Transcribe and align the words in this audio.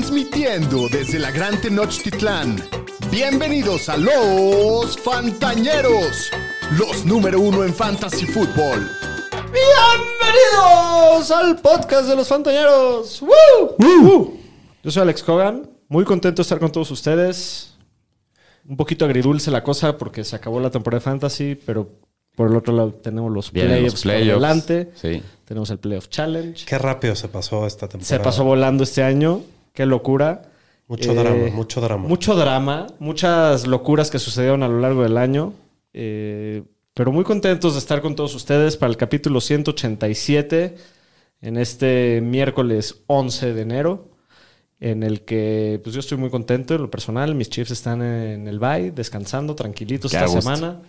transmitiendo 0.00 0.90
desde 0.90 1.18
la 1.18 1.30
Gran 1.30 1.58
Tenochtitlán. 1.58 2.62
Bienvenidos 3.10 3.88
a 3.88 3.96
los 3.96 4.94
Fantañeros, 4.98 6.30
los 6.78 7.06
número 7.06 7.40
uno 7.40 7.64
en 7.64 7.72
Fantasy 7.72 8.26
Football. 8.26 8.90
Bienvenidos 9.32 11.30
al 11.30 11.56
podcast 11.62 12.10
de 12.10 12.14
los 12.14 12.28
Fantañeros. 12.28 13.22
¡Woo! 13.22 14.36
Yo 14.84 14.90
soy 14.90 15.00
Alex 15.00 15.22
Cogan, 15.22 15.66
muy 15.88 16.04
contento 16.04 16.40
de 16.40 16.42
estar 16.42 16.58
con 16.58 16.70
todos 16.70 16.90
ustedes. 16.90 17.72
Un 18.68 18.76
poquito 18.76 19.06
agridulce 19.06 19.50
la 19.50 19.62
cosa 19.62 19.96
porque 19.96 20.24
se 20.24 20.36
acabó 20.36 20.60
la 20.60 20.70
temporada 20.70 20.98
de 20.98 21.04
Fantasy, 21.04 21.54
pero 21.54 21.88
por 22.34 22.50
el 22.50 22.56
otro 22.56 22.74
lado 22.74 22.92
tenemos 22.92 23.32
los 23.32 23.50
Vienen 23.50 23.70
playoffs 23.78 23.94
los 23.94 24.02
por 24.02 24.12
playoffs. 24.12 24.42
delante. 24.42 24.90
Sí. 24.94 25.22
Tenemos 25.46 25.70
el 25.70 25.78
Playoff 25.78 26.08
Challenge. 26.10 26.66
Qué 26.66 26.76
rápido 26.76 27.16
se 27.16 27.28
pasó 27.28 27.66
esta 27.66 27.88
temporada. 27.88 28.04
Se 28.06 28.20
pasó 28.22 28.44
volando 28.44 28.84
este 28.84 29.02
año. 29.02 29.40
Qué 29.76 29.86
locura. 29.86 30.42
Mucho 30.88 31.12
Eh, 31.12 31.14
drama, 31.14 31.46
mucho 31.54 31.80
drama. 31.80 32.08
Mucho 32.08 32.34
drama, 32.34 32.86
muchas 32.98 33.66
locuras 33.66 34.10
que 34.10 34.18
sucedieron 34.18 34.62
a 34.64 34.68
lo 34.68 34.80
largo 34.80 35.02
del 35.04 35.16
año. 35.18 35.52
Eh, 35.92 36.62
pero 36.94 37.12
muy 37.12 37.24
contentos 37.24 37.74
de 37.74 37.78
estar 37.78 38.00
con 38.00 38.14
todos 38.16 38.34
ustedes 38.34 38.76
para 38.76 38.90
el 38.90 38.96
capítulo 38.96 39.40
187 39.40 40.76
en 41.42 41.56
este 41.58 42.20
miércoles 42.22 43.02
11 43.06 43.52
de 43.52 43.62
enero, 43.62 44.08
en 44.80 45.02
el 45.02 45.22
que 45.22 45.78
pues 45.84 45.92
yo 45.94 46.00
estoy 46.00 46.16
muy 46.18 46.30
contento 46.30 46.74
en 46.74 46.82
lo 46.82 46.90
personal. 46.90 47.34
Mis 47.34 47.50
Chiefs 47.50 47.70
están 47.72 48.00
en 48.02 48.48
el 48.48 48.58
bye, 48.58 48.92
descansando, 48.92 49.54
tranquilitos 49.54 50.10
Qué 50.10 50.16
esta 50.16 50.26
gusto. 50.28 50.40
semana 50.42 50.80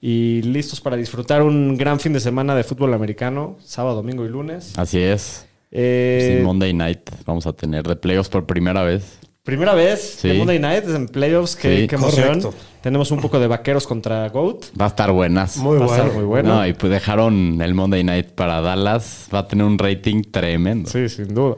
y 0.00 0.40
listos 0.42 0.80
para 0.80 0.96
disfrutar 0.96 1.42
un 1.42 1.76
gran 1.76 2.00
fin 2.00 2.12
de 2.12 2.20
semana 2.20 2.54
de 2.54 2.64
fútbol 2.64 2.94
americano, 2.94 3.56
sábado, 3.62 3.96
domingo 3.96 4.24
y 4.24 4.28
lunes. 4.28 4.72
Así 4.78 4.98
es. 5.00 5.46
Eh, 5.72 6.34
Sin 6.36 6.44
Monday 6.44 6.72
Night 6.74 7.00
vamos 7.24 7.46
a 7.46 7.52
tener 7.54 7.82
de 7.84 7.96
playoffs 7.96 8.28
por 8.28 8.44
primera 8.46 8.82
vez. 8.82 9.18
Primera 9.42 9.74
vez 9.74 10.18
Sí. 10.20 10.28
de 10.28 10.34
Monday 10.34 10.58
Night 10.60 10.84
en 10.88 11.08
playoffs, 11.08 11.56
qué, 11.56 11.80
Sí. 11.80 11.86
qué 11.88 11.94
emoción. 11.96 12.40
Correcto. 12.40 12.54
Tenemos 12.82 13.10
un 13.10 13.20
poco 13.20 13.40
de 13.40 13.46
vaqueros 13.48 13.86
contra 13.86 14.28
Goat. 14.28 14.66
Va 14.80 14.84
a 14.84 14.88
estar 14.88 15.10
buenas. 15.12 15.56
Muy 15.56 15.78
Va 15.78 15.84
a 15.84 15.86
estar 15.86 16.00
bueno. 16.04 16.14
muy 16.14 16.24
bueno. 16.24 16.54
No, 16.56 16.66
y 16.66 16.74
pues 16.74 16.92
dejaron 16.92 17.60
el 17.62 17.74
Monday 17.74 18.04
Night 18.04 18.28
para 18.32 18.60
Dallas. 18.60 19.28
Va 19.34 19.40
a 19.40 19.48
tener 19.48 19.64
un 19.66 19.78
rating 19.78 20.22
tremendo. 20.30 20.88
Sí, 20.90 21.08
sin 21.08 21.34
duda. 21.34 21.56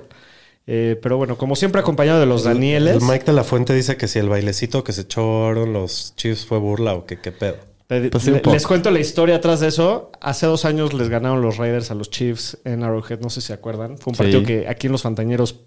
Eh, 0.66 0.98
pero 1.02 1.18
bueno, 1.18 1.36
como 1.36 1.56
siempre 1.56 1.80
acompañado 1.82 2.20
de 2.20 2.26
los 2.26 2.44
Danieles. 2.44 2.96
El 2.96 3.02
Mike 3.02 3.24
de 3.26 3.32
la 3.34 3.44
Fuente 3.44 3.74
dice 3.74 3.96
que 3.98 4.08
si 4.08 4.18
el 4.18 4.30
bailecito 4.30 4.82
que 4.82 4.92
se 4.92 5.02
echaron 5.02 5.74
los 5.74 6.14
Chiefs 6.16 6.46
fue 6.46 6.58
burla 6.58 6.94
o 6.94 7.04
que 7.04 7.18
qué 7.20 7.32
pedo. 7.32 7.56
Pues 7.86 8.26
le- 8.26 8.38
poco. 8.40 8.52
les 8.54 8.66
cuento 8.66 8.90
la 8.90 8.98
historia 9.00 9.36
atrás 9.36 9.60
de 9.60 9.68
eso. 9.68 10.10
Hace 10.20 10.46
dos 10.46 10.64
años 10.64 10.94
les 10.94 11.08
ganaron 11.10 11.42
los 11.42 11.58
Raiders 11.58 11.90
a 11.90 11.94
los 11.94 12.08
Chiefs 12.10 12.58
en 12.64 12.82
Arrowhead, 12.82 13.20
no 13.20 13.28
sé 13.30 13.40
si 13.42 13.48
se 13.48 13.52
acuerdan. 13.52 13.98
Fue 13.98 14.10
un 14.12 14.14
Sí. 14.16 14.22
partido 14.22 14.42
que 14.42 14.66
aquí 14.68 14.86
en 14.86 14.92
los 14.92 15.02
Fantañeros 15.02 15.60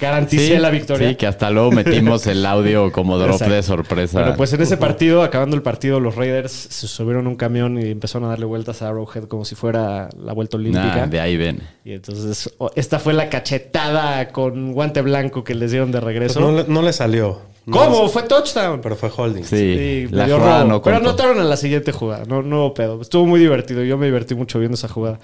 garanticé 0.00 0.58
la 0.58 0.70
victoria. 0.70 1.08
Sí, 1.10 1.14
que 1.16 1.26
hasta 1.26 1.50
luego 1.50 1.70
metimos 1.72 2.26
el 2.26 2.44
audio 2.44 2.90
como 2.92 3.18
drop 3.18 3.32
Exacto. 3.32 3.54
de 3.54 3.62
sorpresa. 3.62 4.18
Pero 4.24 4.36
pues 4.36 4.52
en 4.52 4.60
ese 4.62 4.76
partido, 4.76 5.22
acabando 5.22 5.56
el 5.56 5.62
partido, 5.62 6.00
los 6.00 6.16
Raiders 6.16 6.52
se 6.52 6.88
subieron 6.88 7.26
un 7.26 7.36
camión 7.36 7.78
y 7.80 7.90
empezaron 7.90 8.26
a 8.26 8.30
darle 8.30 8.46
vueltas 8.46 8.82
a 8.82 8.88
Arrowhead 8.88 9.24
como 9.24 9.44
si 9.44 9.54
fuera 9.54 10.08
la 10.18 10.32
vuelta 10.32 10.56
olímpica. 10.56 10.96
Nah, 10.96 11.06
de 11.06 11.20
ahí 11.20 11.36
ven. 11.36 11.60
Y 11.84 11.92
entonces, 11.92 12.54
esta 12.74 12.98
fue 12.98 13.12
la 13.14 13.28
cachetada 13.28 14.28
con 14.28 14.72
guante 14.72 15.02
blanco 15.02 15.44
que 15.44 15.54
les 15.54 15.70
dieron 15.70 15.92
de 15.92 15.98
Pues 16.00 16.04
regreso. 16.04 16.40
no, 16.40 16.52
le, 16.52 16.64
no 16.66 16.82
le 16.82 16.92
salió. 16.92 17.40
¿Cómo? 17.70 18.08
Fue 18.08 18.22
touchdown. 18.22 18.80
Pero 18.80 18.94
fue 18.96 19.10
holding. 19.14 19.42
Sí, 19.42 20.06
la 20.10 20.26
dio 20.26 20.38
jugada 20.38 20.64
no 20.64 20.80
Pero 20.82 20.96
anotaron 20.98 21.38
en 21.38 21.48
la 21.48 21.56
siguiente 21.56 21.90
jugada. 21.90 22.24
No, 22.26 22.42
no 22.42 22.72
pedo. 22.74 23.00
Estuvo 23.02 23.26
muy 23.26 23.40
divertido. 23.40 23.82
Yo 23.82 23.98
me 23.98 24.06
divertí 24.06 24.34
mucho 24.36 24.58
viendo 24.60 24.76
esa 24.76 24.86
jugada. 24.88 25.18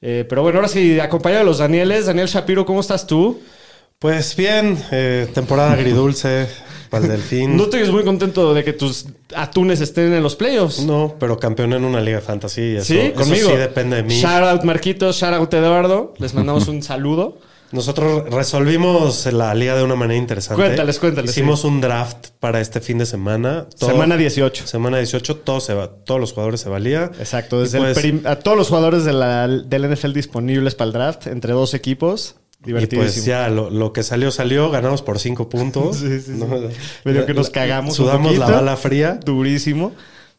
Eh, 0.00 0.24
pero 0.28 0.42
bueno, 0.42 0.58
ahora 0.58 0.68
sí, 0.68 0.98
acompañado 0.98 1.40
de 1.40 1.46
los 1.46 1.58
Danieles. 1.58 2.06
Daniel 2.06 2.26
Shapiro, 2.26 2.64
¿cómo 2.64 2.80
estás 2.80 3.06
tú? 3.06 3.38
Pues 3.98 4.36
bien, 4.36 4.76
eh, 4.90 5.28
temporada 5.32 5.72
agridulce 5.72 6.46
para 6.90 7.04
el 7.04 7.10
Delfín. 7.10 7.56
No 7.56 7.64
estoy 7.64 7.90
muy 7.90 8.04
contento 8.04 8.52
de 8.52 8.62
que 8.62 8.72
tus 8.74 9.06
atunes 9.34 9.80
estén 9.80 10.12
en 10.12 10.22
los 10.22 10.36
playoffs. 10.36 10.80
No, 10.80 11.16
pero 11.18 11.38
campeón 11.38 11.72
en 11.72 11.84
una 11.84 12.00
liga 12.00 12.20
de 12.20 12.24
Eso, 12.76 12.84
sí, 12.84 12.98
eso 12.98 13.14
conmigo. 13.14 13.50
sí 13.50 13.56
depende 13.56 13.96
de 13.96 14.02
mí. 14.02 14.14
Shout 14.20 14.42
out 14.44 14.62
Marquitos, 14.64 15.16
shout 15.16 15.32
out 15.34 15.52
Eduardo. 15.54 16.12
Les 16.18 16.34
mandamos 16.34 16.68
un 16.68 16.82
saludo. 16.82 17.38
Nosotros 17.72 18.30
resolvimos 18.30 19.26
la 19.32 19.52
liga 19.54 19.74
de 19.74 19.82
una 19.82 19.96
manera 19.96 20.16
interesante. 20.18 20.62
Cuéntales, 20.62 20.98
cuéntales, 21.00 21.30
Hicimos 21.32 21.62
sí. 21.62 21.66
un 21.66 21.80
draft 21.80 22.28
para 22.38 22.60
este 22.60 22.80
fin 22.80 22.98
de 22.98 23.06
semana. 23.06 23.66
Todo- 23.76 23.90
Semana 23.90 24.16
18. 24.16 24.66
Semana 24.66 24.98
18, 24.98 25.36
todo 25.38 25.60
se 25.60 25.74
va, 25.74 25.88
todos 25.88 26.20
los 26.20 26.32
jugadores 26.34 26.60
se 26.60 26.68
valía. 26.68 27.10
Exacto, 27.18 27.60
desde 27.62 27.78
pues- 27.78 27.96
el 27.96 28.02
prim- 28.02 28.26
a 28.26 28.36
todos 28.36 28.56
los 28.56 28.68
jugadores 28.68 29.04
de 29.04 29.12
la, 29.14 29.48
del 29.48 29.84
NFL 29.92 30.12
disponibles 30.12 30.76
para 30.76 30.86
el 30.88 30.92
draft, 30.92 31.26
entre 31.26 31.52
dos 31.52 31.74
equipos. 31.74 32.36
Y 32.64 32.68
Divertidísimo. 32.68 33.02
pues 33.02 33.24
ya 33.24 33.48
lo, 33.48 33.70
lo 33.70 33.92
que 33.92 34.02
salió, 34.02 34.30
salió. 34.30 34.70
Ganamos 34.70 35.02
por 35.02 35.18
cinco 35.18 35.48
puntos. 35.48 35.96
Sí, 36.04 36.08
sí, 36.20 36.20
sí. 36.20 36.32
¿no? 36.32 36.48
Medio 37.04 37.26
que 37.26 37.34
nos 37.34 37.50
cagamos 37.50 37.98
un 37.98 38.06
Sudamos 38.06 38.36
la 38.38 38.48
bala 38.50 38.76
fría. 38.76 39.18
Durísimo. 39.24 39.92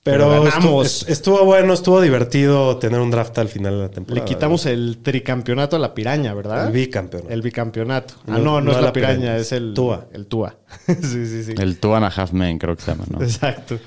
Pero, 0.04 0.30
ganamos. 0.44 0.86
est- 0.86 1.10
estuvo 1.10 1.44
bueno, 1.46 1.74
estuvo 1.74 2.00
divertido 2.00 2.78
tener 2.78 3.00
un 3.00 3.10
draft 3.10 3.36
al 3.40 3.48
final 3.50 3.74
de 3.74 3.82
la 3.86 3.90
temporada. 3.90 4.24
Le 4.24 4.32
quitamos 4.32 4.68
el 4.68 5.00
tricampeonato 5.02 5.78
a 5.78 5.80
la 5.80 5.96
piraña, 5.96 6.32
¿verdad? 6.36 6.68
el 6.68 6.74
bicampeón. 6.74 7.24
El 7.28 7.42
bicampeonato. 7.42 8.14
ah, 8.28 8.34
No, 8.34 8.38
no, 8.38 8.44
no, 8.44 8.62
no 8.62 8.72
es 8.74 8.82
la 8.84 8.94
piraña, 8.94 9.16
piraña, 9.20 9.38
es 9.38 9.52
el 9.52 9.74
Tua. 9.74 10.06
El 10.14 10.28
Tua. 10.28 10.58
sí, 10.88 11.26
sí, 11.26 11.44
sí. 11.46 11.54
El 11.58 11.80
Two 11.80 11.96
and 11.96 12.06
a 12.06 12.10
Half 12.10 12.34
Men, 12.34 12.60
creo 12.60 12.76
que 12.76 12.84
se 12.84 12.92
llama, 12.92 13.06
¿no? 13.10 13.20
Exacto. 13.24 13.80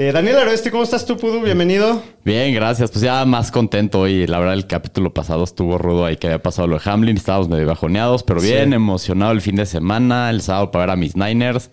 Eh, 0.00 0.12
Daniel 0.12 0.38
Aroeste, 0.38 0.70
¿cómo 0.70 0.82
estás 0.82 1.04
tú, 1.04 1.18
Pudu? 1.18 1.42
Bienvenido. 1.42 2.02
Bien, 2.24 2.54
gracias. 2.54 2.90
Pues 2.90 3.02
ya 3.02 3.22
más 3.26 3.50
contento 3.50 4.00
hoy. 4.00 4.26
La 4.26 4.38
verdad, 4.38 4.54
el 4.54 4.66
capítulo 4.66 5.12
pasado 5.12 5.44
estuvo 5.44 5.76
rudo 5.76 6.06
ahí 6.06 6.16
que 6.16 6.28
había 6.28 6.42
pasado 6.42 6.68
lo 6.68 6.78
de 6.78 6.82
Hamlin. 6.90 7.18
Estábamos 7.18 7.50
medio 7.50 7.66
bajoneados, 7.66 8.22
pero 8.22 8.40
bien, 8.40 8.70
Sí. 8.70 8.74
emocionado 8.76 9.32
el 9.32 9.42
fin 9.42 9.56
de 9.56 9.66
semana, 9.66 10.30
el 10.30 10.40
sábado 10.40 10.70
para 10.70 10.86
ver 10.86 10.90
a 10.92 10.96
mis 10.96 11.16
Niners. 11.16 11.68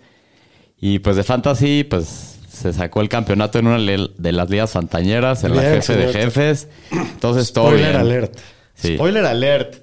Y 0.78 0.98
pues 0.98 1.16
de 1.16 1.24
Fantasy, 1.24 1.84
pues 1.84 2.38
se 2.50 2.74
sacó 2.74 3.00
el 3.00 3.08
campeonato 3.08 3.60
en 3.60 3.66
una 3.66 3.78
de 3.78 4.32
las 4.32 4.50
ligas 4.50 4.72
fantañeras, 4.72 5.44
en 5.44 5.56
la 5.56 5.62
jefe 5.62 5.96
de 5.96 6.12
jefes. 6.12 6.68
Entonces 6.90 7.50
todo 7.54 7.68
Spoiler 7.68 7.88
bien. 7.92 8.00
alert. 8.02 8.38
Sí. 8.74 8.94
Spoiler 8.96 9.24
alert. 9.24 9.76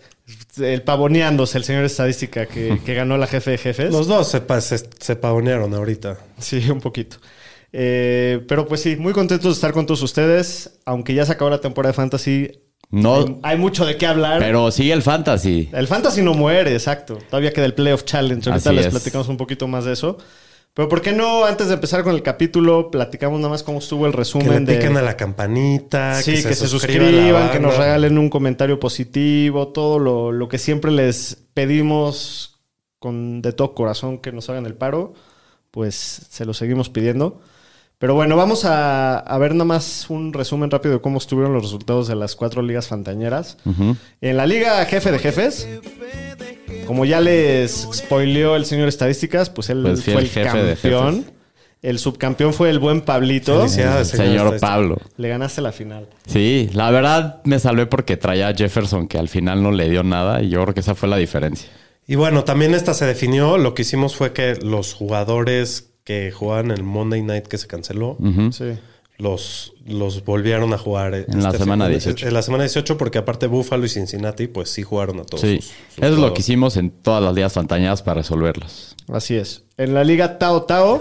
El 0.60 0.84
pavoneándose, 0.84 1.58
el 1.58 1.64
señor 1.64 1.84
estadística 1.84 2.46
que, 2.46 2.80
que 2.86 2.94
ganó 2.94 3.18
la 3.18 3.26
jefe 3.26 3.50
de 3.52 3.58
jefes. 3.58 3.92
Los 3.92 4.06
dos 4.06 4.30
se, 4.30 4.40
pa- 4.42 4.62
se, 4.62 4.78
se 5.00 5.16
pavonearon 5.16 5.74
ahorita. 5.74 6.18
Sí, 6.38 6.70
un 6.70 6.80
poquito. 6.80 7.18
Eh, 7.78 8.42
pero 8.48 8.66
pues 8.66 8.80
sí, 8.82 8.96
muy 8.96 9.12
contentos 9.12 9.48
de 9.48 9.52
estar 9.54 9.74
con 9.74 9.86
todos 9.86 10.02
ustedes. 10.02 10.80
Aunque 10.86 11.14
ya 11.14 11.26
se 11.26 11.34
acabó 11.34 11.50
la 11.50 11.60
temporada 11.60 11.92
de 11.92 11.96
Fantasy, 11.98 12.52
No, 12.90 13.16
hay, 13.18 13.40
hay 13.44 13.58
mucho 13.58 13.86
de 13.86 13.98
qué 13.98 14.08
hablar. 14.08 14.40
pero 14.40 14.72
sigue 14.72 14.94
el 14.94 15.02
Fantasy. 15.02 15.70
El 15.74 15.88
Fantasy 15.88 16.22
no 16.22 16.34
muere, 16.34 16.72
exacto. 16.72 17.18
Todavía 17.30 17.52
queda 17.52 17.66
el 17.66 17.74
Playoff 17.74 18.06
Challenge. 18.06 18.50
Ahorita 18.50 18.70
Así 18.70 18.78
les 18.78 18.86
es. 18.86 18.92
platicamos 18.92 19.28
un 19.28 19.36
poquito 19.36 19.68
más 19.68 19.84
de 19.84 19.92
eso. 19.92 20.18
Pero 20.74 20.88
¿por 20.88 21.02
qué 21.02 21.12
no, 21.12 21.44
antes 21.44 21.68
de 21.68 21.74
empezar 21.74 22.04
con 22.04 22.16
el 22.16 22.22
capítulo, 22.24 22.92
platicamos 22.92 23.40
nada 23.40 23.50
más 23.50 23.64
cómo 23.64 23.80
estuvo 23.80 24.06
el 24.06 24.12
Que 24.12 24.18
resumen 24.20 24.66
le 24.66 24.78
de... 24.78 24.88
a 24.88 25.02
la 25.02 25.18
campanita. 25.18 26.22
Sí, 26.22 26.32
que, 26.32 26.54
se, 26.54 26.64
la 26.64 26.70
suscriban, 26.70 27.52
que 27.52 27.60
nos 27.60 27.78
regalen 27.78 28.18
un 28.18 28.30
comentario 28.30 28.80
positivo, 28.80 29.70
todo 29.70 30.00
lo, 30.00 30.32
lo 30.32 30.48
que 30.48 30.58
siempre 30.58 30.92
les 30.92 31.44
pedimos 31.54 32.62
con 33.00 33.42
de 33.42 33.52
todo 33.52 33.74
corazón 33.74 34.20
que 34.20 34.32
nos 34.32 34.50
hagan 34.50 34.66
el 34.66 34.76
paro, 34.76 35.14
pues 35.72 35.96
se 36.30 36.46
lo 36.46 36.54
seguimos 36.54 36.90
pidiendo. 36.90 37.42
Pero 37.98 38.14
bueno, 38.14 38.36
vamos 38.36 38.66
a, 38.66 39.18
a 39.20 39.38
ver 39.38 39.54
nada 39.54 39.66
más 39.66 40.10
un 40.10 40.34
resumen 40.34 40.70
rápido 40.70 40.96
de 40.96 41.02
cómo 41.02 41.18
estuvieron 41.18 41.54
los 41.54 41.64
resultados 41.64 42.08
de 42.08 42.16
las 42.16 42.36
cuatro 42.36 42.62
ligas 42.62 42.88
fantañeras. 42.88 43.58
En 44.22 44.38
la 44.38 44.46
liga 44.46 44.84
jefe 44.86 45.12
de 45.12 45.20
jefes, 45.20 45.68
como 46.88 47.06
ya 47.06 47.22
les 47.22 47.88
spoileó 47.94 48.56
el 48.56 48.66
señor 48.66 48.90
estadísticas, 48.90 49.50
pues 49.50 49.70
él 49.70 49.82
Pues 49.84 50.04
fue 50.04 50.14
el 50.16 50.28
jefe 50.30 50.44
campeón. 50.44 51.26
El 51.82 52.00
subcampeón 52.00 52.54
fue 52.54 52.72
el 52.72 52.80
buen 52.80 53.02
Pablito. 53.02 53.60
Felicidades. 53.60 54.08
Señor 54.08 54.32
estadística. 54.56 54.68
Pablo. 54.68 54.98
Le 55.18 55.30
ganaste 55.30 55.62
la 55.62 55.72
final. 55.72 56.08
Sí, 56.26 56.68
la 56.74 56.90
verdad 56.90 57.42
me 57.44 57.60
salvé 57.60 57.86
porque 57.86 58.18
traía 58.18 58.48
a 58.48 58.56
Jefferson 58.56 59.08
que 59.08 59.20
al 59.20 59.30
final 59.30 59.62
no 59.62 59.72
le 59.72 59.88
dio 59.88 60.04
nada 60.04 60.42
y 60.42 60.50
yo 60.50 60.64
creo 60.64 60.74
que 60.74 60.80
esa 60.80 60.96
fue 60.96 61.08
la 61.08 61.18
diferencia. 61.18 61.70
Y 62.08 62.16
bueno, 62.16 62.44
también 62.44 62.74
esta 62.74 62.94
se 62.96 63.06
definió. 63.06 63.58
Lo 63.60 63.74
que 63.76 63.84
hicimos 63.84 64.16
fue 64.16 64.34
que 64.34 64.56
los 64.56 64.94
jugadores 64.94 65.92
que 66.06 66.32
jugaban 66.32 66.72
el 66.72 66.84
Monday 66.84 67.22
Night 67.24 67.48
que 67.48 67.58
se 67.58 67.68
canceló. 67.68 68.16
Sí. 68.52 68.78
los, 69.18 69.74
los 69.86 70.24
volvieron 70.24 70.72
a 70.74 70.78
jugar. 70.78 71.14
En 71.16 71.42
la 71.44 71.52
semana 71.52 71.88
18. 71.90 72.28
En 72.28 72.34
la 72.34 72.42
semana 72.42 72.64
18, 72.64 72.98
porque 72.98 73.18
aparte 73.18 73.48
Buffalo 73.48 73.86
y 73.86 73.90
Cincinnati, 73.90 74.48
pues 74.48 74.70
sí 74.70 74.84
jugaron 74.84 75.20
a 75.20 75.24
todos. 75.24 75.42
Sí, 75.42 75.58
sus- 75.62 75.66
sus 75.96 76.04
eso 76.04 76.14
es 76.14 76.20
lo 76.20 76.34
que 76.34 76.42
hicimos 76.42 76.78
en 76.78 76.92
todas 76.92 77.22
las 77.24 77.34
ligas 77.34 77.52
fantañadas 77.54 78.02
para 78.04 78.22
resolverlos. 78.22 78.96
Así 79.12 79.36
es. 79.36 79.64
En 79.78 79.94
la 79.94 80.04
liga 80.04 80.38
Tao 80.38 80.64
Tao. 80.64 81.00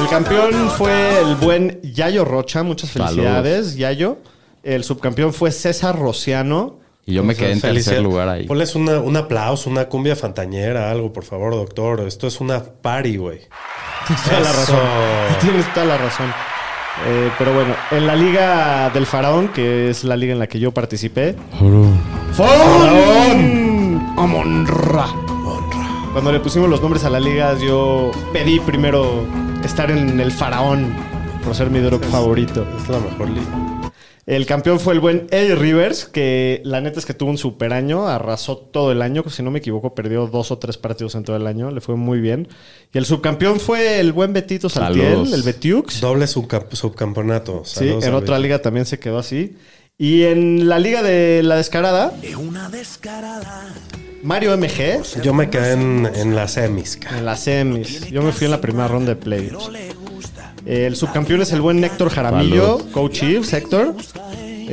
El 0.00 0.08
campeón 0.08 0.52
fue 0.70 1.20
el 1.20 1.36
buen 1.36 1.80
Yayo 1.82 2.24
Rocha. 2.24 2.62
Muchas 2.62 2.90
felicidades, 2.90 3.76
Yayo. 3.76 4.18
El 4.64 4.84
subcampeón 4.84 5.32
fue 5.32 5.50
César 5.52 5.98
Rociano. 5.98 6.80
Y 7.04 7.14
yo 7.14 7.24
me 7.24 7.34
quedé 7.34 7.52
en 7.52 7.60
tercer 7.60 8.00
lugar 8.00 8.28
ahí. 8.28 8.46
Ponles 8.46 8.74
una- 8.76 9.00
un 9.00 9.16
aplauso, 9.16 9.68
una 9.68 9.86
cumbia 9.86 10.14
fantañera, 10.14 10.90
algo, 10.90 11.12
por 11.12 11.24
favor, 11.24 11.52
doctor. 11.52 12.00
Esto 12.00 12.26
es 12.28 12.40
una 12.40 12.62
party, 12.62 13.16
güey. 13.16 13.40
Tienes 14.06 14.24
toda 14.24 14.40
la 14.40 14.52
razón. 14.52 14.78
Tienes 15.40 15.74
toda 15.74 15.86
la 15.86 15.98
razón. 15.98 16.26
Eh, 17.06 17.30
pero 17.38 17.54
bueno, 17.54 17.74
en 17.90 18.06
la 18.06 18.14
liga 18.14 18.90
del 18.90 19.06
faraón, 19.06 19.48
que 19.48 19.90
es 19.90 20.04
la 20.04 20.14
liga 20.16 20.32
en 20.34 20.38
la 20.38 20.46
que 20.46 20.60
yo 20.60 20.72
participé. 20.72 21.34
¡Faraón! 22.34 24.14
¡Amon-Ra! 24.16 25.06
cuando 26.12 26.30
le 26.30 26.40
pusimos 26.40 26.68
los 26.68 26.82
nombres 26.82 27.04
a 27.04 27.10
la 27.10 27.18
liga, 27.18 27.56
yo 27.58 28.10
pedí 28.34 28.60
primero 28.60 29.24
estar 29.64 29.90
en 29.90 30.20
el 30.20 30.30
faraón 30.30 30.92
por 31.42 31.54
ser 31.54 31.70
mi 31.70 31.78
drop 31.80 32.04
favorito. 32.04 32.66
Es 32.78 32.86
la 32.90 32.98
mejor 32.98 33.30
liga. 33.30 33.46
El 34.24 34.46
campeón 34.46 34.78
fue 34.78 34.94
el 34.94 35.00
buen 35.00 35.26
Eddie 35.32 35.56
Rivers, 35.56 36.04
que 36.04 36.60
la 36.64 36.80
neta 36.80 37.00
es 37.00 37.06
que 37.06 37.12
tuvo 37.12 37.30
un 37.30 37.38
super 37.38 37.72
año, 37.72 38.06
arrasó 38.06 38.56
todo 38.56 38.92
el 38.92 39.02
año, 39.02 39.24
si 39.28 39.42
no 39.42 39.50
me 39.50 39.58
equivoco, 39.58 39.96
perdió 39.96 40.28
dos 40.28 40.52
o 40.52 40.58
tres 40.58 40.78
partidos 40.78 41.16
en 41.16 41.24
todo 41.24 41.34
el 41.34 41.46
año, 41.48 41.72
le 41.72 41.80
fue 41.80 41.96
muy 41.96 42.20
bien. 42.20 42.46
Y 42.94 42.98
el 42.98 43.04
subcampeón 43.04 43.58
fue 43.58 43.98
el 43.98 44.12
buen 44.12 44.32
Betito 44.32 44.68
Saltiel, 44.68 45.06
Saludos. 45.10 45.32
el 45.32 45.42
Betiux. 45.42 46.00
Doble 46.00 46.26
subcamp- 46.26 46.72
subcampeonato. 46.72 47.62
Sí, 47.64 47.88
en 48.00 48.14
otra 48.14 48.38
liga 48.38 48.62
también 48.62 48.86
se 48.86 49.00
quedó 49.00 49.18
así. 49.18 49.56
Y 49.98 50.22
en 50.22 50.68
la 50.68 50.78
liga 50.78 51.02
de 51.02 51.42
la 51.42 51.56
descarada, 51.56 52.12
Es 52.22 52.36
una 52.36 52.68
descarada. 52.68 53.74
Mario 54.22 54.56
MG, 54.56 55.02
Yo 55.20 55.34
me 55.34 55.50
quedé 55.50 55.72
en, 55.72 56.08
en 56.14 56.36
las 56.36 56.52
semis. 56.52 56.96
ca- 56.96 57.18
en 57.18 57.24
las 57.24 57.40
semis. 57.40 58.08
Yo 58.08 58.22
me 58.22 58.30
fui 58.30 58.44
en 58.44 58.52
la 58.52 58.60
primera 58.60 58.86
ronda 58.86 59.14
de 59.14 59.20
playoffs. 59.20 59.68
El 60.66 60.94
subcampeón 60.96 61.42
es 61.42 61.52
el 61.52 61.60
buen 61.60 61.82
Héctor 61.82 62.08
Jaramillo, 62.10 62.78
coach 62.92 63.12
Chiefs, 63.20 63.52
Héctor. 63.52 63.94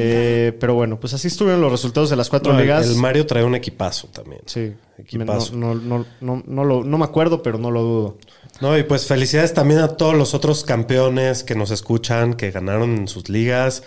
Eh, 0.02 0.56
pero 0.60 0.76
bueno, 0.76 1.00
pues 1.00 1.14
así 1.14 1.28
estuvieron 1.28 1.62
los 1.62 1.72
resultados 1.72 2.10
de 2.10 2.16
las 2.16 2.30
cuatro 2.30 2.54
No, 2.54 2.60
ligas. 2.62 2.86
El 2.88 2.96
Mario 2.96 3.26
trae 3.26 3.44
un 3.44 3.56
equipazo 3.56 4.08
también. 4.08 4.42
Sí, 4.46 4.74
Equipazo. 4.98 5.56
no, 5.56 5.76
no, 5.76 6.06
no, 6.22 6.44
no 6.46 6.64
lo- 6.64 6.84
no 6.84 6.98
me 6.98 7.04
acuerdo, 7.06 7.42
pero 7.42 7.58
no 7.58 7.72
lo 7.72 7.82
dudo. 7.82 8.18
No, 8.62 8.78
y 8.78 8.84
pues 8.84 9.08
felicidades 9.08 9.54
también 9.54 9.80
a 9.80 9.90
todos 9.90 10.16
los 10.16 10.34
otros 10.34 10.64
campeones 10.64 11.44
que 11.44 11.56
nos 11.56 11.72
escuchan, 11.72 12.36
que 12.36 12.52
ganaron 12.52 12.96
en 12.96 13.08
sus 13.08 13.28
ligas. 13.30 13.84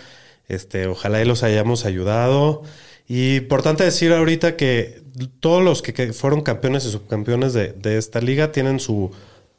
Este, 0.47 0.87
ojalá 0.87 1.21
y 1.21 1.25
los 1.25 1.41
hayamos 1.43 1.85
ayudado. 1.85 2.63
Y 3.07 3.37
importante 3.37 3.83
decir 3.83 4.11
ahorita 4.13 4.55
que 4.55 5.01
todos 5.39 5.63
los 5.63 5.81
que, 5.81 5.93
que 5.93 6.11
fueron 6.13 6.41
campeones 6.41 6.85
y 6.85 6.91
subcampeones 6.91 7.53
de, 7.53 7.71
de 7.73 7.97
esta 7.97 8.19
liga 8.19 8.51
tienen 8.51 8.79
su 8.79 9.11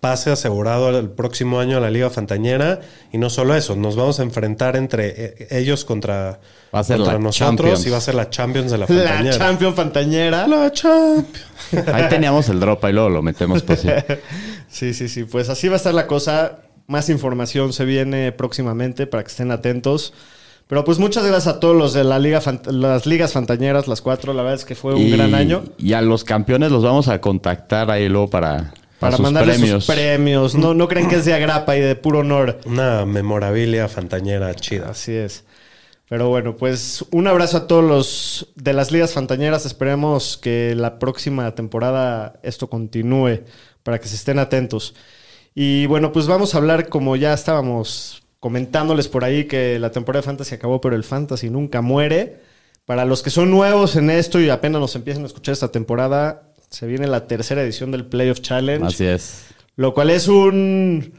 pase 0.04 0.30
asegurado 0.30 0.90
el 0.98 1.08
próximo 1.08 1.60
año 1.60 1.78
a 1.78 1.80
la 1.80 1.90
Liga 1.90 2.10
Fantañera. 2.10 2.80
Y 3.10 3.16
no 3.16 3.30
solo 3.30 3.54
eso, 3.54 3.74
nos 3.74 3.96
vamos 3.96 4.20
a 4.20 4.22
enfrentar 4.22 4.76
entre 4.76 5.14
eh, 5.16 5.48
ellos 5.50 5.86
contra, 5.86 6.40
Va 6.74 6.80
a 6.80 6.84
ser 6.84 6.98
contra 6.98 7.14
la 7.14 7.18
nosotros 7.20 7.56
Champions. 7.56 7.86
y 7.86 7.90
va 7.90 7.96
a 7.96 8.00
ser 8.02 8.14
la 8.14 8.28
Champions 8.28 8.70
de 8.70 8.76
la 8.78 8.86
La 8.86 8.86
Fantañera. 8.86 9.38
Champion 9.38 9.74
Fantañera. 9.74 10.46
La 10.46 10.70
Champions. 10.72 11.88
Ahí 11.92 12.08
teníamos 12.10 12.48
el 12.50 12.60
drop, 12.60 12.84
ahí 12.84 12.92
luego 12.92 13.08
lo 13.08 13.22
metemos 13.22 13.62
por 13.62 13.76
si. 13.78 13.88
Sí, 14.68 14.92
sí, 14.92 15.08
sí. 15.08 15.24
Pues 15.24 15.48
así 15.48 15.68
va 15.68 15.74
a 15.74 15.76
estar 15.76 15.94
la 15.94 16.06
cosa. 16.06 16.58
Más 16.86 17.08
información 17.08 17.72
se 17.72 17.84
viene 17.86 18.30
próximamente 18.32 19.06
para 19.06 19.22
que 19.22 19.28
estén 19.30 19.50
atentos. 19.52 20.12
Pero 20.66 20.84
pues 20.84 20.98
muchas 20.98 21.24
gracias 21.24 21.46
a 21.56 21.60
todos 21.60 21.76
los 21.76 21.92
de 21.94 22.04
la 22.04 22.18
liga 22.18 22.40
las 22.66 23.06
ligas 23.06 23.32
fantañeras, 23.32 23.86
las 23.86 24.00
cuatro. 24.02 24.32
La 24.34 24.42
verdad 24.42 24.58
es 24.58 24.64
que 24.64 24.74
fue 24.74 24.94
un 24.94 25.00
Y- 25.02 25.10
gran 25.10 25.34
año. 25.34 25.62
Y 25.78 25.92
a 25.92 26.00
los 26.02 26.24
campeones 26.24 26.70
los 26.72 26.82
vamos 26.82 27.08
a 27.08 27.20
contactar 27.20 27.90
ahí 27.90 28.08
luego 28.08 28.28
para, 28.30 28.72
Para 29.04 29.16
sus 29.16 29.22
mandarles 29.22 29.58
premios. 29.58 29.84
sus 29.84 29.94
premios. 29.94 30.54
No, 30.54 30.74
no 30.74 30.88
creen 30.88 31.08
que 31.08 31.16
es 31.16 31.24
de 31.24 31.34
agrapa 31.34 31.76
y 31.76 31.80
de 31.80 31.94
puro 31.94 32.20
honor. 32.20 32.60
Una 32.66 33.06
memorabilia 33.06 33.88
fantañera 33.88 34.54
chida. 34.54 34.90
Así 34.90 35.12
es. 35.12 35.44
Pero 36.08 36.28
bueno, 36.28 36.56
pues 36.56 37.04
un 37.12 37.26
abrazo 37.26 37.56
a 37.56 37.66
todos 37.66 37.82
los 37.82 38.52
de 38.56 38.72
las 38.72 38.92
ligas 38.92 39.12
fantañeras. 39.12 39.64
Esperemos 39.66 40.36
que 40.36 40.74
la 40.76 40.98
próxima 40.98 41.54
temporada 41.54 42.38
esto 42.42 42.68
continúe 42.68 43.40
para 43.82 43.98
que 43.98 44.08
se 44.08 44.16
estén 44.16 44.38
atentos. 44.38 44.94
Y 45.54 45.86
bueno, 45.86 46.12
pues 46.12 46.26
vamos 46.26 46.54
a 46.54 46.58
hablar 46.58 46.88
como 46.88 47.16
ya 47.16 47.32
estábamos 47.32 48.22
comentándoles 48.40 49.08
por 49.08 49.24
ahí 49.24 49.44
que 49.44 49.78
la 49.78 49.90
temporada 49.90 50.20
de 50.20 50.26
Fantasy 50.26 50.54
acabó, 50.54 50.80
pero 50.80 50.96
el 50.96 51.04
Fantasy 51.04 51.48
nunca 51.48 51.80
muere. 51.80 52.42
Para 52.84 53.06
los 53.06 53.22
que 53.22 53.30
son 53.30 53.50
nuevos 53.50 53.96
en 53.96 54.10
esto 54.10 54.40
y 54.40 54.50
apenas 54.50 54.80
nos 54.80 54.94
empiezan 54.96 55.22
a 55.22 55.26
escuchar 55.26 55.54
esta 55.54 55.72
temporada, 55.72 56.52
se 56.74 56.86
viene 56.86 57.06
la 57.06 57.26
tercera 57.26 57.62
edición 57.62 57.90
del 57.90 58.04
Playoff 58.04 58.40
Challenge. 58.40 58.86
Así 58.86 59.04
es. 59.06 59.44
Lo 59.76 59.94
cual 59.94 60.10
es 60.10 60.28
un... 60.28 61.14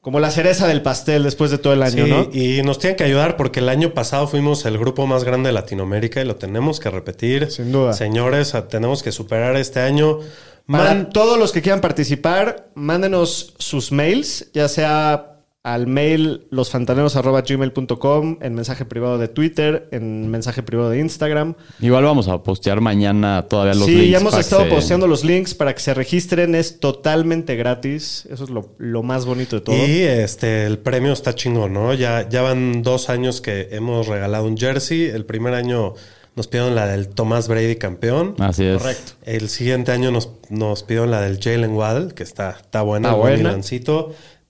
como 0.00 0.18
la 0.20 0.30
cereza 0.30 0.66
del 0.68 0.82
pastel 0.82 1.22
después 1.24 1.50
de 1.50 1.58
todo 1.58 1.72
el 1.72 1.82
año, 1.82 2.04
Sí, 2.04 2.10
¿no? 2.10 2.28
y 2.32 2.62
nos 2.62 2.78
tienen 2.78 2.96
que 2.96 3.04
ayudar 3.04 3.36
porque 3.36 3.60
el 3.60 3.68
año 3.68 3.94
pasado 3.94 4.26
fuimos 4.26 4.64
el 4.64 4.78
grupo 4.78 5.06
más 5.06 5.24
grande 5.24 5.48
de 5.48 5.52
Latinoamérica 5.54 6.20
y 6.20 6.24
lo 6.24 6.36
tenemos 6.36 6.80
que 6.80 6.90
repetir. 6.90 7.50
Sin 7.50 7.70
duda. 7.72 7.92
Señores, 7.92 8.54
tenemos 8.68 9.02
que 9.02 9.12
superar 9.12 9.56
este 9.56 9.80
año. 9.80 10.18
Para 10.66 10.84
Man- 10.94 11.10
todos 11.10 11.38
los 11.38 11.52
que 11.52 11.60
quieran 11.62 11.80
participar, 11.80 12.68
mándenos 12.74 13.54
sus 13.58 13.90
mails, 13.92 14.48
ya 14.54 14.68
sea 14.68 15.31
al 15.64 15.86
mail 15.86 16.46
losfantaneros.gmail.com, 16.50 18.38
en 18.40 18.54
mensaje 18.54 18.84
privado 18.84 19.18
de 19.18 19.28
Twitter, 19.28 19.88
en 19.92 20.28
mensaje 20.28 20.64
privado 20.64 20.90
de 20.90 20.98
Instagram. 20.98 21.54
Igual 21.80 22.02
vamos 22.02 22.26
a 22.26 22.42
postear 22.42 22.80
mañana 22.80 23.46
todavía 23.48 23.74
los 23.74 23.86
sí, 23.86 23.94
links. 23.94 24.10
ya 24.10 24.18
hemos 24.18 24.34
que 24.34 24.40
estado 24.40 24.68
posteando 24.68 25.06
los 25.06 25.24
links 25.24 25.54
para 25.54 25.72
que 25.72 25.80
se 25.80 25.94
registren. 25.94 26.56
Es 26.56 26.80
totalmente 26.80 27.54
gratis. 27.54 28.26
Eso 28.28 28.42
es 28.44 28.50
lo, 28.50 28.74
lo 28.78 29.04
más 29.04 29.24
bonito 29.24 29.56
de 29.56 29.62
todo. 29.62 29.76
Y 29.76 30.00
este, 30.00 30.66
el 30.66 30.78
premio 30.78 31.12
está 31.12 31.34
chingón, 31.34 31.74
¿no? 31.74 31.94
Ya, 31.94 32.28
ya 32.28 32.42
van 32.42 32.82
dos 32.82 33.08
años 33.08 33.40
que 33.40 33.68
hemos 33.70 34.08
regalado 34.08 34.46
un 34.46 34.56
jersey. 34.56 35.04
El 35.04 35.24
primer 35.26 35.54
año 35.54 35.94
nos 36.34 36.48
pidieron 36.48 36.74
la 36.74 36.88
del 36.88 37.08
Tomás 37.08 37.46
Brady 37.46 37.76
campeón. 37.76 38.34
Así 38.40 38.64
es. 38.64 38.78
Correcto. 38.78 39.12
El 39.24 39.48
siguiente 39.48 39.92
año 39.92 40.10
nos, 40.10 40.30
nos 40.48 40.82
pidieron 40.82 41.12
la 41.12 41.20
del 41.20 41.38
Jalen 41.40 41.72
Waddle, 41.72 42.14
que 42.14 42.24
está, 42.24 42.50
está 42.50 42.82
buena, 42.82 43.10
Está 43.10 43.20
buen 43.20 43.42
buena. 43.42 43.62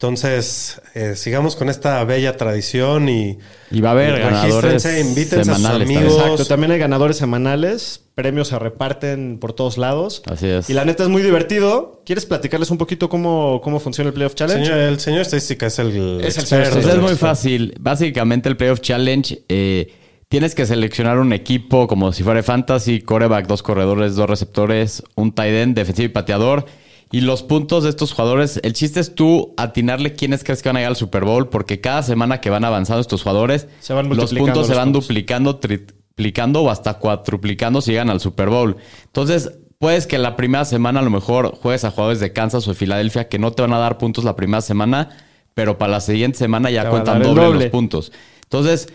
Entonces, 0.06 0.80
eh, 0.94 1.14
sigamos 1.14 1.54
con 1.54 1.68
esta 1.68 2.02
bella 2.02 2.36
tradición 2.36 3.08
y, 3.08 3.38
Y 3.70 3.80
va 3.80 3.90
a 3.90 3.92
haber 3.92 4.18
ganadores 4.18 4.62
regístrense, 4.64 5.00
invítense 5.00 5.40
a 5.42 5.44
sus 5.44 5.54
semanales 5.58 5.78
también. 5.86 5.98
amigos. 6.00 6.18
Exacto, 6.22 6.44
también 6.46 6.72
hay 6.72 6.78
ganadores 6.80 7.16
semanales, 7.18 8.00
premios 8.16 8.48
se 8.48 8.58
reparten 8.58 9.38
por 9.38 9.52
todos 9.52 9.78
lados. 9.78 10.22
Así 10.26 10.48
es. 10.48 10.68
Y 10.68 10.72
la 10.74 10.84
neta 10.84 11.04
es 11.04 11.08
muy 11.08 11.22
divertido. 11.22 12.02
¿Quieres 12.04 12.26
platicarles 12.26 12.72
un 12.72 12.78
poquito 12.78 13.08
cómo, 13.08 13.60
cómo 13.62 13.78
funciona 13.78 14.08
el 14.08 14.14
Playoff 14.14 14.34
Challenge? 14.34 14.64
Señor- 14.66 14.78
el 14.80 14.98
señor 14.98 15.20
estadística 15.20 15.66
es 15.68 15.78
el, 15.78 16.20
Es 16.20 16.36
el 16.36 16.46
señor 16.46 16.70
Pues 16.72 16.86
es 16.86 16.96
muy 16.98 17.14
fácil. 17.14 17.74
Básicamente 17.78 18.48
el 18.48 18.56
Playoff 18.56 18.80
Challenge, 18.80 19.44
eh, 19.48 19.92
tienes 20.28 20.56
que 20.56 20.66
seleccionar 20.66 21.20
un 21.20 21.32
equipo 21.32 21.86
como 21.86 22.12
si 22.12 22.24
fuera 22.24 22.42
fantasy, 22.42 23.02
coreback, 23.02 23.46
dos 23.46 23.62
corredores, 23.62 24.16
dos 24.16 24.28
receptores, 24.28 25.04
un 25.14 25.32
tight 25.32 25.54
end, 25.54 25.76
defensivo 25.76 26.06
y 26.06 26.08
pateador. 26.08 26.66
Y 27.12 27.20
los 27.20 27.42
puntos 27.42 27.84
de 27.84 27.90
estos 27.90 28.12
jugadores, 28.12 28.58
el 28.62 28.72
chiste 28.72 28.98
es 28.98 29.14
tú 29.14 29.54
atinarle 29.56 30.14
quiénes 30.14 30.42
crees 30.44 30.62
que 30.62 30.68
van 30.70 30.76
a 30.76 30.80
llegar 30.80 30.92
al 30.92 30.96
Super 30.96 31.24
Bowl, 31.24 31.48
porque 31.48 31.80
cada 31.80 32.02
semana 32.02 32.40
que 32.40 32.50
van 32.50 32.64
avanzando 32.64 33.00
estos 33.00 33.22
jugadores, 33.22 33.68
Se 33.80 33.92
van 33.92 34.08
los 34.08 34.32
puntos 34.32 34.66
se 34.66 34.74
van 34.74 34.86
puntos. 34.92 35.04
duplicando, 35.08 35.56
triplicando 35.56 36.62
o 36.62 36.70
hasta 36.70 36.94
cuatruplicando 36.94 37.80
si 37.82 37.90
llegan 37.92 38.10
al 38.10 38.20
Super 38.20 38.48
Bowl. 38.48 38.76
Entonces, 39.04 39.52
puedes 39.78 40.06
que 40.06 40.16
la 40.18 40.36
primera 40.36 40.64
semana 40.64 41.00
a 41.00 41.02
lo 41.02 41.10
mejor 41.10 41.54
juegues 41.54 41.84
a 41.84 41.90
jugadores 41.90 42.20
de 42.20 42.32
Kansas 42.32 42.66
o 42.66 42.70
de 42.70 42.76
Filadelfia 42.76 43.28
que 43.28 43.38
no 43.38 43.52
te 43.52 43.62
van 43.62 43.72
a 43.74 43.78
dar 43.78 43.98
puntos 43.98 44.24
la 44.24 44.34
primera 44.36 44.62
semana, 44.62 45.10
pero 45.54 45.76
para 45.76 45.92
la 45.92 46.00
siguiente 46.00 46.38
semana 46.38 46.70
ya 46.70 46.84
Te 46.84 46.90
cuentan 46.90 47.22
doble, 47.22 47.44
doble. 47.44 47.60
los 47.64 47.70
puntos. 47.70 48.12
Entonces, 48.44 48.88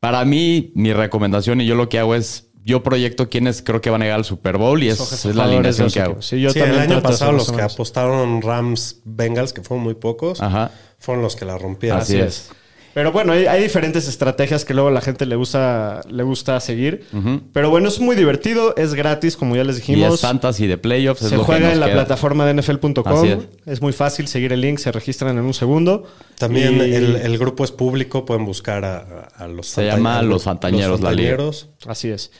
para 0.00 0.24
mí, 0.26 0.72
mi 0.74 0.92
recomendación 0.92 1.60
y 1.62 1.66
yo 1.66 1.74
lo 1.74 1.88
que 1.88 1.98
hago 1.98 2.14
es, 2.14 2.45
yo 2.66 2.82
proyecto 2.82 3.30
quiénes 3.30 3.62
creo 3.62 3.80
que 3.80 3.88
van 3.90 4.02
a 4.02 4.04
llegar 4.06 4.18
al 4.18 4.24
Super 4.26 4.58
Bowl 4.58 4.82
y 4.82 4.88
es, 4.88 5.00
es 5.24 5.34
la 5.36 5.44
alineación 5.44 5.88
que 5.88 6.00
hago. 6.00 6.20
Sí, 6.20 6.40
yo 6.40 6.50
Sí, 6.50 6.58
también 6.58 6.82
el 6.82 6.90
año 6.92 7.00
pasado 7.02 7.32
los 7.32 7.50
que 7.52 7.62
apostaron 7.62 8.42
Rams 8.42 9.00
Bengals, 9.04 9.52
que 9.52 9.62
fueron 9.62 9.84
muy 9.84 9.94
pocos, 9.94 10.42
Ajá. 10.42 10.72
fueron 10.98 11.22
los 11.22 11.36
que 11.36 11.44
la 11.44 11.56
rompieron. 11.56 12.00
Así 12.00 12.18
es. 12.18 12.50
Pero 12.92 13.12
bueno, 13.12 13.34
hay, 13.34 13.44
hay 13.44 13.62
diferentes 13.62 14.08
estrategias 14.08 14.64
que 14.64 14.72
luego 14.72 14.88
a 14.88 14.90
la 14.90 15.02
gente 15.02 15.26
le 15.26 15.36
gusta, 15.36 16.00
le 16.08 16.22
gusta 16.22 16.58
seguir. 16.60 17.04
Pero 17.52 17.68
bueno, 17.68 17.88
es 17.88 18.00
muy 18.00 18.16
divertido, 18.16 18.74
es 18.76 18.94
gratis, 18.94 19.36
como 19.36 19.54
ya 19.54 19.64
les 19.64 19.76
Y 19.76 19.80
dijimos. 19.80 20.14
es 20.14 20.20
fantasy 20.22 20.66
de 20.66 20.78
playoffs. 20.78 21.20
es 21.20 21.28
se 21.28 21.36
lo 21.36 21.44
juega 21.44 21.66
nos 21.66 21.72
en 21.74 21.80
la 21.80 21.86
queda. 21.86 21.94
plataforma 21.96 22.46
de 22.46 22.54
NFL.com. 22.54 23.24
Es. 23.26 23.38
es. 23.66 23.82
muy 23.82 23.92
fácil 23.92 24.28
seguir 24.28 24.54
el 24.54 24.62
link, 24.62 24.78
se 24.78 24.90
registran 24.92 25.36
en 25.36 25.44
un 25.44 25.52
segundo. 25.52 26.04
También 26.38 26.78
Y- 26.78 26.94
el, 26.94 27.16
el 27.16 27.36
grupo 27.38 27.64
es 27.64 27.70
público, 27.70 28.24
pueden 28.24 28.46
buscar 28.46 28.84
a, 28.86 29.46
los 29.46 29.66
Se 29.66 29.84
llama 29.84 30.22
Los 30.22 30.44
Fantañeros, 30.44 31.00
la 31.02 31.12
liga. 31.12 31.32
Fantañeros. 31.36 31.68
Así 31.86 32.08
es. 32.08 32.30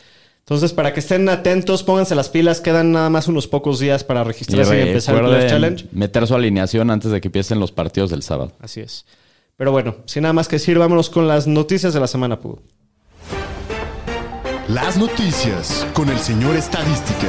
Entonces, 0.48 0.72
para 0.72 0.94
que 0.94 1.00
estén 1.00 1.28
atentos, 1.28 1.82
pónganse 1.82 2.14
las 2.14 2.28
pilas. 2.28 2.60
Quedan 2.60 2.92
nada 2.92 3.10
más 3.10 3.26
unos 3.26 3.48
pocos 3.48 3.80
días 3.80 4.04
para 4.04 4.22
registrarse 4.22 4.78
y, 4.78 4.88
empezar 4.88 5.16
el 5.16 5.22
Playoff 5.22 5.50
Challenge. 5.50 5.86
meter 5.90 6.24
su 6.24 6.36
alineación 6.36 6.88
antes 6.92 7.10
de 7.10 7.20
que 7.20 7.26
empiecen 7.26 7.58
los 7.58 7.72
partidos 7.72 8.10
del 8.10 8.22
sábado. 8.22 8.52
Así 8.60 8.80
es. 8.80 9.04
Pero 9.56 9.72
bueno, 9.72 9.96
sin 10.04 10.22
nada 10.22 10.32
más 10.32 10.46
que 10.46 10.54
decir, 10.54 10.78
vámonos 10.78 11.10
con 11.10 11.26
las 11.26 11.48
noticias 11.48 11.94
de 11.94 11.98
la 11.98 12.06
semana, 12.06 12.38
Pudo. 12.38 12.62
Las 14.68 14.96
noticias 14.96 15.84
con 15.94 16.10
el 16.10 16.18
señor 16.18 16.54
Estadística. 16.54 17.26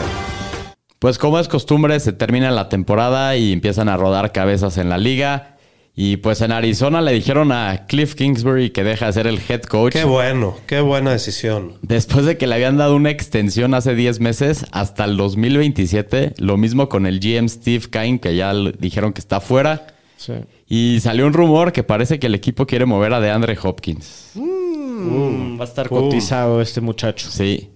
Pues 0.99 1.17
como 1.17 1.39
es 1.39 1.47
costumbre, 1.47 1.99
se 1.99 2.13
termina 2.13 2.51
la 2.51 2.69
temporada 2.69 3.35
y 3.35 3.51
empiezan 3.51 3.89
a 3.89 3.97
rodar 3.97 4.31
cabezas 4.31 4.77
en 4.77 4.89
la 4.89 4.99
liga. 4.99 5.56
Y 5.99 6.17
pues 6.17 6.41
en 6.41 6.51
Arizona 6.51 7.01
le 7.01 7.11
dijeron 7.11 7.51
a 7.51 7.87
Cliff 7.87 8.13
Kingsbury 8.13 8.69
que 8.69 8.83
deja 8.83 9.07
de 9.07 9.13
ser 9.13 9.25
el 9.25 9.39
head 9.49 9.63
coach. 9.63 9.93
Qué 9.93 10.03
bueno, 10.03 10.55
qué 10.67 10.79
buena 10.79 11.09
decisión. 11.11 11.73
Después 11.81 12.23
de 12.23 12.37
que 12.37 12.45
le 12.45 12.53
habían 12.53 12.77
dado 12.77 12.95
una 12.95 13.09
extensión 13.09 13.73
hace 13.73 13.95
10 13.95 14.19
meses 14.19 14.67
hasta 14.71 15.05
el 15.05 15.17
2027. 15.17 16.35
Lo 16.37 16.55
mismo 16.55 16.87
con 16.87 17.07
el 17.07 17.19
GM 17.19 17.49
Steve 17.49 17.85
Kine, 17.91 18.19
que 18.19 18.35
ya 18.35 18.53
le 18.53 18.73
dijeron 18.73 19.11
que 19.11 19.21
está 19.21 19.39
fuera. 19.41 19.87
Sí. 20.17 20.33
Y 20.69 20.99
salió 21.01 21.25
un 21.25 21.33
rumor 21.33 21.71
que 21.73 21.81
parece 21.81 22.19
que 22.19 22.27
el 22.27 22.35
equipo 22.35 22.67
quiere 22.67 22.85
mover 22.85 23.15
a 23.15 23.19
DeAndre 23.19 23.57
Hopkins. 23.59 24.33
Mm, 24.35 25.59
va 25.59 25.63
a 25.63 25.67
estar 25.67 25.89
Pum. 25.89 26.03
cotizado 26.03 26.61
este 26.61 26.79
muchacho. 26.79 27.27
Sí. 27.31 27.71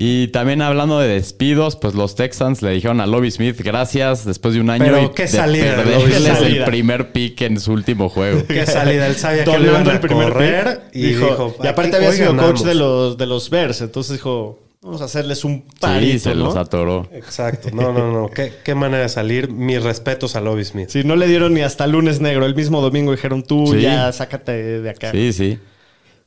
Y 0.00 0.28
también 0.28 0.62
hablando 0.62 1.00
de 1.00 1.08
despidos, 1.08 1.74
pues 1.74 1.94
los 1.94 2.14
Texans 2.14 2.62
le 2.62 2.70
dijeron 2.70 3.00
a 3.00 3.06
Lobby 3.08 3.32
Smith 3.32 3.60
gracias 3.60 4.24
después 4.24 4.54
de 4.54 4.60
un 4.60 4.70
año 4.70 4.84
Pero 4.84 5.02
y 5.02 5.08
qué 5.08 5.22
de 5.22 5.28
salida 5.28 5.70
de 5.76 5.82
perderles 5.82 6.22
Lovie 6.28 6.36
Smith. 6.38 6.56
el 6.58 6.64
primer 6.66 7.10
pick 7.10 7.40
en 7.42 7.58
su 7.58 7.72
último 7.72 8.08
juego. 8.08 8.42
Qué 8.46 8.64
salida. 8.64 9.08
Él 9.08 9.16
sabía 9.16 9.44
que 9.44 9.58
lo 9.58 9.64
iban 9.66 9.88
a 9.88 9.92
el 9.94 9.98
primer 10.00 10.32
correr 10.32 10.82
pick, 10.92 10.94
y 10.96 11.02
dijo... 11.08 11.56
y 11.62 11.66
aparte 11.66 11.96
"Aquí 11.96 12.06
había 12.06 12.12
sido 12.16 12.28
coach 12.30 12.38
ganamos". 12.38 12.64
de 12.64 12.74
los, 12.76 13.18
de 13.18 13.26
los 13.26 13.50
Bears, 13.50 13.80
entonces 13.80 14.12
dijo, 14.12 14.60
vamos 14.82 15.02
a 15.02 15.06
hacerles 15.06 15.44
un 15.44 15.64
parito, 15.80 16.12
Sí, 16.12 16.18
se 16.20 16.34
¿no? 16.36 16.44
los 16.44 16.54
atoró. 16.56 17.08
Exacto. 17.12 17.70
No, 17.72 17.92
no, 17.92 18.12
no. 18.12 18.30
¿Qué, 18.30 18.52
qué 18.64 18.76
manera 18.76 19.02
de 19.02 19.08
salir. 19.08 19.50
Mis 19.50 19.82
respetos 19.82 20.36
a 20.36 20.40
Lobby 20.40 20.64
Smith. 20.64 20.90
Sí, 20.90 21.02
no 21.02 21.16
le 21.16 21.26
dieron 21.26 21.54
ni 21.54 21.62
hasta 21.62 21.88
lunes 21.88 22.20
negro. 22.20 22.46
El 22.46 22.54
mismo 22.54 22.80
domingo 22.80 23.10
dijeron, 23.10 23.42
tú 23.42 23.72
Sí. 23.74 23.80
ya 23.80 24.12
sácate 24.12 24.52
de 24.80 24.90
acá. 24.90 25.10
Sí, 25.10 25.32
sí. 25.32 25.58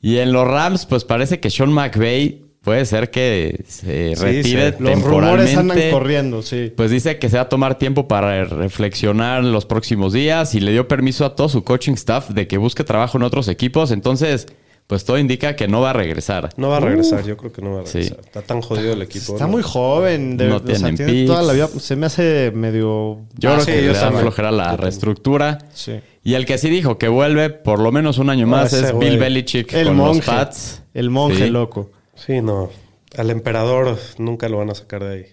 Y 0.02 0.18
en 0.18 0.34
los 0.34 0.46
Rams, 0.46 0.86
pues 0.86 1.06
parece 1.06 1.40
que 1.40 1.50
Sean 1.50 1.72
McVay 1.72 2.42
puede 2.64 2.86
ser 2.86 3.10
que 3.10 3.64
se 3.68 4.16
Sí, 4.16 4.22
retire 4.24 4.72
sí. 4.72 4.76
Los 4.80 5.02
rumores 5.02 5.50
andan 5.58 5.78
temporalmente. 5.78 5.92
corriendo, 5.92 6.42
sí. 6.42 6.72
Pues 6.76 6.92
dice 6.92 7.18
que 7.20 7.30
se 7.30 7.38
va 7.38 7.44
a 7.44 7.50
tomar 7.50 7.78
tiempo 7.78 8.08
para 8.08 8.44
reflexionar 8.46 9.44
los 9.44 9.66
próximos 9.66 10.14
días 10.14 10.56
y 10.56 10.60
le 10.60 10.72
dio 10.72 10.88
permiso 10.88 11.26
a 11.26 11.36
todo 11.36 11.50
su 11.50 11.64
coaching 11.64 11.94
staff 11.94 12.30
de 12.30 12.48
que 12.48 12.58
busque 12.58 12.84
trabajo 12.84 13.18
en 13.18 13.24
otros 13.24 13.48
equipos. 13.48 13.92
Entonces, 13.92 14.48
pues 14.88 15.06
todo 15.06 15.18
indica 15.18 15.56
que 15.56 15.68
no 15.70 15.80
va 15.82 15.92
a 15.92 15.94
regresar. 15.94 16.50
No 16.58 16.68
va 16.70 16.78
a 16.78 16.80
regresar. 16.82 17.24
Yo 17.24 17.38
creo 17.38 17.52
que 17.54 17.62
no 17.62 17.76
va 17.76 17.82
a 17.82 17.86
Sí. 17.86 18.00
regresar. 18.00 18.20
Está 18.26 18.42
tan 18.42 18.62
jodido 18.62 18.94
el 18.94 19.02
equipo. 19.02 19.34
Está 19.34 19.46
¿no? 19.46 19.52
muy 19.54 19.62
joven. 19.64 20.36
De, 20.38 20.48
No 20.48 20.58
o 20.58 20.60
sea, 20.60 20.66
tienen 20.76 20.96
tiene 20.98 21.12
picks. 21.14 21.28
toda 21.28 21.42
la 21.44 21.54
vida. 21.54 21.68
Se 21.80 21.96
me 21.96 22.08
hace 22.08 22.52
medio... 22.54 23.20
Yo 23.38 23.52
Ah, 23.52 23.54
creo 23.54 23.60
sí, 23.66 23.72
que 23.72 23.86
yo 23.86 23.94
le 23.94 23.98
da 23.98 24.12
flojera 24.12 24.52
la 24.52 24.76
reestructura. 24.76 25.60
Sí. 25.74 25.94
Y 26.24 26.34
el 26.34 26.46
que 26.46 26.58
sí 26.58 26.70
dijo 26.70 26.98
que 26.98 27.08
vuelve 27.08 27.50
por 27.50 27.80
lo 27.80 27.92
menos 27.92 28.18
un 28.18 28.30
año 28.30 28.46
Ah, 28.48 28.50
más 28.50 28.74
es. 28.74 28.98
Bill 29.00 29.18
Belichick 29.18 29.74
El 29.74 29.88
con 29.88 29.98
los 29.98 30.06
monje. 30.08 30.26
Pats. 30.30 30.84
El 30.94 31.10
monje 31.10 31.46
Sí. 31.46 31.50
loco. 31.50 31.90
Sí, 32.26 32.42
no. 32.42 32.70
Al 33.18 33.30
emperador 33.30 33.98
nunca 34.18 34.48
lo 34.48 34.58
van 34.58 34.70
a 34.70 34.76
sacar 34.76 35.04
de 35.04 35.14
ahí. 35.14 35.26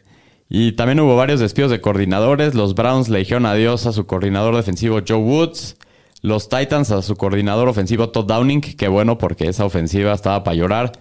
Y 0.49 0.73
también 0.73 1.01
hubo 1.01 1.17
varios 1.17 1.41
despidos 1.41 1.71
de 1.71 1.81
coordinadores. 1.81 2.55
Los 2.55 2.75
Browns 2.75 3.09
le 3.09 3.19
dijeron 3.19 3.45
adiós 3.45 3.87
a 3.87 3.93
su 3.93 4.07
coordinador 4.07 4.57
defensivo 4.57 5.01
Joe 5.07 5.19
Woods. 5.19 5.77
Los 6.23 6.49
Titans 6.49 6.91
a 6.91 7.03
su 7.03 7.17
coordinador 7.17 7.69
ofensivo 7.69 8.09
Todd 8.09 8.27
Downing. 8.27 8.63
Que 8.63 8.89
bueno, 8.89 9.19
porque 9.19 9.49
esa 9.49 9.67
ofensiva 9.67 10.15
estaba 10.15 10.43
para 10.43 10.57
llorar. 10.57 10.93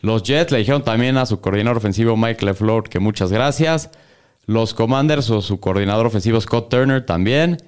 Los 0.00 0.22
Jets 0.22 0.52
le 0.52 0.58
dijeron 0.58 0.82
también 0.82 1.16
a 1.16 1.26
su 1.26 1.40
coordinador 1.40 1.78
ofensivo 1.78 2.16
Mike 2.16 2.44
LeFleur 2.44 2.88
que 2.88 3.00
muchas 3.00 3.32
gracias. 3.32 3.90
Los 4.46 4.74
Commanders 4.74 5.30
o 5.30 5.42
su 5.42 5.60
coordinador 5.60 6.06
ofensivo 6.06 6.40
Scott 6.40 6.70
Turner 6.70 7.04
también. 7.04 7.58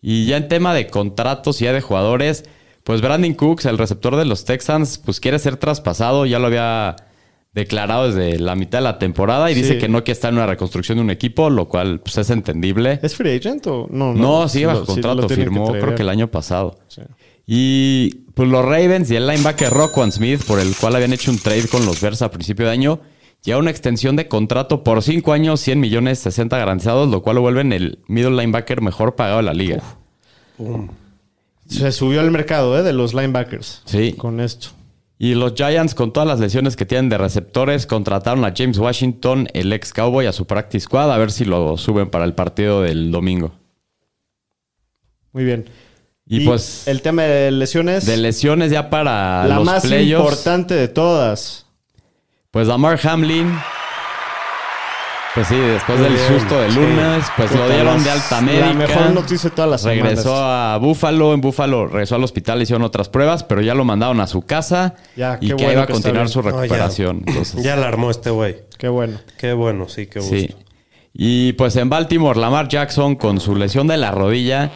Y 0.00 0.26
ya 0.26 0.36
en 0.36 0.48
tema 0.48 0.74
de 0.74 0.86
contratos 0.86 1.60
y 1.60 1.64
ya 1.64 1.72
de 1.72 1.80
jugadores, 1.80 2.44
pues 2.84 3.00
Brandon 3.00 3.34
Cooks, 3.34 3.66
el 3.66 3.78
receptor 3.78 4.16
de 4.16 4.24
los 4.24 4.44
Texans, 4.44 4.98
pues 4.98 5.18
quiere 5.20 5.38
ser 5.40 5.56
traspasado. 5.56 6.24
Ya 6.24 6.38
lo 6.38 6.46
había 6.46 6.96
declarado 7.52 8.10
desde 8.12 8.38
la 8.38 8.54
mitad 8.54 8.78
de 8.78 8.84
la 8.84 8.98
temporada 8.98 9.50
y 9.50 9.54
Sí. 9.54 9.62
dice 9.62 9.78
que 9.78 9.88
no 9.88 10.04
quiere 10.04 10.12
estar 10.12 10.30
en 10.32 10.36
una 10.38 10.46
reconstrucción 10.46 10.98
de 10.98 11.02
un 11.04 11.10
equipo, 11.10 11.50
lo 11.50 11.66
cual 11.68 12.00
pues, 12.00 12.18
es 12.18 12.30
entendible. 12.30 13.00
¿Es 13.02 13.14
free 13.16 13.36
agent 13.36 13.66
o 13.66 13.88
no? 13.90 14.12
No, 14.14 14.48
sigue 14.48 14.66
lo- 14.66 14.72
bajo 14.80 14.94
sí 14.94 15.00
lo 15.00 15.08
contrato, 15.08 15.28
firmó 15.34 15.72
creo 15.72 15.94
que 15.94 16.02
el 16.02 16.08
año 16.08 16.30
pasado. 16.30 16.78
Sí. 16.88 17.02
Y 17.46 18.10
pues 18.34 18.48
los 18.48 18.62
Ravens 18.64 19.10
y 19.10 19.16
el 19.16 19.26
linebacker 19.26 19.70
Roquan 19.70 20.12
Smith, 20.12 20.42
por 20.46 20.60
el 20.60 20.74
cual 20.76 20.94
habían 20.96 21.12
hecho 21.14 21.30
un 21.30 21.38
trade 21.38 21.66
con 21.68 21.86
los 21.86 22.00
Bears 22.00 22.20
a 22.22 22.30
principio 22.30 22.66
de 22.66 22.72
año, 22.72 23.00
llega 23.42 23.56
una 23.58 23.70
extensión 23.70 24.16
de 24.16 24.28
contrato 24.28 24.84
por 24.84 25.02
5 25.02 25.32
años, 25.32 25.60
100 25.60 25.80
millones 25.80 26.18
60 26.18 26.58
garantizados, 26.58 27.08
lo 27.08 27.22
cual 27.22 27.36
lo 27.36 27.42
vuelven 27.42 27.72
el 27.72 28.00
middle 28.06 28.36
linebacker 28.36 28.82
mejor 28.82 29.16
pagado 29.16 29.38
de 29.38 29.44
la 29.44 29.54
liga. 29.54 29.82
Se 31.66 31.92
subió 31.92 32.20
al 32.20 32.30
mercado 32.30 32.78
¿eh? 32.78 32.82
de 32.82 32.92
los 32.92 33.14
linebackers. 33.14 33.82
Sí. 33.84 34.12
Con 34.12 34.40
esto. 34.40 34.68
Y 35.20 35.34
los 35.34 35.54
Giants, 35.54 35.96
con 35.96 36.12
todas 36.12 36.28
las 36.28 36.38
lesiones 36.38 36.76
que 36.76 36.86
tienen 36.86 37.08
de 37.08 37.18
receptores, 37.18 37.86
contrataron 37.86 38.44
a 38.44 38.54
James 38.56 38.78
Washington, 38.78 39.48
el 39.52 39.72
ex 39.72 39.92
Cowboy, 39.92 40.26
a 40.26 40.32
su 40.32 40.46
practice 40.46 40.84
squad, 40.84 41.12
a 41.12 41.18
ver 41.18 41.32
si 41.32 41.44
lo 41.44 41.76
suben 41.76 42.08
para 42.08 42.24
el 42.24 42.34
partido 42.34 42.82
del 42.82 43.10
domingo. 43.10 43.52
Muy 45.32 45.44
bien. 45.44 45.68
Y, 46.24 46.46
pues, 46.46 46.86
el 46.86 47.02
tema 47.02 47.22
de 47.22 47.50
lesiones. 47.50 48.06
de 48.06 48.16
lesiones 48.16 48.70
ya 48.70 48.90
para 48.90 49.46
la 49.48 49.56
los 49.56 49.64
más 49.64 49.82
playoffs, 49.82 50.24
importante 50.24 50.74
de 50.74 50.86
todas. 50.86 51.66
pues 52.50 52.68
Damar 52.68 53.00
Hamlin, 53.02 53.52
pues 55.38 55.48
sí, 55.48 55.56
después 55.56 55.98
Muy 56.00 56.08
del 56.08 56.16
bien, 56.16 56.28
susto 56.40 56.60
del 56.60 56.72
sí. 56.72 56.80
lunes, 56.80 57.24
pues 57.36 57.54
lo 57.54 57.68
dieron 57.68 58.02
de 58.02 58.10
alta 58.10 58.40
médica. 58.40 58.66
La 58.66 58.74
mejor 58.74 59.10
noticia 59.12 59.50
de 59.50 59.54
todas 59.54 59.70
las 59.70 59.84
Regresó 59.84 60.22
semanas. 60.22 60.74
a 60.74 60.78
Búfalo, 60.80 61.32
en 61.32 61.40
Búfalo 61.40 61.86
regresó 61.86 62.16
al 62.16 62.24
hospital, 62.24 62.60
hicieron 62.60 62.82
otras 62.82 63.08
pruebas, 63.08 63.44
pero 63.44 63.60
ya 63.60 63.74
lo 63.74 63.84
mandaron 63.84 64.20
a 64.20 64.26
su 64.26 64.42
casa 64.42 64.96
Ya, 65.14 65.38
y 65.40 65.46
que 65.48 65.54
bueno 65.54 65.72
iba 65.72 65.82
a 65.82 65.86
continuar 65.86 66.28
su 66.28 66.42
ya. 66.42 66.50
recuperación. 66.50 67.22
Entonces, 67.26 67.62
Ya 67.62 67.76
la 67.76 67.86
armó 67.86 68.10
este 68.10 68.30
güey. 68.30 68.56
Qué 68.78 68.88
bueno. 68.88 69.18
Qué 69.38 69.52
bueno, 69.52 69.88
sí, 69.88 70.08
qué 70.08 70.18
gusto. 70.18 70.34
Sí. 70.34 70.54
Y 71.14 71.52
pues 71.52 71.76
en 71.76 71.88
Baltimore, 71.88 72.38
Lamar 72.38 72.66
Jackson 72.66 73.14
con 73.14 73.38
su 73.40 73.54
lesión 73.54 73.86
de 73.86 73.96
la 73.96 74.10
rodilla, 74.10 74.72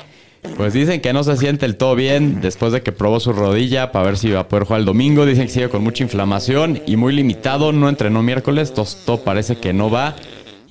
pues 0.57 0.73
dicen 0.73 1.01
que 1.01 1.13
no 1.13 1.25
se 1.25 1.37
siente 1.37 1.67
el 1.67 1.77
todo 1.77 1.97
bien 1.97 2.41
después 2.41 2.73
de 2.73 2.83
que 2.83 2.93
probó 2.93 3.19
su 3.19 3.33
rodilla 3.33 3.91
para 3.91 4.07
ver 4.07 4.17
si 4.17 4.29
iba 4.29 4.39
a 4.41 4.49
poder 4.49 4.65
jugar 4.65 4.79
el 4.81 4.87
domingo. 4.87 5.27
Dicen 5.27 5.47
que 5.47 5.53
sigue 5.53 5.69
con 5.69 5.83
mucha 5.83 6.05
inflamación 6.05 6.81
y 6.87 6.95
muy 6.97 7.13
limitado. 7.15 7.73
No 7.73 7.89
entrenó 7.89 8.23
miércoles, 8.23 8.73
todo 8.75 9.19
parece 9.25 9.57
que 9.57 9.73
no 9.73 9.91
va. 9.91 10.15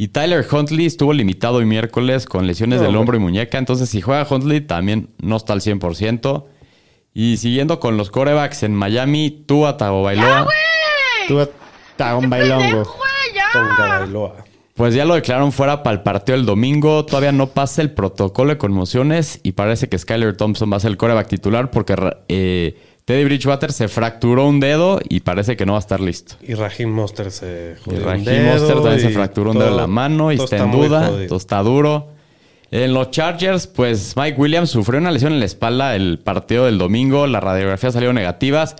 Y 0.01 0.07
Tyler 0.07 0.43
Huntley 0.51 0.87
estuvo 0.87 1.13
limitado 1.13 1.57
hoy 1.57 1.65
miércoles 1.65 2.25
con 2.25 2.47
lesiones 2.47 2.81
del 2.81 2.95
hombro 2.95 3.17
y 3.17 3.19
muñeca. 3.19 3.59
Entonces, 3.59 3.87
si 3.87 4.01
juega 4.01 4.25
Huntley, 4.27 4.61
también 4.61 5.09
no 5.21 5.37
está 5.37 5.53
al 5.53 5.61
100%. 5.61 6.45
Y 7.13 7.37
siguiendo 7.37 7.79
con 7.79 7.97
los 7.97 8.09
corebacks 8.09 8.63
en 8.63 8.73
Miami, 8.73 9.29
Tua 9.45 9.77
Tagovailoa. 9.77 10.47
Bailongo. 12.29 12.95
Tonga 13.53 13.99
Bailoa. 13.99 14.43
Pues 14.73 14.95
ya 14.95 15.05
lo 15.05 15.13
declararon 15.13 15.51
fuera 15.51 15.83
para 15.83 15.97
el 15.97 16.01
partido 16.01 16.35
el 16.35 16.47
domingo. 16.47 17.05
Todavía 17.05 17.31
no 17.31 17.49
pasa 17.49 17.83
el 17.83 17.91
protocolo 17.91 18.49
de 18.49 18.57
conmociones 18.57 19.39
y 19.43 19.51
parece 19.51 19.87
que 19.87 19.99
Skyler 19.99 20.35
Thompson 20.35 20.73
va 20.73 20.77
a 20.77 20.79
ser 20.79 20.89
el 20.89 20.97
coreback 20.97 21.27
titular 21.27 21.69
porque 21.69 21.95
eh, 22.27 22.75
Teddy 23.05 23.23
Bridgewater 23.25 23.71
se 23.73 23.87
fracturó 23.87 24.47
un 24.47 24.59
dedo 24.59 24.99
y 25.09 25.21
parece 25.21 25.57
que 25.57 25.65
no 25.65 25.73
va 25.73 25.79
a 25.79 25.81
estar 25.81 25.99
listo. 25.99 26.35
Y 26.41 26.53
Raheem 26.53 26.89
Monster 26.91 27.31
se 27.31 27.75
Y 27.77 27.83
jodió 27.83 28.07
un 28.07 28.23
dedo 28.23 28.45
Monster 28.51 28.75
también 28.75 28.99
se 28.99 29.09
y 29.09 29.13
fracturó 29.13 29.51
un 29.51 29.55
todo- 29.57 29.63
dedo 29.65 29.75
en 29.75 29.81
la 29.81 29.87
mano 29.87 30.31
y 30.31 30.35
está 30.35 30.57
en 30.57 30.71
duda. 30.71 31.11
Todo 31.27 31.37
está 31.37 31.59
duro. 31.63 32.09
En 32.69 32.93
los 32.93 33.11
Chargers, 33.11 33.67
pues 33.67 34.13
Mike 34.15 34.39
Williams 34.39 34.69
sufrió 34.69 34.99
una 34.99 35.11
lesión 35.11 35.33
en 35.33 35.39
la 35.39 35.45
espalda 35.45 35.95
el 35.95 36.19
partido 36.19 36.65
del 36.65 36.77
domingo. 36.77 37.27
Las 37.27 37.43
radiografías 37.43 37.93
salieron 37.93 38.15
negativas. 38.15 38.75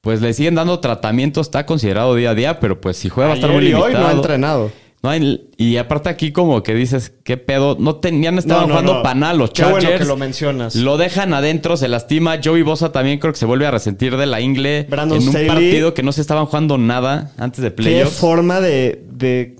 Pues 0.00 0.20
le 0.22 0.32
siguen 0.34 0.54
dando 0.54 0.78
tratamiento, 0.78 1.40
está 1.40 1.66
considerado 1.66 2.14
día 2.14 2.30
a 2.30 2.34
día, 2.36 2.60
pero 2.60 2.80
pues 2.80 2.96
si 2.96 3.08
juega 3.08 3.28
va 3.28 3.32
a 3.34 3.36
estar 3.36 3.50
muy 3.50 3.58
Ayer 3.58 3.70
y 3.70 3.72
limitado. 3.72 3.96
hoy 3.96 4.00
no 4.00 4.06
ha 4.08 4.12
entrenado. 4.12 4.70
No 5.02 5.10
hay- 5.10 5.48
y 5.56 5.76
aparte 5.76 6.08
aquí 6.08 6.32
como 6.32 6.62
que 6.62 6.74
dices, 6.74 7.12
¿qué 7.22 7.36
pedo? 7.36 7.76
No 7.78 7.96
tenían, 7.96 8.38
estaban 8.38 8.62
No, 8.62 8.68
no, 8.68 8.72
jugando 8.74 8.94
no. 8.94 9.02
para 9.02 9.14
nada 9.14 9.34
los 9.34 9.50
Qué 9.50 9.62
bueno 9.62 9.78
Chargers. 9.78 10.00
que 10.02 10.08
lo 10.08 10.16
mencionas. 10.16 10.74
Lo 10.74 10.96
dejan 10.96 11.32
adentro, 11.34 11.76
se 11.76 11.86
lastima. 11.88 12.38
Joey 12.42 12.62
Bosa 12.62 12.90
también 12.92 13.18
creo 13.18 13.32
que 13.32 13.38
se 13.38 13.46
vuelve 13.46 13.66
a 13.66 13.70
resentir 13.70 14.16
de 14.16 14.26
la 14.26 14.40
ingle. 14.40 14.84
Brandon 14.88 15.18
en 15.18 15.24
un 15.24 15.28
Staley. 15.30 15.48
partido 15.48 15.94
que 15.94 16.02
no 16.02 16.12
se 16.12 16.20
estaban 16.22 16.46
jugando 16.46 16.76
nada 16.78 17.32
antes 17.38 17.62
de 17.62 17.68
Qué 17.70 17.74
playoffs. 17.76 18.16
forma 18.16 18.60
de, 18.60 19.04
de 19.10 19.56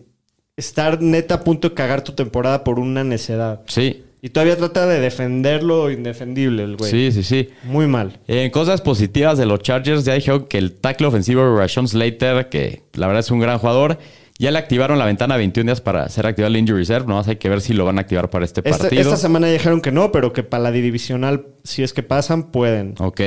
estar 0.57 1.00
neta 1.02 1.35
a 1.37 1.45
punto 1.45 1.69
de 1.69 1.75
cagar 1.75 2.02
tu 2.02 2.12
temporada 2.12 2.64
por 2.64 2.78
una 2.81 3.05
necedad. 3.05 3.61
Sí, 3.66 4.02
Y 4.23 4.31
todavía 4.31 4.57
trata 4.57 4.87
de 4.87 4.99
defender 4.99 5.62
lo 5.62 5.90
indefendible, 5.90 6.64
el 6.64 6.76
güey. 6.76 6.90
sí, 6.90 7.12
sí, 7.12 7.23
sí. 7.23 7.50
Muy 7.64 7.87
mal. 7.87 8.19
En 8.26 8.50
cosas 8.50 8.81
positivas 8.81 9.38
de 9.38 9.47
los 9.47 9.61
Chargers, 9.61 10.05
ya 10.05 10.14
dijeron 10.14 10.47
que 10.49 10.59
el 10.59 10.73
tackle 10.73 11.07
ofensivo 11.07 11.57
Rashon 11.57 11.87
Slater, 11.87 12.49
que 12.49 12.83
la 12.95 13.07
verdad 13.07 13.21
es 13.21 13.31
un 13.31 13.38
gran 13.38 13.59
jugador, 13.59 13.99
ya 14.38 14.50
le 14.50 14.59
activaron 14.59 14.99
la 14.99 15.07
ventana 15.07 15.37
21 15.37 15.69
días 15.69 15.81
para 15.81 16.09
ser 16.09 16.26
activado 16.26 16.49
el 16.52 16.59
Injury 16.59 16.81
Reserve. 16.81 17.07
Nomás 17.07 17.28
hay 17.28 17.37
que 17.37 17.49
ver 17.49 17.61
si 17.61 17.73
lo 17.73 17.85
van 17.85 17.99
a 17.99 18.02
activar 18.02 18.28
para 18.28 18.45
este 18.45 18.62
partido. 18.62 19.00
esta 19.00 19.16
semana 19.16 19.47
dijeron 19.47 19.81
que 19.81 19.93
no, 19.93 20.12
pero 20.12 20.33
que 20.33 20.43
para 20.43 20.64
la 20.64 20.71
divisional, 20.73 21.47
si 21.64 21.83
es 21.83 21.93
que 21.93 22.02
pasan, 22.02 22.50
pueden. 22.50 22.95
Ok. 22.99 23.21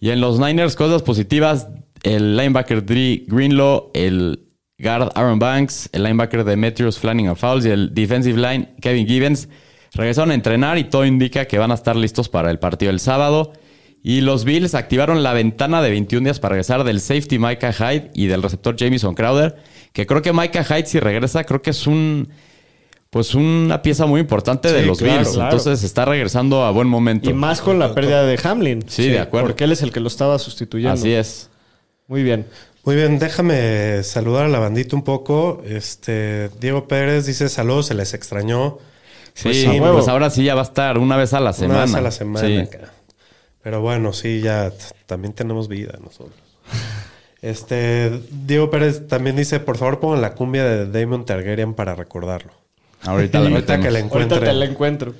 Y 0.00 0.10
en 0.10 0.20
los 0.20 0.38
Niners, 0.38 0.76
cosas 0.76 1.02
positivas. 1.02 1.68
El 2.02 2.36
linebacker 2.36 2.84
Dre 2.84 3.24
Greenlaw, 3.26 3.90
el 3.94 4.40
guard 4.78 5.10
Aaron 5.14 5.38
Banks, 5.38 5.88
el 5.92 6.02
linebacker 6.02 6.44
Demetrius 6.44 6.98
Flanagan 6.98 7.34
Fowles 7.36 7.64
y 7.64 7.70
el 7.70 7.94
defensive 7.94 8.38
line 8.38 8.74
Kevin 8.80 9.06
Gibbons 9.06 9.48
regresaron 9.94 10.30
a 10.30 10.34
entrenar 10.34 10.76
y 10.76 10.84
todo 10.84 11.06
indica 11.06 11.46
que 11.46 11.58
van 11.58 11.70
a 11.70 11.74
estar 11.74 11.96
listos 11.96 12.28
para 12.28 12.50
el 12.50 12.58
partido 12.58 12.90
el 12.90 13.00
sábado. 13.00 13.52
Y 14.02 14.20
los 14.20 14.44
Bills 14.44 14.74
activaron 14.74 15.22
la 15.22 15.32
ventana 15.32 15.82
de 15.82 15.90
21 15.90 16.24
días 16.24 16.38
para 16.38 16.52
regresar 16.52 16.84
del 16.84 17.00
safety 17.00 17.38
Micah 17.38 17.72
Hyde 17.72 18.10
y 18.14 18.26
del 18.26 18.42
receptor 18.42 18.76
Jamison 18.78 19.14
Crowder. 19.14 19.56
Que 19.96 20.06
creo 20.06 20.20
que 20.20 20.30
Micah 20.30 20.62
Hyde, 20.62 20.84
si 20.84 21.00
regresa, 21.00 21.42
creo 21.44 21.62
que 21.62 21.70
es 21.70 21.86
un. 21.86 22.28
Pues 23.08 23.34
una 23.34 23.80
pieza 23.80 24.04
muy 24.04 24.20
importante 24.20 24.70
de 24.70 24.80
Sí, 24.82 24.86
los 24.86 24.98
claro, 24.98 25.20
Bills. 25.20 25.30
claro. 25.32 25.56
Entonces 25.56 25.82
está 25.84 26.04
regresando 26.04 26.64
a 26.64 26.70
buen 26.70 26.86
momento. 26.86 27.30
Y 27.30 27.32
más 27.32 27.62
con 27.62 27.78
la 27.78 27.94
pérdida 27.94 28.24
de 28.24 28.38
Hamlin. 28.44 28.84
Sí, 28.86 29.08
de 29.08 29.20
acuerdo. 29.20 29.46
Porque 29.48 29.64
él 29.64 29.72
es 29.72 29.80
el 29.80 29.92
que 29.92 30.00
lo 30.00 30.08
estaba 30.08 30.38
sustituyendo. 30.38 30.92
Así 31.00 31.12
es. 31.14 31.48
Muy 32.08 32.22
bien. 32.22 32.44
Muy 32.84 32.94
bien, 32.94 33.18
déjame 33.18 34.02
saludar 34.02 34.44
a 34.44 34.48
la 34.48 34.58
bandita 34.58 34.94
un 34.96 35.02
poco. 35.02 35.62
Este 35.66 36.50
Diego 36.60 36.86
Pérez 36.88 37.24
dice 37.24 37.48
saludos, 37.48 37.86
se 37.86 37.94
les 37.94 38.12
extrañó. 38.12 38.76
Sí, 39.32 39.44
Pues, 39.44 39.64
pues, 39.64 39.78
a 39.78 39.82
huevo. 39.82 40.10
ahora 40.10 40.28
sí 40.28 40.44
ya 40.44 40.54
va 40.54 40.60
a 40.60 40.64
estar 40.64 40.98
una 40.98 41.16
vez 41.16 41.32
a 41.32 41.40
la 41.40 41.54
semana. 41.54 41.74
Una 41.74 41.84
vez 41.86 41.94
a 41.94 42.00
la 42.02 42.10
semana. 42.10 42.46
Sí. 42.46 42.68
Pero 43.62 43.80
bueno, 43.80 44.12
sí, 44.12 44.42
ya 44.42 44.70
también 45.06 45.32
tenemos 45.32 45.68
vida 45.68 45.98
nosotros. 46.04 46.36
Este, 47.46 48.22
Diego 48.44 48.70
Pérez 48.70 49.06
también 49.06 49.36
dice, 49.36 49.60
por 49.60 49.76
favor 49.76 50.00
pongan 50.00 50.20
la 50.20 50.34
cumbia 50.34 50.64
de 50.64 50.86
Damon 50.90 51.24
Targaryen 51.24 51.74
para 51.74 51.94
recordarlo. 51.94 52.50
Ahorita 53.04 53.38
la 53.40 53.50
Ahorita 53.50 53.76
que 53.80 53.90
la 53.90 54.00
metemos. 54.00 54.12
Ahorita 54.12 54.34
encuentre. 54.34 54.40
te 54.40 54.52
la 54.52 54.64
encuentro. 54.64 55.14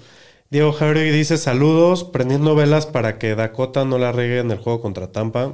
Diego 0.50 0.73
Jauregui 0.73 1.11
dice, 1.11 1.38
saludos, 1.38 2.02
prendiendo 2.02 2.56
velas 2.56 2.87
para 2.87 3.18
que 3.18 3.37
Dakota 3.37 3.85
no 3.85 3.99
la 3.99 4.11
regue 4.11 4.40
en 4.40 4.50
el 4.50 4.59
juego 4.59 4.80
contra 4.80 5.12
Tampa. 5.12 5.52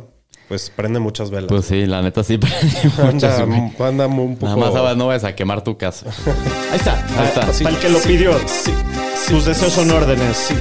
Pues 0.49 0.71
prende 0.71 0.99
muchas 0.99 1.31
velas. 1.31 1.49
Pues 1.49 1.67
sí, 1.67 1.85
la 1.85 2.01
neta 2.01 2.25
sí. 2.25 2.41
anda, 2.99 3.45
muchas, 3.47 3.81
anda 3.81 4.07
un 4.07 4.37
poco... 4.37 4.57
Nada 4.57 4.83
más 4.83 4.97
no 4.97 5.09
vayas 5.09 5.25
a 5.25 5.35
quemar 5.35 5.63
tu 5.63 5.77
casa. 5.77 6.07
Ahí 6.71 6.77
está. 6.79 6.95
Ahí 7.19 7.27
está. 7.27 7.49
Ah, 7.49 7.53
Sí, 7.53 7.65
para 7.65 7.77
el 7.77 7.83
que 7.83 7.89
lo 7.91 7.99
sí, 7.99 8.09
pidió. 8.09 8.33
Sí, 8.47 8.73
Tus 9.29 9.45
deseos 9.45 9.73
son 9.73 9.91
órdenes. 9.91 10.37
Sí. 10.37 10.55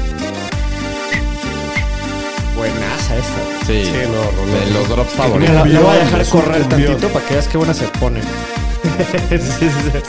Sí, 3.67 3.85
Sí, 3.85 3.91
no, 4.07 4.31
Rolando. 4.43 4.59
de 4.65 4.71
los 4.71 4.89
drops 4.89 5.11
favoritos. 5.13 5.55
la, 5.55 5.65
la 5.65 5.79
voy 5.79 5.95
a 5.95 5.99
dejar 5.99 6.25
correr 6.27 6.63
tantito 6.69 7.07
para 7.09 7.25
que 7.25 7.33
veas 7.35 7.47
qué 7.47 7.57
buena 7.57 7.73
se 7.73 7.85
pone. 7.87 8.21
Sí, 9.29 9.37
sí, 9.39 9.69
sí. 9.69 9.99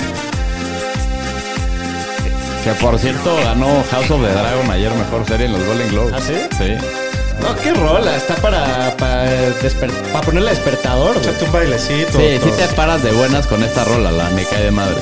Que 2.64 2.70
por 2.74 2.98
cierto 2.98 3.34
ganó 3.44 3.82
House 3.90 4.10
of 4.10 4.22
the 4.22 4.28
Dragon 4.32 4.70
ayer 4.70 4.92
mejor 4.94 5.26
serie 5.26 5.46
en 5.46 5.52
los 5.52 5.64
Golden 5.66 5.88
Globes. 5.88 6.14
¿Ah, 6.16 6.20
sí? 6.20 6.34
Sí. 6.56 6.74
No, 7.42 7.56
qué 7.56 7.74
rola. 7.74 8.16
Está 8.16 8.36
para, 8.36 8.96
para, 8.96 9.26
para 10.12 10.24
ponerle 10.24 10.50
despertador. 10.50 11.14
güey. 11.18 11.26
Échate 11.28 11.44
un 11.44 11.52
bailecito. 11.52 12.18
Sí, 12.18 12.38
sí 12.42 12.50
te 12.56 12.68
paras 12.74 13.02
de 13.02 13.10
buenas 13.12 13.46
con 13.48 13.62
esta 13.64 13.84
rola, 13.84 14.12
la 14.12 14.30
me 14.30 14.44
cae 14.44 14.64
de 14.64 14.70
madre. 14.70 14.96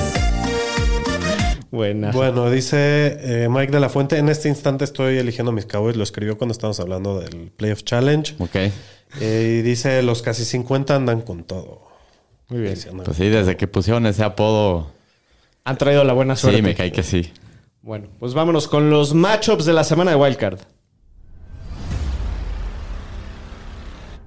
Buena. 1.71 2.11
Bueno, 2.11 2.51
dice 2.51 3.45
eh, 3.45 3.49
Mike 3.49 3.71
de 3.73 3.81
la 3.81 3.89
Fuente, 3.89 4.19
en 4.19 4.29
este 4.29 4.49
instante 4.49 4.85
estoy 4.85 5.19
eligiendo 5.19 5.53
mis 5.53 5.67
Cowboys, 5.67 5.97
lo 5.97 6.03
escribió 6.03 6.37
cuando 6.37 6.53
estábamos 6.53 6.81
hablando 6.81 7.21
del 7.21 7.53
Playoff 7.57 7.85
Challenge. 7.85 8.35
Ok. 8.41 8.57
Eh, 9.21 9.59
y 9.59 9.63
dice, 9.63 10.03
los 10.03 10.23
casi 10.23 10.45
50 10.45 10.95
andan 10.97 11.21
con 11.23 11.45
todo. 11.45 11.89
Muy 12.49 12.61
bien. 12.63 12.77
Pues 13.05 13.17
sí, 13.17 13.29
desde 13.29 13.57
que 13.57 13.69
pusieron 13.69 14.07
ese 14.07 14.25
apodo, 14.25 14.91
Han 15.65 15.79
traído 15.79 16.03
la 16.05 16.13
buena 16.13 16.35
suerte. 16.35 16.59
sí, 16.59 16.63
me 16.63 16.75
cae 16.75 16.91
que 16.91 17.03
sí. 17.05 17.33
Bueno, 17.83 18.09
pues 18.19 18.35
vámonos 18.35 18.67
con 18.67 18.91
los 18.91 19.15
matchups 19.15 19.65
de 19.65 19.73
la 19.73 19.85
semana 19.85 20.11
de 20.11 20.17
Wildcard. 20.17 20.59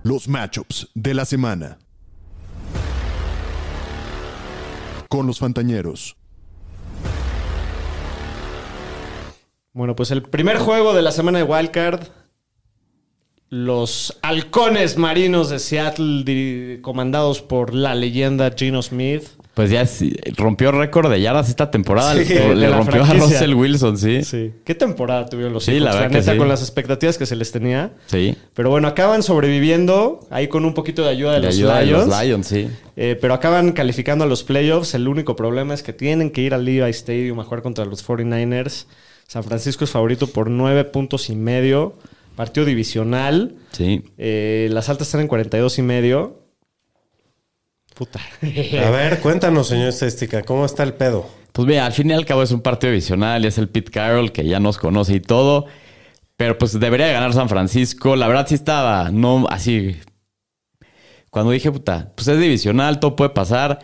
Los 0.03 0.27
matchups 0.27 0.89
de 0.93 1.13
la 1.13 1.25
semana. 1.25 1.77
Con 5.09 5.27
los 5.27 5.39
Fantañeros. 5.39 6.17
Bueno, 9.73 9.95
pues 9.95 10.11
el 10.11 10.21
primer 10.21 10.57
juego 10.57 10.93
de 10.93 11.01
la 11.01 11.11
semana 11.11 11.39
de 11.39 11.43
Wildcard. 11.43 12.01
Los 13.49 14.17
halcones 14.23 14.97
marinos 14.97 15.51
de 15.51 15.59
Seattle, 15.59 16.79
comandados 16.81 17.41
por 17.43 17.75
la 17.75 17.93
leyenda 17.93 18.51
Gino 18.57 18.81
Smith. 18.81 19.23
Pues 19.53 19.69
ya 19.69 19.87
rompió 20.37 20.71
récord 20.71 21.11
de 21.11 21.21
yardas 21.21 21.49
esta 21.49 21.69
temporada. 21.69 22.15
Sí, 22.15 22.33
le 22.33 22.39
de 22.49 22.55
le 22.55 22.67
la 22.69 22.77
rompió 22.77 23.03
a. 23.03 23.13
Russell 23.13 23.53
Wilson, 23.53 23.99
sí. 23.99 24.23
Sí. 24.23 24.51
¿Qué 24.65 24.73
temporada 24.73 25.27
tuvieron 25.27 25.53
los 25.53 25.65
Sí, 25.65 25.73
Seahawks? 25.73 25.85
la 25.85 25.93
verdad 25.93 26.09
que 26.09 26.17
neta, 26.21 26.31
sí. 26.31 26.37
con 26.39 26.47
las 26.47 26.61
expectativas 26.63 27.19
que 27.19 27.27
se 27.27 27.35
les 27.35 27.51
tenía. 27.51 27.91
Sí. 28.07 28.35
Pero 28.55 28.71
bueno, 28.71 28.87
acaban 28.87 29.21
sobreviviendo 29.21 30.21
ahí 30.31 30.47
con 30.47 30.65
un 30.65 30.73
poquito 30.73 31.03
de 31.03 31.09
ayuda 31.09 31.33
de 31.33 31.41
los 31.41 31.55
ayuda 31.55 31.77
de 31.77 31.85
Lions. 31.85 32.07
los 32.07 32.23
Lions, 32.23 32.47
sí. 32.47 32.67
Eh, 32.95 33.15
pero 33.21 33.35
acaban 33.35 33.71
calificando 33.73 34.23
a 34.23 34.27
los 34.27 34.43
playoffs. 34.43 34.95
El 34.95 35.07
único 35.07 35.35
problema 35.35 35.75
es 35.75 35.83
que 35.83 35.93
tienen 35.93 36.31
que 36.31 36.41
ir 36.41 36.55
al 36.55 36.65
Levi 36.65 36.89
Stadium 36.89 37.39
a 37.39 37.43
jugar 37.43 37.61
contra 37.61 37.85
los 37.85 38.03
49ers. 38.03 38.87
San 39.33 39.43
Francisco 39.43 39.83
es 39.83 39.89
favorito 39.89 40.27
por 40.27 40.51
nueve 40.51 40.83
puntos 40.83 41.31
y 41.31 41.35
medio. 41.35 41.97
Partido 42.35 42.67
divisional. 42.67 43.55
Sí. 43.71 44.03
Eh, 44.19 44.69
las 44.71 44.89
altas 44.89 45.07
están 45.07 45.21
en 45.21 45.27
42 45.27 45.79
y 45.79 45.81
medio. 45.81 46.43
Puta. 47.95 48.19
A 48.43 48.89
ver, 48.91 49.21
cuéntanos, 49.21 49.69
señor 49.69 49.87
estadística, 49.87 50.43
¿cómo 50.43 50.65
está 50.67 50.83
el 50.83 50.93
pedo? 50.93 51.27
Pues 51.51 51.67
mira, 51.67 51.87
al 51.87 51.93
fin 51.93 52.11
y 52.11 52.13
al 52.13 52.27
cabo 52.27 52.43
es 52.43 52.51
un 52.51 52.61
partido 52.61 52.91
divisional 52.91 53.43
y 53.43 53.47
es 53.47 53.57
el 53.57 53.69
Pete 53.69 53.89
Carroll 53.89 54.31
que 54.31 54.45
ya 54.45 54.59
nos 54.59 54.77
conoce 54.77 55.15
y 55.15 55.19
todo. 55.19 55.65
Pero 56.37 56.59
pues 56.59 56.79
debería 56.79 57.07
ganar 57.07 57.33
San 57.33 57.49
Francisco. 57.49 58.15
La 58.15 58.27
verdad 58.27 58.45
sí 58.47 58.53
estaba, 58.53 59.09
no 59.09 59.47
así. 59.49 59.95
Cuando 61.31 61.53
dije, 61.53 61.71
puta, 61.71 62.11
pues 62.15 62.27
es 62.27 62.39
divisional, 62.39 62.99
todo 62.99 63.15
puede 63.15 63.31
pasar. 63.31 63.79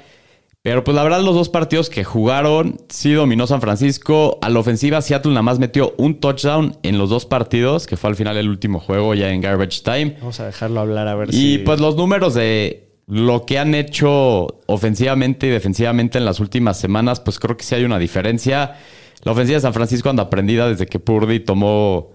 Pero 0.62 0.84
pues 0.84 0.94
la 0.94 1.04
verdad 1.04 1.22
los 1.22 1.36
dos 1.36 1.48
partidos 1.48 1.90
que 1.90 2.04
jugaron, 2.04 2.78
sí 2.90 3.14
dominó 3.14 3.48
San 3.48 3.62
Francisco. 3.62 4.38
A 4.42 4.50
la 4.50 4.60
ofensiva, 4.60 5.02
Seattle 5.02 5.32
nada 5.32 5.42
más 5.42 5.58
metió 5.58 5.94
un 5.98 6.20
touchdown 6.20 6.76
en 6.84 6.98
los 6.98 7.10
dos 7.10 7.26
partidos, 7.26 7.88
que 7.88 7.96
fue 7.96 8.10
al 8.10 8.18
final 8.18 8.36
el 8.36 8.50
último 8.50 8.80
juego 8.82 9.14
ya 9.16 9.32
en 9.32 9.40
garbage 9.40 9.82
time. 9.84 10.18
Vamos 10.20 10.40
a 10.42 10.46
dejarlo 10.48 10.82
hablar 10.82 11.08
a 11.08 11.16
ver 11.16 11.30
Y 11.30 11.32
si. 11.32 11.58
pues 11.60 11.80
los 11.80 11.96
números 11.96 12.34
de 12.34 12.90
lo 13.08 13.46
que 13.46 13.58
han 13.58 13.74
hecho 13.74 14.48
ofensivamente 14.68 15.48
y 15.48 15.50
defensivamente 15.50 16.18
en 16.18 16.26
las 16.26 16.42
últimas 16.42 16.78
semanas, 16.78 17.22
pues 17.22 17.40
creo 17.40 17.56
que 17.56 17.64
sí 17.64 17.76
hay 17.76 17.86
una 17.86 17.98
diferencia. 17.98 18.76
La 19.24 19.32
ofensiva 19.32 19.56
de 19.56 19.62
San 19.62 19.74
Francisco 19.74 20.10
anda 20.10 20.24
aprendida 20.24 20.68
desde 20.68 20.86
que 20.88 21.00
Purdy 21.00 21.40
tomó 21.40 22.12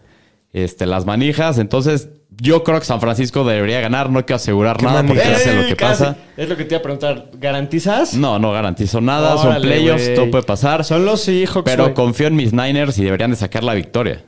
este, 0.52 0.84
las 0.86 1.06
manijas. 1.06 1.58
Entonces, 1.58 2.10
yo 2.40 2.64
creo 2.64 2.78
que 2.80 2.86
San 2.86 3.00
Francisco 3.00 3.44
debería 3.44 3.80
ganar. 3.80 4.10
No 4.10 4.18
hay 4.18 4.24
que 4.24 4.34
asegurar 4.34 4.76
¿Qué 4.76 4.84
nada 4.86 5.02
porque 5.06 5.22
ya 5.22 5.38
sé 5.38 5.54
lo 5.54 5.62
¡Ey, 5.62 5.68
que 5.68 5.76
casi! 5.76 6.02
pasa. 6.04 6.16
Es 6.36 6.48
lo 6.48 6.56
que 6.56 6.64
te 6.64 6.74
iba 6.74 6.78
a 6.80 6.82
preguntar. 6.82 7.30
¿Garantizas? 7.34 8.14
No, 8.14 8.38
no 8.38 8.52
garantizo 8.52 9.00
nada. 9.00 9.36
Son 9.38 9.48
Órale, 9.48 9.66
playoffs, 9.66 10.04
güey. 10.04 10.14
todo 10.16 10.30
puede 10.30 10.44
pasar. 10.44 10.84
Son 10.84 11.04
los 11.04 11.20
Seahawks. 11.22 11.62
Pero 11.64 11.84
güey. 11.84 11.94
confío 11.94 12.26
en 12.26 12.36
mis 12.36 12.52
Niners 12.52 12.98
y 12.98 13.04
deberían 13.04 13.30
de 13.30 13.36
sacar 13.36 13.62
la 13.64 13.74
victoria. 13.74 14.24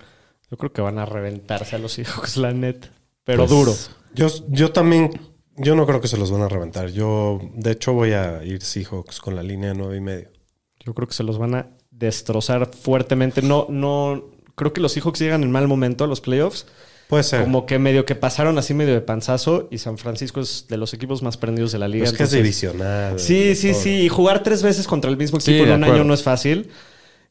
Yo 0.51 0.57
creo 0.57 0.73
que 0.73 0.81
van 0.81 0.99
a 0.99 1.07
reventarse 1.07 1.77
a 1.77 1.79
los 1.79 1.93
Seahawks, 1.93 2.37
la 2.37 2.53
neta. 2.53 2.89
Pero 3.25 3.39
Pues, 3.47 3.51
duro. 3.51 3.75
Yo, 4.15 4.29
yo 4.49 4.71
también, 4.73 5.11
yo 5.57 5.75
no 5.75 5.85
creo 5.87 6.01
que 6.01 6.09
se 6.09 6.17
los 6.17 6.31
van 6.31 6.43
a 6.43 6.49
reventar. 6.49 6.89
Yo, 6.91 7.41
de 7.55 7.73
hecho, 7.73 7.93
voy 7.93 8.13
a 8.13 8.43
ir 8.45 8.63
Seahawks 8.63 9.21
con 9.21 9.35
la 9.35 9.43
línea 9.43 9.71
de 9.71 9.75
nueve 9.77 9.97
y 9.97 10.01
medio. 10.01 10.29
Yo 10.85 10.95
creo 10.95 11.09
que 11.09 11.15
se 11.15 11.25
los 11.25 11.39
van 11.39 11.55
a 11.57 11.67
destrozar 11.91 12.71
fuertemente. 12.73 13.43
No, 13.43 13.67
no. 13.69 14.23
Creo 14.55 14.73
que 14.73 14.81
los 14.81 14.93
Seahawks 14.93 15.19
llegan 15.19 15.43
en 15.43 15.51
mal 15.51 15.67
momento 15.67 16.05
a 16.05 16.07
los 16.07 16.21
playoffs. 16.21 16.67
Puede 17.09 17.23
ser. 17.23 17.43
Como 17.45 17.67
que 17.67 17.79
medio 17.79 18.05
que 18.05 18.15
pasaron 18.17 18.59
así 18.59 18.75
medio 18.75 18.93
de 18.95 19.01
panzazo. 19.01 19.69
Y 19.71 19.79
San 19.79 19.97
Francisco 19.99 20.41
es 20.41 20.67
de 20.69 20.77
los 20.77 20.93
equipos 20.95 21.23
más 21.23 21.37
prendidos 21.37 21.71
de 21.73 21.79
la 21.79 21.87
liga. 21.89 22.05
es 22.05 22.13
que 22.13 22.25
es 22.25 22.33
divisional. 22.33 23.19
Sí, 23.21 23.55
sí, 23.55 23.71
todo. 23.73 23.81
sí. 23.81 23.91
Y 24.03 24.09
jugar 24.09 24.43
tres 24.43 24.63
veces 24.63 24.87
contra 24.89 25.11
el 25.11 25.17
mismo 25.17 25.39
Sí, 25.41 25.53
equipo 25.53 25.67
de 25.67 25.73
en 25.73 25.79
un 25.79 25.85
acuerdo. 25.85 26.01
año 26.03 26.09
no 26.09 26.15
es 26.15 26.23
fácil. 26.25 26.69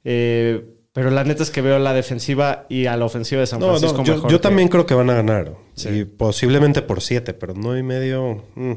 Eh, 0.04 0.66
pero 0.94 1.12
la 1.12 1.24
neta 1.26 1.44
es 1.44 1.50
que 1.52 1.62
veo 1.62 1.78
la 1.80 1.94
defensiva 1.94 2.66
y 2.70 2.86
a 2.86 2.96
la 2.96 3.04
ofensiva 3.06 3.42
de 3.42 3.48
San 3.48 3.60
No, 3.60 3.68
Francisco 3.68 3.98
no, 3.98 4.04
yo, 4.06 4.14
mejor 4.16 4.32
yo 4.32 4.38
que- 4.38 4.44
también 4.44 4.68
creo 4.70 4.86
que 4.86 4.94
van 4.94 5.10
a 5.10 5.16
ganar. 5.16 5.54
Sí. 5.74 5.90
Y 5.90 6.06
posiblemente 6.06 6.82
por 6.82 7.02
siete, 7.02 7.34
pero 7.34 7.54
nueve 7.56 7.80
y 7.82 7.84
medio, 7.84 8.44
mm, 8.56 8.74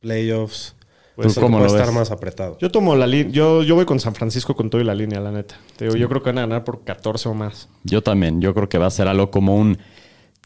playoffs. 0.00 0.74
¿Tú 1.16 1.24
Pues 1.24 1.34
cómo 1.34 1.58
puede 1.58 1.64
lo 1.64 1.68
pues, 1.68 1.72
estar 1.74 1.86
ves? 1.88 1.94
más 1.94 2.10
apretado. 2.10 2.56
Yo 2.58 2.70
tomo 2.70 2.96
la 2.96 3.06
línea. 3.06 3.30
Yo, 3.30 3.62
yo 3.62 3.74
voy 3.74 3.84
con 3.84 4.00
San 4.00 4.14
Francisco 4.14 4.56
con 4.56 4.70
todo 4.70 4.80
y 4.80 4.84
la 4.84 4.94
línea, 4.94 5.20
la 5.20 5.30
neta. 5.30 5.56
Te 5.76 5.84
digo, 5.84 5.96
yo 5.96 6.08
creo 6.08 6.22
que 6.22 6.30
van 6.30 6.38
a 6.38 6.40
ganar 6.42 6.64
por 6.64 6.82
14 6.82 7.28
o 7.28 7.34
más. 7.34 7.68
Yo 7.84 8.02
también. 8.02 8.40
Yo 8.40 8.54
creo 8.54 8.68
que 8.70 8.78
va 8.78 8.86
a 8.86 8.90
ser 8.90 9.06
algo 9.06 9.30
como 9.30 9.54
un 9.54 9.76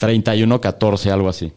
31-14, 0.00 1.10
algo 1.10 1.28
así. 1.28 1.52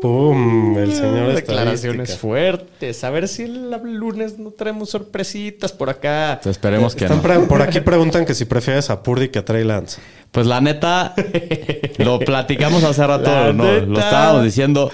¡Pum! 0.00 0.76
El 0.78 0.92
señor 0.94 1.34
Declaraciones 1.34 2.10
estadística. 2.10 2.18
fuertes. 2.20 3.04
A 3.04 3.10
ver 3.10 3.28
si 3.28 3.42
el 3.42 3.70
lunes 3.70 4.38
no 4.38 4.50
traemos 4.50 4.90
sorpresitas 4.90 5.72
por 5.72 5.90
acá. 5.90 6.40
Pues 6.42 6.56
esperemos 6.56 6.94
que 6.94 7.04
Están 7.04 7.22
no. 7.22 7.48
por 7.48 7.60
aquí 7.60 7.80
preguntan 7.80 8.24
que 8.24 8.34
si 8.34 8.44
prefieres 8.46 8.88
a 8.90 9.02
Purdy 9.02 9.28
que 9.28 9.40
a 9.40 9.44
Trey 9.44 9.64
Lance. 9.64 10.00
Pues 10.30 10.46
la 10.46 10.60
neta, 10.60 11.14
lo 11.98 12.18
platicamos 12.18 12.82
hace 12.84 13.06
rato, 13.06 13.30
La 13.30 13.52
¿no? 13.52 13.64
neta. 13.64 13.86
Lo 13.86 13.98
estábamos 13.98 14.44
diciendo. 14.44 14.90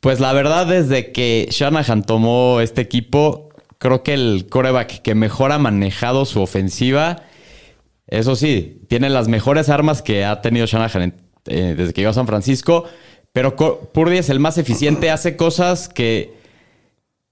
Pues 0.00 0.20
la 0.20 0.32
verdad, 0.34 0.66
desde 0.66 1.12
que 1.12 1.48
Shanahan 1.50 2.02
tomó 2.04 2.60
este 2.60 2.82
equipo, 2.82 3.48
creo 3.78 4.02
que 4.02 4.12
el 4.12 4.46
coreback 4.50 5.00
que 5.00 5.14
mejor 5.14 5.52
ha 5.52 5.58
manejado 5.58 6.26
su 6.26 6.42
ofensiva, 6.42 7.22
eso 8.06 8.36
sí, 8.36 8.82
tiene 8.88 9.08
las 9.08 9.28
mejores 9.28 9.70
armas 9.70 10.02
que 10.02 10.26
ha 10.26 10.42
tenido 10.42 10.66
Shanahan 10.66 11.02
en- 11.02 11.23
eh, 11.46 11.74
desde 11.76 11.92
que 11.92 12.00
llegó 12.00 12.10
a 12.10 12.14
San 12.14 12.26
Francisco, 12.26 12.84
pero 13.32 13.56
Purdy 13.56 14.18
es 14.18 14.30
el 14.30 14.40
más 14.40 14.58
eficiente, 14.58 15.10
hace 15.10 15.36
cosas 15.36 15.88
que 15.88 16.44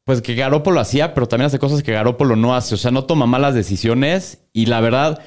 pues 0.05 0.21
que 0.21 0.35
Garópolo 0.35 0.81
hacía, 0.81 1.15
pero 1.15 1.29
también 1.29 1.47
hace 1.47 1.59
cosas 1.59 1.83
que 1.83 1.93
Garópolo 1.93 2.37
no 2.37 2.55
hace. 2.55 2.75
O 2.75 2.79
sea, 2.79 2.91
no 2.91 3.05
toma 3.05 3.27
malas 3.27 3.55
decisiones. 3.55 4.41
Y 4.53 4.67
la 4.67 4.81
verdad, 4.81 5.21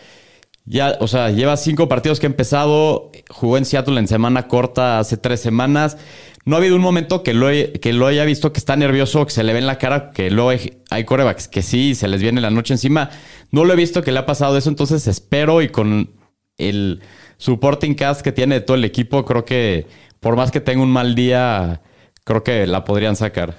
ya, 0.65 0.97
o 0.99 1.07
sea, 1.07 1.31
lleva 1.31 1.55
cinco 1.57 1.87
partidos 1.87 2.19
que 2.19 2.25
ha 2.25 2.29
empezado. 2.29 3.11
Jugó 3.29 3.57
en 3.57 3.65
Seattle 3.65 3.99
en 3.99 4.07
semana 4.07 4.47
corta 4.47 4.99
hace 4.99 5.17
tres 5.17 5.39
semanas. 5.39 5.97
No 6.45 6.55
ha 6.55 6.59
habido 6.59 6.75
un 6.75 6.81
momento 6.81 7.23
que 7.23 7.33
lo, 7.33 7.47
que 7.81 7.93
lo 7.93 8.05
haya 8.05 8.25
visto 8.25 8.53
que 8.53 8.59
está 8.59 8.75
nervioso, 8.75 9.25
que 9.25 9.31
se 9.31 9.43
le 9.43 9.53
ve 9.53 9.59
en 9.59 9.65
la 9.65 9.79
cara, 9.79 10.11
que 10.11 10.29
luego 10.29 10.49
hay, 10.49 10.77
hay 10.91 11.03
corebacks 11.03 11.47
que 11.47 11.63
sí, 11.63 11.95
se 11.95 12.07
les 12.07 12.21
viene 12.21 12.41
la 12.41 12.51
noche 12.51 12.73
encima. 12.73 13.09
No 13.51 13.63
lo 13.63 13.73
he 13.73 13.75
visto 13.75 14.03
que 14.03 14.11
le 14.11 14.19
ha 14.19 14.25
pasado 14.27 14.55
eso, 14.55 14.69
entonces 14.69 15.07
espero 15.07 15.63
y 15.63 15.69
con 15.69 16.11
el 16.57 17.01
supporting 17.37 17.95
cast 17.95 18.21
que 18.21 18.31
tiene 18.31 18.55
de 18.55 18.61
todo 18.61 18.75
el 18.77 18.85
equipo, 18.85 19.25
creo 19.25 19.45
que 19.45 19.85
por 20.19 20.35
más 20.35 20.51
que 20.51 20.61
tenga 20.61 20.81
un 20.81 20.89
mal 20.91 21.15
día, 21.15 21.81
creo 22.23 22.43
que 22.43 22.65
la 22.67 22.83
podrían 22.83 23.15
sacar. 23.15 23.55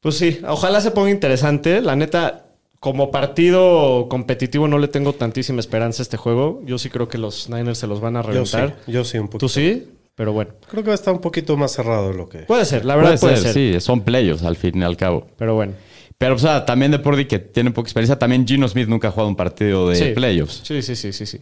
Pues 0.00 0.16
sí, 0.16 0.40
ojalá 0.46 0.80
se 0.80 0.90
ponga 0.92 1.10
interesante. 1.10 1.80
La 1.80 1.96
neta, 1.96 2.46
como 2.80 3.10
partido 3.10 4.06
competitivo 4.08 4.68
no 4.68 4.78
le 4.78 4.86
tengo 4.88 5.12
tantísima 5.12 5.58
esperanza 5.60 6.02
a 6.02 6.04
este 6.04 6.16
juego. 6.16 6.60
Yo 6.64 6.78
sí 6.78 6.88
creo 6.88 7.08
que 7.08 7.18
los 7.18 7.48
Niners 7.50 7.78
se 7.78 7.86
los 7.88 8.00
van 8.00 8.16
a 8.16 8.22
Yo 8.32 8.46
sí, 8.46 8.56
reventar. 8.56 8.78
yo 8.86 9.04
sí 9.04 9.18
un 9.18 9.26
poquito. 9.26 9.38
¿Tú 9.46 9.48
sí? 9.48 9.88
Pero 10.14 10.32
bueno, 10.32 10.52
Creo 10.68 10.82
que 10.82 10.88
va 10.88 10.94
a 10.94 10.96
estar 10.96 11.14
un 11.14 11.20
poquito 11.20 11.56
más 11.56 11.72
cerrado 11.72 12.12
lo 12.12 12.28
que. 12.28 12.38
puede 12.40 12.64
ser, 12.64 12.84
la 12.84 12.96
verdad 12.96 13.18
Puede, 13.20 13.34
puede, 13.34 13.36
ser, 13.42 13.52
ser. 13.52 13.74
sí, 13.74 13.80
son 13.80 14.00
playoffs 14.02 14.42
al 14.44 14.56
fin 14.56 14.80
y 14.80 14.82
al 14.84 14.96
cabo. 14.96 15.26
Pero 15.36 15.54
bueno. 15.54 15.74
Pero, 16.16 16.34
o 16.34 16.38
sea, 16.38 16.66
también 16.66 16.90
de 16.90 16.98
Purdy 16.98 17.26
que 17.26 17.38
tiene 17.38 17.70
poca 17.70 17.86
experiencia, 17.86 18.18
también 18.18 18.44
Gino 18.46 18.66
Smith 18.66 18.88
nunca 18.88 19.08
ha 19.08 19.10
jugado 19.12 19.28
un 19.28 19.36
partido 19.36 19.88
de 19.88 19.94
Sí. 19.94 20.04
playoffs. 20.14 20.60
Sí, 20.64 20.82
sí, 20.82 20.96
sí, 20.96 21.12
sí, 21.12 21.24
sí. 21.26 21.40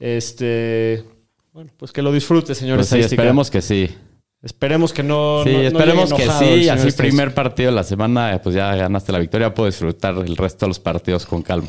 Este. 0.00 1.04
Bueno, 1.52 1.70
pues 1.76 1.92
que 1.92 2.02
lo 2.02 2.10
disfrute, 2.12 2.54
señor 2.54 2.78
Pues 2.78 2.88
sí, 2.88 2.98
esperemos 2.98 3.50
que 3.50 3.60
sí. 3.60 3.94
Esperemos 4.42 4.92
que 4.94 5.02
no. 5.02 5.42
Sí, 5.44 5.52
no- 5.52 5.60
esperemos 5.60 6.12
que 6.12 6.26
sí. 6.26 6.68
Así 6.68 6.90
primer 6.92 7.34
partido 7.34 7.70
de 7.70 7.76
la 7.76 7.84
semana, 7.84 8.40
pues 8.42 8.54
ya 8.54 8.74
ganaste 8.74 9.12
la 9.12 9.18
victoria. 9.18 9.54
Puedo 9.54 9.66
disfrutar 9.68 10.14
el 10.16 10.36
resto 10.36 10.64
de 10.64 10.68
los 10.68 10.80
partidos 10.80 11.26
con 11.26 11.42
calma. 11.42 11.68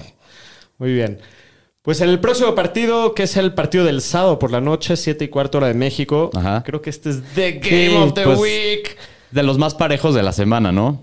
Muy 0.77 0.93
bien. 0.93 1.19
Pues 1.81 1.99
en 1.99 2.09
el 2.09 2.19
próximo 2.19 2.53
partido, 2.55 3.13
que 3.13 3.23
es 3.23 3.35
el 3.37 3.53
partido 3.53 3.83
del 3.83 4.01
sábado 4.01 4.37
por 4.39 4.51
la 4.51 4.61
noche, 4.61 4.95
7 4.95 5.25
y 5.25 5.27
cuarto 5.29 5.57
hora 5.57 5.67
de 5.67 5.73
México. 5.73 6.29
Ajá. 6.33 6.63
Creo 6.63 6.81
que 6.81 6.91
este 6.91 7.09
es 7.09 7.21
The 7.35 7.53
Game 7.53 7.89
Sí, 7.89 7.95
of 7.97 8.13
the 8.13 8.23
pues, 8.23 8.39
Week. 8.39 8.97
De 9.31 9.43
los 9.43 9.57
más 9.57 9.73
parejos 9.73 10.13
de 10.15 10.21
la 10.23 10.31
semana, 10.31 10.71
¿no? 10.71 11.01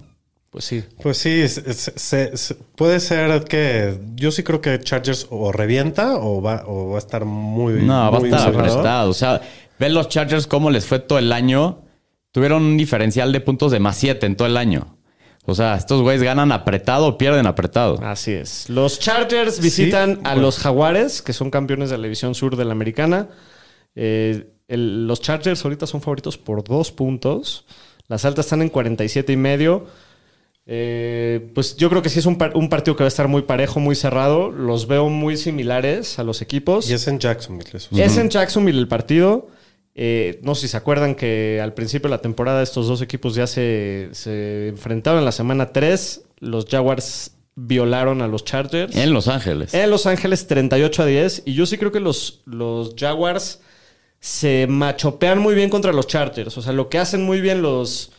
Pues 0.51 0.65
sí. 0.65 0.83
Pues 1.03 1.19
sí, 1.19 1.47
se- 1.47 2.37
se- 2.37 2.55
puede 2.75 3.01
ser 3.01 3.45
que. 3.45 3.99
Yo 4.15 4.31
sí 4.31 4.43
creo 4.43 4.61
que 4.63 4.81
Chargers 4.81 5.27
o 5.31 5.53
revienta 5.53 6.17
o 6.17 6.41
va, 6.41 6.65
o 6.67 6.91
va 6.91 6.97
a 6.97 6.99
estar 6.99 7.25
muy. 7.27 7.75
No, 7.83 8.11
va 8.11 8.19
a 8.19 8.23
estar 8.23 8.49
apretado. 8.55 9.11
O 9.11 9.15
sea, 9.15 9.43
ven 9.79 9.93
los 9.95 10.09
Chargers 10.09 10.47
cómo 10.47 10.71
les 10.71 10.87
fue 10.87 11.01
todo 11.01 11.19
el 11.19 11.33
año. 11.33 11.83
Tuvieron 12.33 12.63
un 12.63 12.77
diferencial 12.79 13.31
de 13.33 13.41
puntos 13.41 13.73
de 13.73 13.79
más 13.81 13.97
7 13.99 14.25
en 14.27 14.37
todo 14.37 14.49
el 14.49 14.57
año. 14.57 14.97
O 15.45 15.55
sea, 15.55 15.77
estos 15.77 16.03
güeyes 16.03 16.23
ganan 16.23 16.53
apretado 16.53 17.07
o 17.07 17.19
pierden 17.19 17.47
apretado. 17.47 17.99
Así 18.03 18.33
es. 18.33 18.69
Los 18.69 18.99
Chargers 19.01 19.61
visitan 19.61 20.21
a 20.25 20.31
bueno. 20.33 20.43
los 20.43 20.59
Jaguares, 20.59 21.23
que 21.23 21.33
son 21.33 21.51
campeones 21.51 21.89
de 21.91 21.97
la 21.99 22.03
división 22.05 22.35
sur 22.35 22.57
de 22.57 22.65
la 22.67 22.73
americana. 22.73 23.29
Eh, 23.95 24.51
el- 24.69 25.07
los 25.07 25.21
Chargers 25.21 25.65
ahorita 25.65 25.87
son 25.87 26.01
favoritos 26.03 26.37
por 26.39 26.63
dos 26.65 26.93
puntos. 26.93 27.65
Las 28.09 28.25
altas 28.25 28.47
están 28.47 28.63
en 28.63 28.69
47 28.69 29.33
y 29.33 29.37
medio. 29.37 29.87
Eh, 30.71 31.51
pues 31.55 31.77
yo 31.77 31.89
creo 31.89 32.03
que 32.03 32.11
sí 32.11 32.19
es 32.19 32.27
un, 32.27 32.37
par- 32.37 32.53
un 32.55 32.69
partido 32.69 32.95
que 32.95 33.03
va 33.03 33.07
a 33.07 33.09
estar 33.09 33.27
muy 33.27 33.43
parejo, 33.43 33.81
muy 33.81 33.95
cerrado. 33.97 34.51
Los 34.51 34.87
veo 34.87 35.09
muy 35.09 35.39
similares 35.39 36.19
a 36.19 36.25
los 36.25 36.43
equipos. 36.43 36.91
Y 36.91 36.93
es 36.93 37.09
en 37.09 37.19
Jacksonville. 37.19 37.71
eso. 37.73 37.89
Es 37.97 38.19
en 38.19 38.29
Jacksonville 38.29 38.79
el 38.79 38.87
partido. 38.89 39.49
Eh, 39.95 40.39
no 40.43 40.55
sé 40.55 40.63
si 40.63 40.69
se 40.69 40.77
acuerdan 40.77 41.15
que 41.15 41.59
al 41.63 41.73
principio 41.75 42.09
de 42.09 42.17
la 42.17 42.21
temporada 42.23 42.63
estos 42.63 42.87
dos 42.87 43.01
equipos 43.01 43.35
ya 43.35 43.47
se, 43.47 44.11
se 44.13 44.69
enfrentaron 44.69 45.21
en 45.21 45.25
la 45.25 45.33
semana 45.33 45.73
3. 45.73 46.23
Los 46.41 46.67
Jaguars 46.67 47.33
violaron 47.57 48.21
a 48.21 48.29
los 48.29 48.45
Chargers. 48.45 48.95
En 48.95 49.13
Los 49.15 49.27
Ángeles. 49.27 49.73
En 49.73 49.91
Los 49.91 50.05
Ángeles 50.07 50.47
38 50.47 51.03
a 51.03 51.07
10. 51.07 51.43
Y 51.47 51.55
yo 51.55 51.65
sí 51.65 51.79
creo 51.79 51.91
que 51.93 51.99
los, 52.01 52.43
los 52.45 52.95
Jaguars 52.97 53.61
se 54.21 54.67
machopean 54.69 55.39
muy 55.39 55.55
bien 55.55 55.71
contra 55.71 55.93
los 55.93 56.07
Chargers. 56.07 56.59
O 56.59 56.63
sea, 56.63 56.73
lo 56.75 56.89
que 56.91 56.99
hacen 56.99 57.23
muy 57.23 57.41
bien 57.41 57.63
los, 57.63 58.13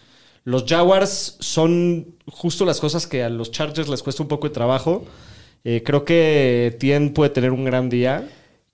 los 0.50 0.66
Jaguars 0.66 1.38
son 1.40 2.16
justo 2.26 2.66
las 2.66 2.80
cosas 2.80 3.06
que 3.06 3.24
a 3.24 3.30
los 3.30 3.52
Chargers 3.52 3.88
les 3.88 4.02
cuesta 4.02 4.24
un 4.24 4.30
poco 4.30 4.48
de 4.48 4.54
trabajo. 4.54 5.06
Eh, 5.64 5.84
creo 5.86 6.06
que 6.06 6.76
Tien 6.80 7.14
puede 7.14 7.30
tener 7.30 7.52
un 7.52 7.66
gran 7.66 7.88
día. 7.88 8.28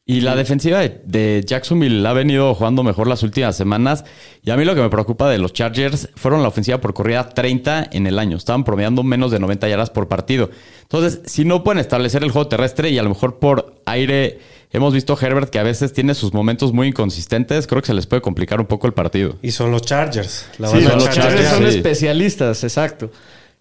Y 0.05 0.21
la 0.21 0.35
defensiva 0.35 0.79
de, 0.79 1.43
Jacksonville 1.45 2.07
ha 2.07 2.13
venido 2.13 2.55
jugando 2.55 2.81
mejor 2.81 3.07
las 3.07 3.23
últimas 3.23 3.57
semanas. 3.57 4.05
Y 4.41 4.51
a 4.51 4.55
mí 4.55 4.63
lo 4.63 4.73
que 4.73 4.81
me 4.81 4.89
preocupa 4.89 5.29
de 5.29 5.37
los 5.37 5.51
Chargers 5.51 6.09
fueron 6.15 6.43
la 6.43 6.47
ofensiva 6.47 6.79
por 6.79 6.93
corrida 6.93 7.27
30 7.27 7.89
en 7.91 8.07
el 8.07 8.19
año. 8.19 8.37
Estaban 8.37 8.63
promediando 8.63 9.03
menos 9.03 9.31
de 9.31 9.39
90 9.39 9.67
yardas 9.67 9.89
por 9.89 10.07
partido. 10.07 10.51
Entonces, 10.83 11.23
si 11.25 11.43
no 11.43 11.61
pueden 11.61 11.79
establecer 11.79 12.23
el 12.23 12.31
juego 12.31 12.47
terrestre 12.47 12.89
y 12.89 12.99
a 12.99 13.03
lo 13.03 13.09
mejor 13.09 13.39
por 13.39 13.81
aire, 13.85 14.39
hemos 14.75 14.93
visto 14.93 15.17
Herbert 15.19 15.49
que 15.49 15.59
a 15.59 15.63
veces 15.63 15.93
tiene 15.93 16.13
sus 16.13 16.33
momentos 16.33 16.73
muy 16.73 16.87
inconsistentes, 16.87 17.67
creo 17.67 17.81
que 17.81 17.87
se 17.87 17.93
les 17.93 18.05
puede 18.07 18.21
complicar 18.21 18.59
un 18.59 18.67
poco 18.67 18.87
el 18.87 18.93
partido. 18.93 19.37
Y 19.41 19.51
son 19.51 19.71
los 19.71 19.81
Chargers. 19.81 20.45
La 20.57 20.69
Sí, 20.69 20.81
los. 20.81 21.09
Chargers 21.09 21.49
son 21.49 21.63
sí. 21.63 21.77
especialistas, 21.77 22.63
exacto. 22.63 23.11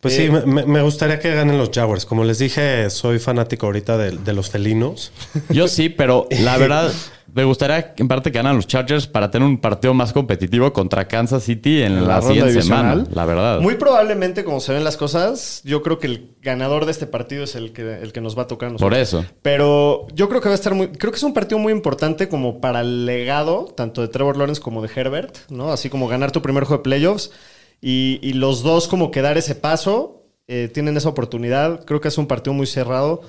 Pues 0.01 0.19
Eh, 0.19 0.31
sí, 0.31 0.47
me, 0.47 0.67
me 0.67 0.83
gustaría 0.83 1.19
que 1.19 1.35
ganen 1.35 1.57
los 1.57 1.71
Jaguars. 1.73 2.05
Como 2.05 2.25
les 2.25 2.39
dije, 2.39 2.91
soy 2.91 3.19
fanático 3.19 3.65
ahorita 3.67 3.97
de, 3.97 4.11
de 4.11 4.33
los 4.35 4.51
felinos. 4.51 5.13
Yo 5.49 5.67
sí, 5.67 5.89
pero 5.89 6.27
la 6.43 6.59
verdad, 6.59 6.93
me 7.35 7.43
gustaría 7.43 7.95
en 7.97 8.07
parte 8.07 8.31
que 8.31 8.39
ganan 8.39 8.55
los 8.55 8.69
Chargers 8.69 9.09
para 9.09 9.29
tener 9.29 9.49
un 9.49 9.59
partido 9.59 9.93
más 9.93 10.13
competitivo 10.13 10.73
contra 10.73 11.09
Kansas 11.09 11.43
City 11.43 11.83
en, 11.83 11.93
En 11.93 12.03
la, 12.03 12.09
la 12.09 12.21
ronda 12.21 12.35
siguiente 12.35 12.63
semana. 12.63 13.05
La 13.13 13.27
verdad. 13.27 13.61
Muy 13.61 13.75
probablemente, 13.75 14.45
como 14.45 14.61
se 14.61 14.73
ven 14.73 14.85
las 14.85 14.97
cosas, 14.97 15.61
yo 15.65 15.83
creo 15.83 15.99
que 15.99 16.07
el 16.07 16.37
ganador 16.43 16.85
de 16.85 16.93
este 16.93 17.07
partido 17.07 17.43
es 17.43 17.57
el 17.57 17.73
que, 17.73 18.01
el 18.01 18.13
que 18.13 18.21
nos 18.21 18.39
va 18.39 18.43
a 18.43 18.47
tocar 18.47 18.71
nosotros. 18.71 18.89
Por 18.89 18.97
eso. 18.97 19.25
Pero 19.43 20.07
yo 20.15 20.29
creo 20.29 20.41
que 20.41 20.49
va 20.49 20.55
a 20.55 20.55
estar 20.55 20.75
muy. 20.75 20.89
Creo 20.89 21.11
que 21.11 21.17
es 21.17 21.23
un 21.25 21.35
partido 21.35 21.59
muy 21.59 21.73
importante 21.73 22.29
como 22.29 22.61
para 22.61 22.83
el 22.83 23.05
legado, 23.05 23.65
tanto 23.77 24.01
de 24.01 24.09
Trevor 24.09 24.37
Lawrence 24.37 24.61
como 24.61 24.81
de 24.81 24.89
Herbert, 24.95 25.37
¿no? 25.51 25.73
Así 25.73 25.91
como 25.91 26.07
ganar 26.07 26.31
tu 26.31 26.41
primer 26.41 26.63
juego 26.63 26.79
de 26.79 26.85
playoffs. 26.85 27.33
Y, 27.81 28.21
y 28.23 28.35
los 28.35 28.63
dos, 28.63 28.87
como 28.87 29.11
que 29.11 29.23
dar 29.23 29.37
ese 29.37 29.57
paso, 29.57 30.23
eh, 30.47 30.71
tienen 30.73 30.97
esa 30.97 31.09
oportunidad. 31.09 31.85
Creo 31.85 32.01
que 32.01 32.09
es 32.09 32.17
un 32.17 32.29
partido 32.29 32.55
muy 32.55 32.69
cerrado. 32.69 33.23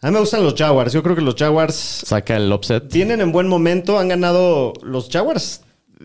A 0.00 0.06
mí 0.08 0.12
me 0.14 0.20
gustan 0.20 0.44
los 0.44 0.54
Jaguars. 0.54 0.92
Yo 0.92 1.02
creo 1.02 1.16
que 1.16 1.22
los 1.22 1.34
Jaguars 1.34 1.74
Saca 1.74 2.36
el 2.36 2.52
upset. 2.52 2.88
tienen 2.88 3.20
en 3.20 3.32
buen 3.32 3.48
momento. 3.48 3.98
Han 3.98 4.08
ganado. 4.08 4.72
Los 4.82 5.08
Jaguars 5.10 5.62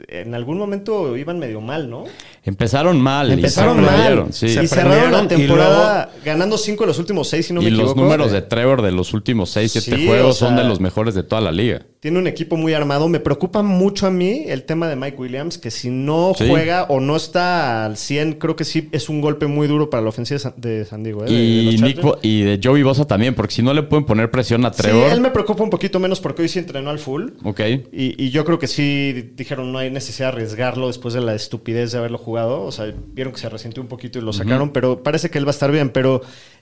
en 0.08 0.34
algún 0.34 0.58
momento 0.58 1.16
iban 1.16 1.38
medio 1.38 1.62
mal, 1.62 1.90
¿no? 1.90 2.06
Empezaron 2.46 3.00
mal. 3.02 3.30
y 3.30 3.34
Empezaron 3.34 3.78
se 3.78 3.82
mal. 3.84 4.26
sí. 4.32 4.46
Y 4.48 4.50
Se 4.50 4.68
cerraron 4.68 5.12
la 5.12 5.24
y 5.24 5.28
temporada 5.28 6.12
ganando 6.26 6.58
cinco 6.58 6.84
de 6.84 6.88
los 6.90 7.00
últimos 7.00 7.28
seis, 7.30 7.46
si 7.48 7.54
no 7.54 7.62
y 7.62 7.66
me 7.66 7.72
los 7.72 7.80
equivoco. 7.82 8.02
números 8.02 8.32
de 8.32 8.42
Trevor 8.42 8.82
de 8.82 8.92
los 8.92 9.14
últimos 9.14 9.50
6, 9.52 9.72
7 9.72 9.96
Sí, 9.96 10.08
juegos 10.08 10.36
o 10.36 10.40
sea- 10.40 10.48
son 10.50 10.58
de 10.58 10.64
los 10.66 10.80
mejores 10.80 11.16
de 11.16 11.24
toda 11.24 11.42
la 11.42 11.52
liga. 11.52 11.86
Tiene 12.02 12.20
un 12.20 12.28
equipo 12.28 12.58
muy 12.58 12.74
armado. 12.74 13.08
Me 13.08 13.22
preocupa 13.22 13.64
mucho 13.64 14.08
a 14.08 14.12
mí 14.12 14.44
el 14.48 14.64
tema 14.64 14.90
de 14.90 14.98
Mike 14.98 15.16
Williams, 15.18 15.58
que 15.58 15.72
si 15.72 15.90
no 15.90 16.34
Sí. 16.38 16.48
juega 16.50 16.84
o 16.90 17.00
no 17.00 17.16
está 17.16 17.86
al 17.86 17.96
100, 17.96 18.34
creo 18.34 18.58
que 18.58 18.66
sí 18.66 18.90
es 18.92 19.08
un 19.08 19.22
golpe 19.22 19.48
muy 19.48 19.68
duro 19.68 19.90
para 19.90 20.04
la 20.04 20.10
ofensiva 20.10 20.54
de 20.58 20.84
San, 20.84 21.02
de 21.04 21.10
Diego. 21.12 21.24
¿eh? 21.26 21.30
De- 21.30 21.34
de 21.34 21.42
Y, 21.42 21.72
los 21.78 21.82
Nick 21.82 22.00
y 22.22 22.42
de 22.42 22.60
Joey 22.62 22.84
Bosa 22.84 23.06
también, 23.06 23.36
porque 23.36 23.54
si 23.56 23.62
no 23.62 23.74
le 23.74 23.84
pueden 23.84 24.04
poner 24.06 24.30
presión 24.32 24.66
a 24.66 24.74
Sí, 24.74 24.82
Trevor. 24.82 25.14
él 25.14 25.22
me 25.22 25.32
preocupa 25.32 25.64
un 25.64 25.70
poquito 25.70 25.98
menos 26.02 26.20
porque 26.20 26.42
hoy 26.42 26.50
sí 26.50 26.60
entrenó 26.60 26.90
al 26.90 27.00
full. 27.00 27.30
Ok. 27.46 27.62
Y, 27.94 28.22
y 28.22 28.32
yo 28.32 28.44
creo 28.44 28.60
que 28.60 28.68
sí 28.68 29.32
dijeron 29.38 29.72
no 29.72 29.78
hay 29.78 29.90
necesidad 29.90 30.28
de 30.28 30.34
arriesgarlo 30.34 30.88
después 30.88 31.14
de 31.14 31.22
la 31.22 31.36
estupidez 31.36 31.94
de 31.94 32.00
haberlo 32.00 32.18
jugado. 32.18 32.33
O 32.41 32.72
sea, 32.72 32.93
vieron 33.13 33.34
que 33.34 33.39
se 33.39 33.50
resintió 33.50 33.82
un 33.82 33.88
poquito 33.89 34.19
y 34.19 34.22
lo 34.22 34.34
sacaron, 34.34 34.72
pero 34.72 35.04
parece 35.04 35.30
que 35.30 35.38
él 35.38 35.46
va 35.46 35.50
a 35.50 35.52
estar 35.52 35.72
bien. 35.72 35.89
Pero 35.89 36.22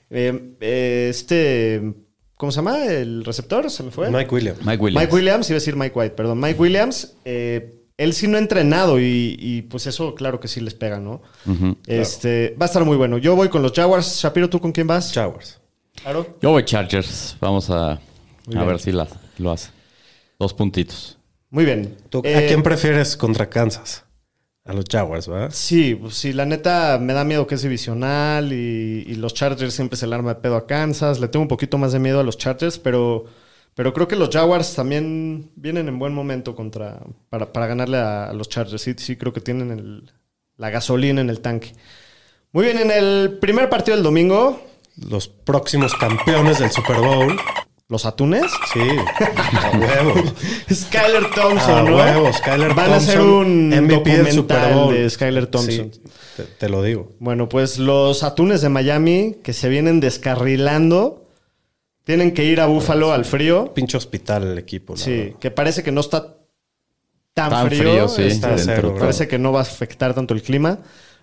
eh, 0.09 0.55
eh, 0.59 1.07
este, 1.09 1.93
¿cómo 2.35 2.51
se 2.51 2.57
llama? 2.57 2.85
El 2.85 3.23
receptor, 3.23 3.69
se 3.69 3.83
me 3.83 3.91
fue. 3.91 4.09
Mike 4.11 4.33
Williams. 4.33 4.65
Mike 4.65 4.83
Williams. 4.83 5.03
Mike 5.03 5.15
Williams, 5.15 5.49
iba 5.49 5.55
a 5.55 5.59
decir 5.59 5.75
Mike 5.75 5.97
White, 5.97 6.15
perdón. 6.15 6.39
Mike 6.39 6.59
Williams, 6.59 7.15
eh, 7.25 7.77
él 7.97 8.13
sí 8.13 8.27
no 8.27 8.37
ha 8.37 8.39
entrenado 8.39 8.99
y, 8.99 9.35
y, 9.39 9.61
pues 9.63 9.87
eso, 9.87 10.15
claro 10.15 10.39
que 10.39 10.47
sí 10.47 10.59
les 10.59 10.73
pega, 10.73 10.99
¿no? 10.99 11.21
este, 11.87 12.55
Va 12.59 12.65
a 12.65 12.67
estar 12.67 12.83
muy 12.83 12.97
bueno. 12.97 13.17
Yo 13.17 13.35
voy 13.35 13.49
con 13.49 13.61
los 13.61 13.73
Jaguars. 13.73 14.19
Shapiro, 14.21 14.49
¿tú 14.49 14.59
con 14.59 14.71
quién 14.71 14.87
vas? 14.87 15.13
Jaguars. 15.13 15.59
Claro. 16.01 16.37
Yo 16.41 16.49
voy 16.51 16.65
Chargers. 16.65 17.37
Vamos 17.39 17.69
a, 17.69 17.91
a 17.93 18.63
ver 18.65 18.79
si 18.79 18.91
la, 18.91 19.07
lo 19.37 19.51
hace. 19.51 19.69
Dos 20.39 20.53
puntitos. 20.53 21.19
Muy 21.51 21.65
bien. 21.65 21.97
¿Tú, 22.09 22.21
Eh, 22.23 22.35
¿A 22.35 22.47
quién 22.47 22.63
prefieres 22.63 23.15
contra 23.15 23.49
Kansas? 23.49 24.05
A 24.63 24.73
los 24.73 24.85
Jaguars, 24.89 25.27
¿verdad? 25.27 25.49
Sí, 25.51 25.95
pues 25.95 26.13
sí, 26.15 26.33
la 26.33 26.45
neta 26.45 26.99
me 27.01 27.13
da 27.13 27.23
miedo 27.23 27.47
que 27.47 27.55
es 27.55 27.63
divisional 27.63 28.53
y, 28.53 29.03
y 29.07 29.15
los 29.15 29.33
Chargers 29.33 29.73
siempre 29.73 29.97
se 29.97 30.05
le 30.05 30.13
arma 30.15 30.35
de 30.35 30.39
pedo 30.41 30.55
a 30.55 30.67
Kansas. 30.67 31.19
Le 31.19 31.27
tengo 31.27 31.41
un 31.43 31.47
poquito 31.49 31.77
más 31.79 31.93
de 31.93 31.99
miedo 31.99 32.19
a 32.19 32.23
los 32.23 32.37
Chargers, 32.37 32.77
pero, 32.77 33.25
pero 33.73 33.91
creo 33.93 34.07
que 34.07 34.15
los 34.15 34.29
Jaguars 34.29 34.75
también 34.75 35.51
vienen 35.55 35.87
en 35.87 35.97
buen 35.97 36.13
momento 36.13 36.55
contra, 36.55 36.99
para, 37.29 37.51
para 37.51 37.65
ganarle 37.65 37.97
a, 37.97 38.25
a 38.29 38.33
los 38.33 38.49
Chargers. 38.49 38.81
Sí, 38.83 38.93
sí, 38.97 39.15
creo 39.15 39.33
que 39.33 39.41
tienen 39.41 39.71
el- 39.71 40.11
la 40.57 40.69
gasolina 40.69 41.21
en 41.21 41.31
el 41.31 41.41
tanque. 41.41 41.73
Muy 42.51 42.65
bien, 42.65 42.77
en 42.77 42.91
el 42.91 43.39
primer 43.39 43.67
partido 43.69 43.95
del 43.95 44.03
domingo, 44.03 44.61
Los 45.09 45.27
próximos 45.27 45.95
campeones 45.95 46.59
del 46.59 46.69
Super 46.69 46.97
Bowl. 46.99 47.35
Los 47.91 48.05
Atunes. 48.05 48.43
Sí, 48.73 48.79
a 48.79 49.77
huevo. 49.77 50.13
Skyler 50.73 51.29
Thompson, 51.35 51.77
A 51.77 51.83
¿no? 51.83 51.97
huevo, 51.97 52.33
Skyler 52.33 52.73
Van 52.73 52.93
a 52.93 52.95
hacer 52.95 53.17
Thompson, 53.17 53.45
un 53.45 53.69
MVP 53.69 54.09
del 54.17 54.31
Super 54.31 54.57
documental 54.57 54.73
Bowl. 54.73 54.93
de 54.95 55.09
Skyler 55.09 55.47
Thompson. 55.47 55.91
Sí, 55.93 56.01
te, 56.37 56.43
te 56.43 56.69
lo 56.69 56.81
digo. 56.81 57.11
Bueno, 57.19 57.47
pues 57.49 57.77
los 57.77 58.23
Atunes 58.23 58.61
de 58.61 58.69
Miami 58.69 59.35
que 59.43 59.53
se 59.53 59.69
vienen 59.69 59.99
descarrilando 59.99 61.25
tienen 62.03 62.33
que 62.33 62.45
ir 62.45 62.61
a 62.61 62.65
Búfalo 62.65 63.11
al 63.13 63.25
frío. 63.25 63.73
Pinche 63.73 63.97
hospital 63.97 64.43
el 64.51 64.57
equipo. 64.57 64.97
Sí, 64.97 65.11
verdad. 65.17 65.39
que 65.39 65.51
parece 65.51 65.83
que 65.83 65.91
no 65.91 66.01
está 66.01 66.37
tan, 67.33 67.49
Tan 67.49 67.67
frío. 67.67 67.81
frío, 67.81 68.07
sí. 68.07 68.23
Está 68.23 68.55
dentro. 68.55 68.95
parece 68.95 69.27
que 69.27 69.37
no 69.37 69.51
va 69.51 69.59
a 69.59 69.63
afectar 69.63 70.13
tanto 70.13 70.33
el 70.33 70.41
clima. 70.41 70.79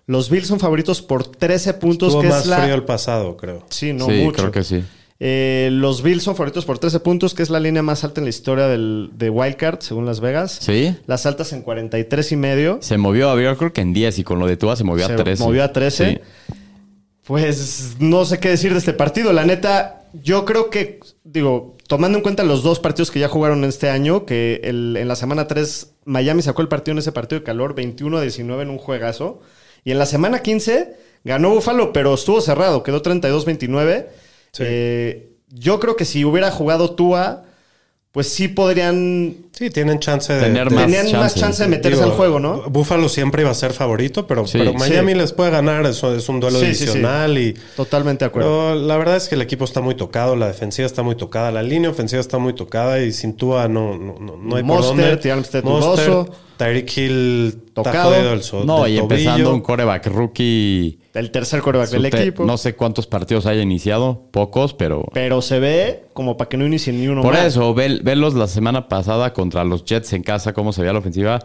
Los 0.06 0.30
Bills 0.30 0.46
son 0.46 0.60
favoritos 0.60 1.02
por 1.02 1.26
13 1.26 1.74
puntos, 1.74 2.08
Estuvo 2.08 2.22
que 2.22 2.28
más 2.28 2.42
es 2.42 2.46
la... 2.46 2.58
frío 2.60 2.74
el 2.74 2.84
pasado, 2.84 3.36
creo. 3.36 3.64
Sí, 3.68 3.92
no 3.92 4.06
sí, 4.06 4.22
mucho. 4.22 4.36
creo 4.38 4.52
que 4.52 4.64
sí. 4.64 4.82
Eh, 5.20 5.70
los 5.72 6.02
Bills 6.02 6.22
son 6.22 6.36
favoritos 6.36 6.64
por 6.64 6.78
13 6.78 7.00
puntos, 7.00 7.34
que 7.34 7.42
es 7.42 7.50
la 7.50 7.58
línea 7.58 7.82
más 7.82 8.04
alta 8.04 8.20
en 8.20 8.24
la 8.24 8.30
historia 8.30 8.68
del, 8.68 9.10
de 9.14 9.30
Wildcard, 9.30 9.80
según 9.80 10.06
Las 10.06 10.20
Vegas. 10.20 10.58
Sí. 10.60 10.94
Las 11.06 11.26
altas 11.26 11.52
en 11.52 11.62
43 11.62 12.32
y 12.32 12.36
medio. 12.36 12.78
Se 12.82 12.98
movió, 12.98 13.28
había 13.30 13.54
creo 13.56 13.72
que 13.72 13.80
en 13.80 13.92
10 13.92 14.18
y 14.20 14.24
con 14.24 14.38
lo 14.38 14.46
de 14.46 14.56
Tua 14.56 14.76
se 14.76 14.84
movió 14.84 15.06
Se 15.06 15.14
a 15.14 15.16
13. 15.16 15.42
movió 15.42 15.64
a 15.64 15.72
13. 15.72 16.10
Sí. 16.12 16.54
Pues 17.24 17.96
no 17.98 18.24
sé 18.24 18.38
qué 18.38 18.48
decir 18.50 18.72
de 18.72 18.78
este 18.78 18.92
partido. 18.94 19.32
La 19.32 19.44
neta, 19.44 20.04
yo 20.22 20.44
creo 20.44 20.70
que, 20.70 21.00
digo, 21.24 21.76
tomando 21.86 22.16
en 22.18 22.22
cuenta 22.22 22.42
los 22.42 22.62
dos 22.62 22.80
partidos 22.80 23.10
que 23.10 23.20
ya 23.20 23.28
jugaron 23.28 23.64
este 23.64 23.90
año, 23.90 24.24
que 24.24 24.60
el- 24.64 24.96
en 24.96 25.08
la 25.08 25.16
semana 25.16 25.46
3 25.46 25.92
Miami 26.04 26.40
sacó 26.42 26.62
el 26.62 26.68
partido 26.68 26.92
en 26.92 26.98
ese 27.00 27.12
partido 27.12 27.40
de 27.40 27.44
calor, 27.44 27.74
21 27.74 28.16
a 28.16 28.22
19 28.22 28.62
en 28.62 28.70
un 28.70 28.78
juegazo. 28.78 29.40
Y 29.84 29.90
en 29.90 29.98
la 29.98 30.06
semana 30.06 30.40
15 30.40 30.94
ganó 31.24 31.50
Buffalo, 31.50 31.92
pero 31.92 32.14
estuvo 32.14 32.40
cerrado, 32.40 32.82
quedó 32.82 33.02
32-29. 33.02 34.06
Sí. 34.52 34.62
Eh, 34.66 35.30
yo 35.50 35.80
creo 35.80 35.96
que 35.96 36.04
si 36.04 36.24
hubiera 36.24 36.50
jugado 36.50 36.90
Tua, 36.92 37.44
pues 38.12 38.28
sí 38.28 38.48
podrían... 38.48 39.36
Sí, 39.52 39.70
tienen 39.70 39.98
chance 39.98 40.32
de... 40.32 40.40
Tener 40.40 40.70
más 40.70 40.84
Tenían 40.86 41.04
más 41.12 41.34
chance. 41.34 41.40
chance 41.40 41.62
de 41.64 41.68
meterse 41.68 41.98
Digo, 41.98 42.10
al 42.10 42.16
juego, 42.16 42.40
¿no? 42.40 42.62
Buffalo 42.70 43.08
siempre 43.08 43.42
iba 43.42 43.50
a 43.50 43.54
ser 43.54 43.72
favorito, 43.72 44.26
pero, 44.26 44.46
Sí. 44.46 44.58
pero 44.58 44.72
Miami 44.74 45.12
Sí. 45.12 45.18
les 45.18 45.32
puede 45.32 45.50
ganar. 45.50 45.84
Eso 45.86 46.14
es 46.14 46.28
un 46.28 46.40
duelo 46.40 46.58
Sí, 46.58 46.66
sí, 46.66 46.74
sí. 46.74 46.80
divisional 46.86 47.38
y... 47.38 47.54
Totalmente 47.76 48.24
de 48.24 48.28
acuerdo. 48.28 48.48
Pero 48.70 48.74
la 48.86 48.96
verdad 48.96 49.16
es 49.16 49.28
que 49.28 49.34
el 49.34 49.42
equipo 49.42 49.64
está 49.64 49.80
muy 49.80 49.94
tocado, 49.94 50.36
la 50.36 50.46
defensiva 50.48 50.86
está 50.86 51.02
muy 51.02 51.16
tocada, 51.16 51.50
la 51.52 51.62
línea 51.62 51.90
ofensiva 51.90 52.20
está 52.20 52.38
muy 52.38 52.54
tocada 52.54 53.00
y 53.00 53.12
sin 53.12 53.36
Tua 53.36 53.68
no, 53.68 53.96
no, 53.98 54.16
no, 54.18 54.36
no 54.36 54.56
hay 54.56 54.62
por 54.62 54.76
Mostert, 54.76 55.22
dónde. 55.24 56.32
Tyreek 56.58 56.96
Hill 56.98 57.46
está 57.68 57.82
Tocado. 57.84 58.10
jodido 58.14 58.32
el 58.34 58.42
sol. 58.42 58.66
No, 58.66 58.82
del 58.84 58.92
y 58.94 58.98
empezando 58.98 59.54
un 59.54 59.60
coreback 59.62 60.06
rookie. 60.08 60.98
El 61.14 61.30
tercer 61.30 61.62
coreback 61.62 61.88
del 61.90 62.04
equipo. 62.06 62.44
No 62.44 62.58
sé 62.58 62.74
cuántos 62.76 63.06
partidos 63.06 63.46
haya 63.46 63.62
iniciado, 63.62 64.28
pocos, 64.30 64.74
pero. 64.74 65.04
Pero 65.14 65.40
se 65.40 65.58
ve 65.60 66.04
como 66.12 66.36
para 66.36 66.48
que 66.48 66.56
no 66.56 66.66
inicie 66.66 66.92
ni 66.92 67.08
uno 67.08 67.22
Por 67.22 67.34
más. 67.34 67.44
eso, 67.46 67.72
ve- 67.74 68.00
verlos 68.02 68.34
la 68.34 68.46
semana 68.46 68.88
pasada 68.88 69.32
contra 69.32 69.64
los 69.64 69.84
Jets 69.84 70.12
en 70.12 70.22
casa, 70.22 70.52
cómo 70.52 70.72
se 70.72 70.82
veía 70.82 70.92
la 70.92 70.98
ofensiva. 70.98 71.38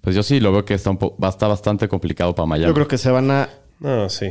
Pues 0.00 0.14
yo 0.16 0.22
sí 0.22 0.40
lo 0.40 0.52
veo 0.52 0.64
que 0.64 0.74
está, 0.74 0.90
un 0.90 0.98
po- 0.98 1.16
va 1.22 1.28
a 1.28 1.30
estar 1.30 1.48
bastante 1.48 1.88
complicado 1.88 2.34
para 2.34 2.46
Miami. 2.46 2.68
Yo 2.68 2.74
creo 2.74 2.88
que 2.88 2.98
se 2.98 3.10
van 3.10 3.30
a 3.30 3.48
No, 3.80 4.08
sí. 4.08 4.26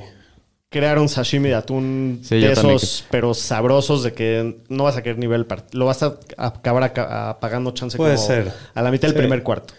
Crear 0.73 0.99
un 0.99 1.07
sashimi 1.07 1.47
de 1.47 1.55
atún 1.55 2.19
Sí, 2.23 2.39
de 2.41 2.51
esos, 2.51 3.05
pero 3.09 3.33
sabrosos, 3.33 4.03
de 4.03 4.11
que 4.11 4.57
no 4.67 4.83
vas 4.83 4.97
a 4.97 5.01
querer 5.03 5.17
nivel 5.19 5.45
Lo 5.71 5.85
vas 5.85 6.03
a 6.03 6.17
acabar 6.35 6.83
aca- 6.83 7.29
apagando 7.29 7.71
chance 7.71 7.95
Puede 7.95 8.15
como 8.15 8.27
ser. 8.27 8.51
a 8.73 8.81
la 8.81 8.91
mitad 8.91 9.07
del 9.07 9.13
Sí. 9.15 9.19
primer 9.19 9.41
cuarto. 9.43 9.73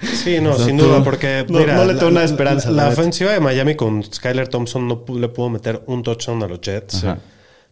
Sí, 0.00 0.40
no, 0.40 0.58
sin 0.58 0.76
duda, 0.78 1.04
porque 1.04 1.44
No- 1.48 1.60
mira, 1.60 1.76
no 1.76 1.84
le 1.84 1.94
tengo 1.94 2.08
de 2.20 2.26
esperanza, 2.26 2.70
La, 2.70 2.76
la 2.76 2.82
la 2.84 2.88
neta. 2.90 3.00
ofensiva 3.00 3.32
de 3.32 3.40
Miami 3.40 3.76
con 3.76 4.02
Skyler 4.02 4.48
Thompson 4.48 4.88
no 4.88 5.04
le 5.16 5.28
pudo 5.28 5.48
meter 5.50 5.82
un 5.86 6.02
touchdown 6.02 6.42
a 6.42 6.48
los 6.48 6.60
Jets. 6.60 7.04
Ajá. 7.04 7.18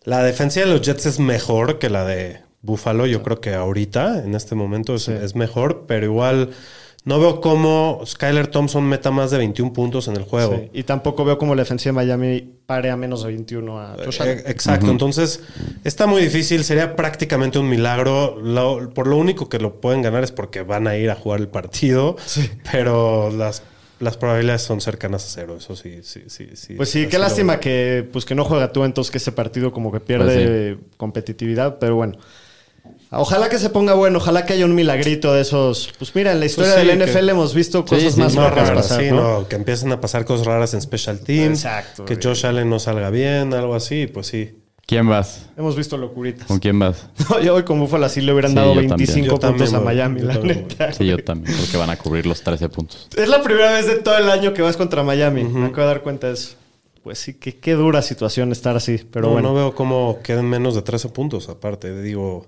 La 0.05 0.23
defensiva 0.23 0.67
de 0.67 0.73
los 0.73 0.83
Jets 0.83 1.07
es 1.07 1.19
mejor 1.19 1.79
que 1.79 1.91
la 1.91 2.05
de 2.05 2.41
Buffalo. 2.63 3.07
Yo 3.07 3.23
creo 3.23 3.41
que 3.41 3.55
ahorita, 3.55 4.23
en 4.25 4.35
este 4.35 4.55
momento, 4.55 4.95
es, 4.95 5.09
es 5.09 5.35
mejor, 5.35 5.87
pero 5.89 6.07
igual 6.07 6.51
no 7.05 7.19
veo 7.19 7.41
cómo 7.41 8.03
Skyler 8.05 8.49
Thompson 8.49 8.85
meta 8.85 9.11
más 9.11 9.31
de 9.31 9.39
21 9.39 9.73
puntos 9.73 10.07
en 10.09 10.17
el 10.17 10.23
juego. 10.25 10.57
Sí. 10.57 10.71
Y 10.75 10.83
tampoco 10.83 11.25
veo 11.25 11.39
como 11.39 11.55
la 11.55 11.63
defensiva 11.63 11.91
de 12.03 12.07
Miami 12.07 12.55
pare 12.67 12.91
a 12.91 12.97
menos 12.97 13.23
de 13.23 13.29
21 13.29 13.81
a 13.81 13.97
Josh 14.05 14.21
Allen. 14.23 14.39
Eh, 14.41 14.43
Exacto, 14.47 14.91
entonces 14.91 15.41
está 15.83 16.07
muy 16.07 16.21
difícil, 16.23 16.63
sería 16.63 16.97
prácticamente 16.97 17.59
un 17.59 17.69
milagro. 17.69 18.39
Lo- 18.41 18.91
por 18.91 19.07
lo 19.07 19.17
único 19.17 19.49
que 19.49 19.59
lo 19.59 19.81
pueden 19.81 20.03
ganar 20.03 20.23
es 20.25 20.31
porque 20.33 20.63
van 20.63 20.87
a 20.87 20.97
ir 20.97 21.11
a 21.11 21.15
jugar 21.15 21.41
el 21.41 21.49
partido, 21.49 22.17
pero 22.71 23.31
las, 23.31 23.63
las 23.99 24.17
probabilidades 24.17 24.63
son 24.63 24.81
cercanas 24.81 25.25
a 25.25 25.29
cero, 25.41 25.57
eso 25.59 25.77
sí, 25.77 26.01
sí, 26.03 26.25
sí. 26.29 26.49
sí 26.55 26.75
Pues 26.75 26.91
sí, 26.91 27.07
qué 27.09 27.19
lástima 27.19 27.61
que, 27.61 28.07
pues 28.13 28.25
que 28.25 28.35
no 28.35 28.45
juega 28.45 28.73
tú, 28.73 28.85
entonces 28.85 29.11
que 29.11 29.19
ese 29.19 29.33
partido 29.33 29.73
como 29.73 29.91
que 29.91 30.01
pierde 30.01 30.77
Pues 30.77 30.97
competitividad, 30.97 31.79
pero 31.79 31.97
bueno. 31.97 32.19
Ojalá 33.13 33.49
que 33.49 33.59
se 33.59 33.71
ponga 33.71 33.95
bueno, 33.95 34.19
ojalá 34.19 34.47
que 34.47 34.53
haya 34.53 34.65
un 34.65 34.75
milagrito 34.75 35.33
de 35.35 35.41
esos. 35.41 35.93
Pues 35.99 36.15
mira, 36.15 36.31
en 36.33 36.39
la 36.41 36.47
historia 36.47 36.73
sí, 36.75 36.87
del 36.87 36.99
que- 36.99 37.07
NFL 37.07 37.29
hemos 37.31 37.55
visto 37.55 37.85
cosas 37.85 38.15
sí, 38.15 38.21
más 38.21 38.35
no, 38.37 38.49
raras 38.49 38.71
pasar, 38.71 39.01
sí, 39.01 39.11
¿no? 39.11 39.41
no, 39.41 39.49
que 39.49 39.57
empiecen 39.57 39.91
a 39.91 40.01
pasar 40.01 40.25
cosas 40.25 40.47
raras 40.47 40.75
en 40.75 40.81
special 40.81 41.19
teams, 41.21 41.59
Exacto, 41.65 42.05
que. 42.05 42.17
Josh 42.23 42.47
Allen 42.47 42.71
no 42.71 42.79
salga 42.79 43.11
bien, 43.11 43.53
algo 43.53 43.75
así, 43.75 44.07
pues 44.07 44.29
sí. 44.29 44.57
¿Quién 44.87 45.09
vas? 45.09 45.47
Hemos 45.57 45.77
visto 45.77 45.97
locuritas. 45.97 46.47
¿Con 46.47 46.59
quién 46.59 46.79
vas? 46.79 47.07
No, 47.31 47.41
yo 47.41 47.53
voy 47.53 47.63
con 47.65 47.79
Búfalo 47.79 48.07
así 48.07 48.21
le 48.21 48.33
hubieran 48.33 48.51
Sí, 48.53 48.57
dado 48.57 48.75
yo 48.75 48.81
también. 48.89 48.97
25 48.99 49.27
Yo 49.27 49.39
también 49.39 49.67
puntos 49.67 49.81
a 49.81 49.85
Miami, 49.85 50.21
la 50.21 50.35
también 50.35 50.67
neta. 50.69 50.93
Sí, 50.93 51.07
yo 51.07 51.19
también, 51.23 51.57
porque 51.59 51.77
van 51.77 51.91
a 51.91 51.97
cubrir 51.97 52.27
los 52.27 52.43
13 52.43 52.69
puntos. 52.69 53.09
Es 53.17 53.29
la 53.29 53.41
primera 53.43 53.73
vez 53.73 53.87
de 53.87 53.97
todo 53.97 54.19
el 54.19 54.29
año 54.31 54.53
que 54.53 54.63
vas 54.63 54.77
contra 54.77 55.03
Miami. 55.05 55.45
Me 55.45 55.67
acabo 55.67 55.83
de 55.83 55.87
dar 55.95 56.03
cuenta 56.03 56.27
de 56.29 56.35
eso. 56.35 56.55
Pues 57.05 57.19
sí, 57.19 57.35
que 57.35 57.57
qué 57.59 57.75
dura 57.75 58.03
situación 58.03 58.51
estar 58.53 58.77
así. 58.77 58.99
Pero 59.11 59.27
no, 59.29 59.33
bueno. 59.33 59.49
no 59.51 59.55
veo 59.55 59.75
cómo 59.75 60.19
queden 60.25 60.47
menos 60.47 60.75
de 60.75 60.83
13 60.83 61.09
puntos, 61.11 61.49
aparte. 61.49 62.03
Digo, 62.03 62.47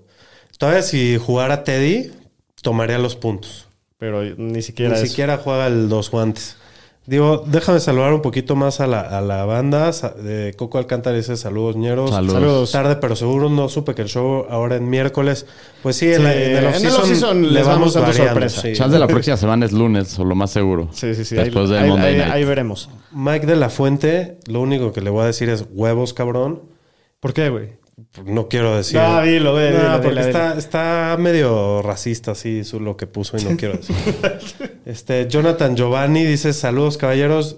todavía 0.57 0.81
si 0.81 1.17
jugara 1.17 1.63
Teddy, 1.63 2.11
tomaría 2.61 2.97
los 2.97 3.15
puntos. 3.15 3.67
Pero 3.97 4.23
ni 4.23 4.61
siquiera 4.61 4.93
Ni 4.93 4.97
eso. 4.99 5.07
siquiera 5.07 5.37
juega 5.37 5.67
el 5.67 5.87
dos 5.89 6.11
guantes. 6.11 6.57
Digo, 7.05 7.43
déjame 7.45 7.81
saludar 7.81 8.13
un 8.13 8.21
poquito 8.21 8.55
más 8.55 8.79
a 8.79 8.87
la, 8.87 9.01
a 9.01 9.19
la 9.19 9.43
banda. 9.43 9.91
Coco 10.55 10.77
Alcántara 10.77 11.17
dice 11.17 11.35
saludos, 11.35 11.75
ñeros. 11.75 12.11
Saludos. 12.11 12.33
Saludos. 12.33 12.71
Tarde, 12.71 12.95
pero 12.95 13.17
seguro 13.17 13.49
no 13.49 13.67
supe 13.67 13.93
que 13.93 14.03
el 14.03 14.07
show 14.07 14.45
ahora 14.49 14.77
en 14.77 14.89
miércoles. 14.89 15.45
Pues 15.81 15.97
sí, 15.97 16.07
en, 16.09 16.17
Sí, 16.17 16.23
la- 16.23 16.33
en 16.33 16.41
el 16.41 16.47
en 16.51 16.57
el 16.59 16.65
off-season 16.67 17.01
off-season 17.01 17.53
les 17.53 17.67
vamos 17.67 17.93
dando 17.93 18.13
sorpresa. 18.13 18.61
sí. 18.61 18.71
Chance 18.73 18.93
de 18.93 18.99
la 18.99 19.07
próxima 19.07 19.35
semana 19.35 19.65
es 19.65 19.73
lunes, 19.73 20.17
o 20.17 20.23
lo 20.23 20.33
más 20.35 20.51
seguro. 20.51 20.87
Sí, 20.93 21.13
sí, 21.13 21.25
sí. 21.25 21.37
Ahí, 21.37 21.45
Después 21.45 21.69
del 21.69 21.79
ahí- 21.83 21.89
Monday 21.89 22.13
ahí- 22.13 22.17
Night. 22.19 22.31
ahí 22.31 22.43
veremos. 22.45 22.89
Mike 23.11 23.47
de 23.47 23.55
la 23.57 23.69
Fuente, 23.69 24.37
lo 24.47 24.61
único 24.61 24.93
que 24.93 25.01
le 25.01 25.09
voy 25.09 25.23
a 25.23 25.25
decir 25.27 25.49
es 25.49 25.65
huevos, 25.71 26.13
cabrón. 26.13 26.61
¿Por 27.19 27.33
qué, 27.33 27.49
güey? 27.49 27.71
No 28.25 28.47
quiero 28.47 28.75
decir. 28.75 28.99
No, 28.99 29.21
dilo, 29.21 29.53
ve, 29.53 29.71
No, 29.71 29.77
dilo, 29.77 30.01
porque 30.01 30.09
dilo, 30.09 30.21
está, 30.21 30.47
dilo. 30.49 30.59
está 30.59 31.17
medio 31.19 31.81
racista, 31.81 32.31
así, 32.31 32.61
lo 32.79 32.97
que 32.97 33.05
puso 33.07 33.37
y 33.37 33.43
no 33.43 33.55
quiero 33.55 33.75
decir. 33.77 33.95
este, 34.85 35.27
Jonathan 35.27 35.75
Giovanni 35.75 36.23
dice: 36.23 36.53
Saludos, 36.53 36.97
caballeros. 36.97 37.57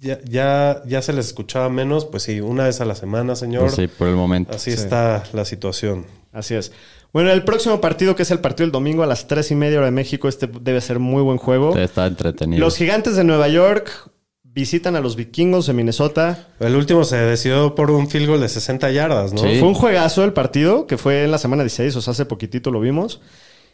Ya, 0.00 0.20
ya, 0.24 0.82
ya 0.86 1.00
se 1.00 1.12
les 1.12 1.26
escuchaba 1.26 1.68
menos. 1.70 2.04
Pues 2.06 2.24
sí, 2.24 2.40
una 2.40 2.64
vez 2.64 2.80
a 2.80 2.84
la 2.84 2.94
semana, 2.94 3.36
señor. 3.36 3.62
Pues 3.62 3.74
sí, 3.74 3.86
por 3.86 4.08
el 4.08 4.16
momento. 4.16 4.54
Así 4.54 4.70
está 4.70 5.22
la 5.32 5.44
situación. 5.44 6.06
Así 6.32 6.54
es. 6.54 6.72
Bueno, 7.12 7.30
el 7.30 7.44
próximo 7.44 7.80
partido, 7.80 8.16
que 8.16 8.24
es 8.24 8.30
el 8.30 8.40
partido 8.40 8.66
del 8.66 8.72
domingo 8.72 9.02
a 9.02 9.06
las 9.06 9.28
3 9.28 9.52
y 9.52 9.54
media 9.54 9.78
hora 9.78 9.86
de 9.86 9.92
México, 9.92 10.28
este 10.28 10.48
debe 10.48 10.80
ser 10.80 10.98
muy 10.98 11.22
buen 11.22 11.38
juego. 11.38 11.76
Está 11.78 12.06
entretenido. 12.06 12.60
Los 12.60 12.76
gigantes 12.76 13.16
de 13.16 13.22
Nueva 13.22 13.48
York 13.48 14.10
visitan 14.54 14.94
a 14.94 15.00
los 15.00 15.16
vikingos 15.16 15.66
de 15.66 15.72
Minnesota. 15.72 16.46
El 16.60 16.76
último 16.76 17.02
se 17.04 17.16
decidió 17.16 17.74
por 17.74 17.90
un 17.90 18.08
field 18.08 18.28
goal 18.28 18.40
de 18.40 18.48
60 18.48 18.90
yardas, 18.92 19.32
¿no? 19.32 19.40
Sí. 19.40 19.58
Fue 19.58 19.66
un 19.66 19.74
juegazo 19.74 20.22
el 20.22 20.32
partido, 20.32 20.86
que 20.86 20.96
fue 20.96 21.24
en 21.24 21.32
la 21.32 21.38
semana 21.38 21.64
16, 21.64 21.96
o 21.96 22.00
sea, 22.00 22.12
hace 22.12 22.24
poquitito 22.24 22.70
lo 22.70 22.80
vimos. 22.80 23.20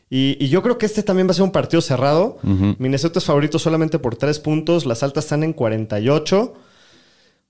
Y, 0.09 0.43
y 0.45 0.49
yo 0.49 0.63
creo 0.63 0.79
que 0.79 0.87
este 0.87 1.03
también 1.03 1.29
va 1.29 1.33
a 1.33 1.35
ser 1.35 1.45
un 1.45 1.53
partido 1.53 1.83
cerrado. 1.83 2.39
Minnesota 2.79 3.19
es 3.19 3.25
favorito 3.27 3.59
solamente 3.59 3.99
por 3.99 4.17
3 4.17 4.41
puntos, 4.41 4.87
las 4.87 5.03
altas 5.03 5.25
están 5.25 5.45
en 5.45 5.53
48. 5.53 6.55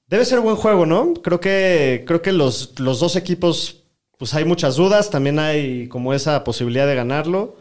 Debe 0.09 0.25
ser 0.25 0.40
buen 0.40 0.57
juego, 0.57 0.85
¿no? 0.85 1.14
Creo 1.14 1.38
que, 1.38 2.03
creo 2.07 2.21
que 2.21 2.33
los, 2.33 2.79
los 2.81 2.99
dos 2.99 3.14
equipos, 3.14 3.85
pues 4.19 4.35
hay 4.35 4.45
muchas 4.45 4.75
dudas, 4.75 5.09
también 5.09 5.38
hay 5.38 5.87
como 5.87 6.12
esa 6.12 6.43
posibilidad 6.43 6.87
de 6.88 6.97
ganarlo. 6.97 7.57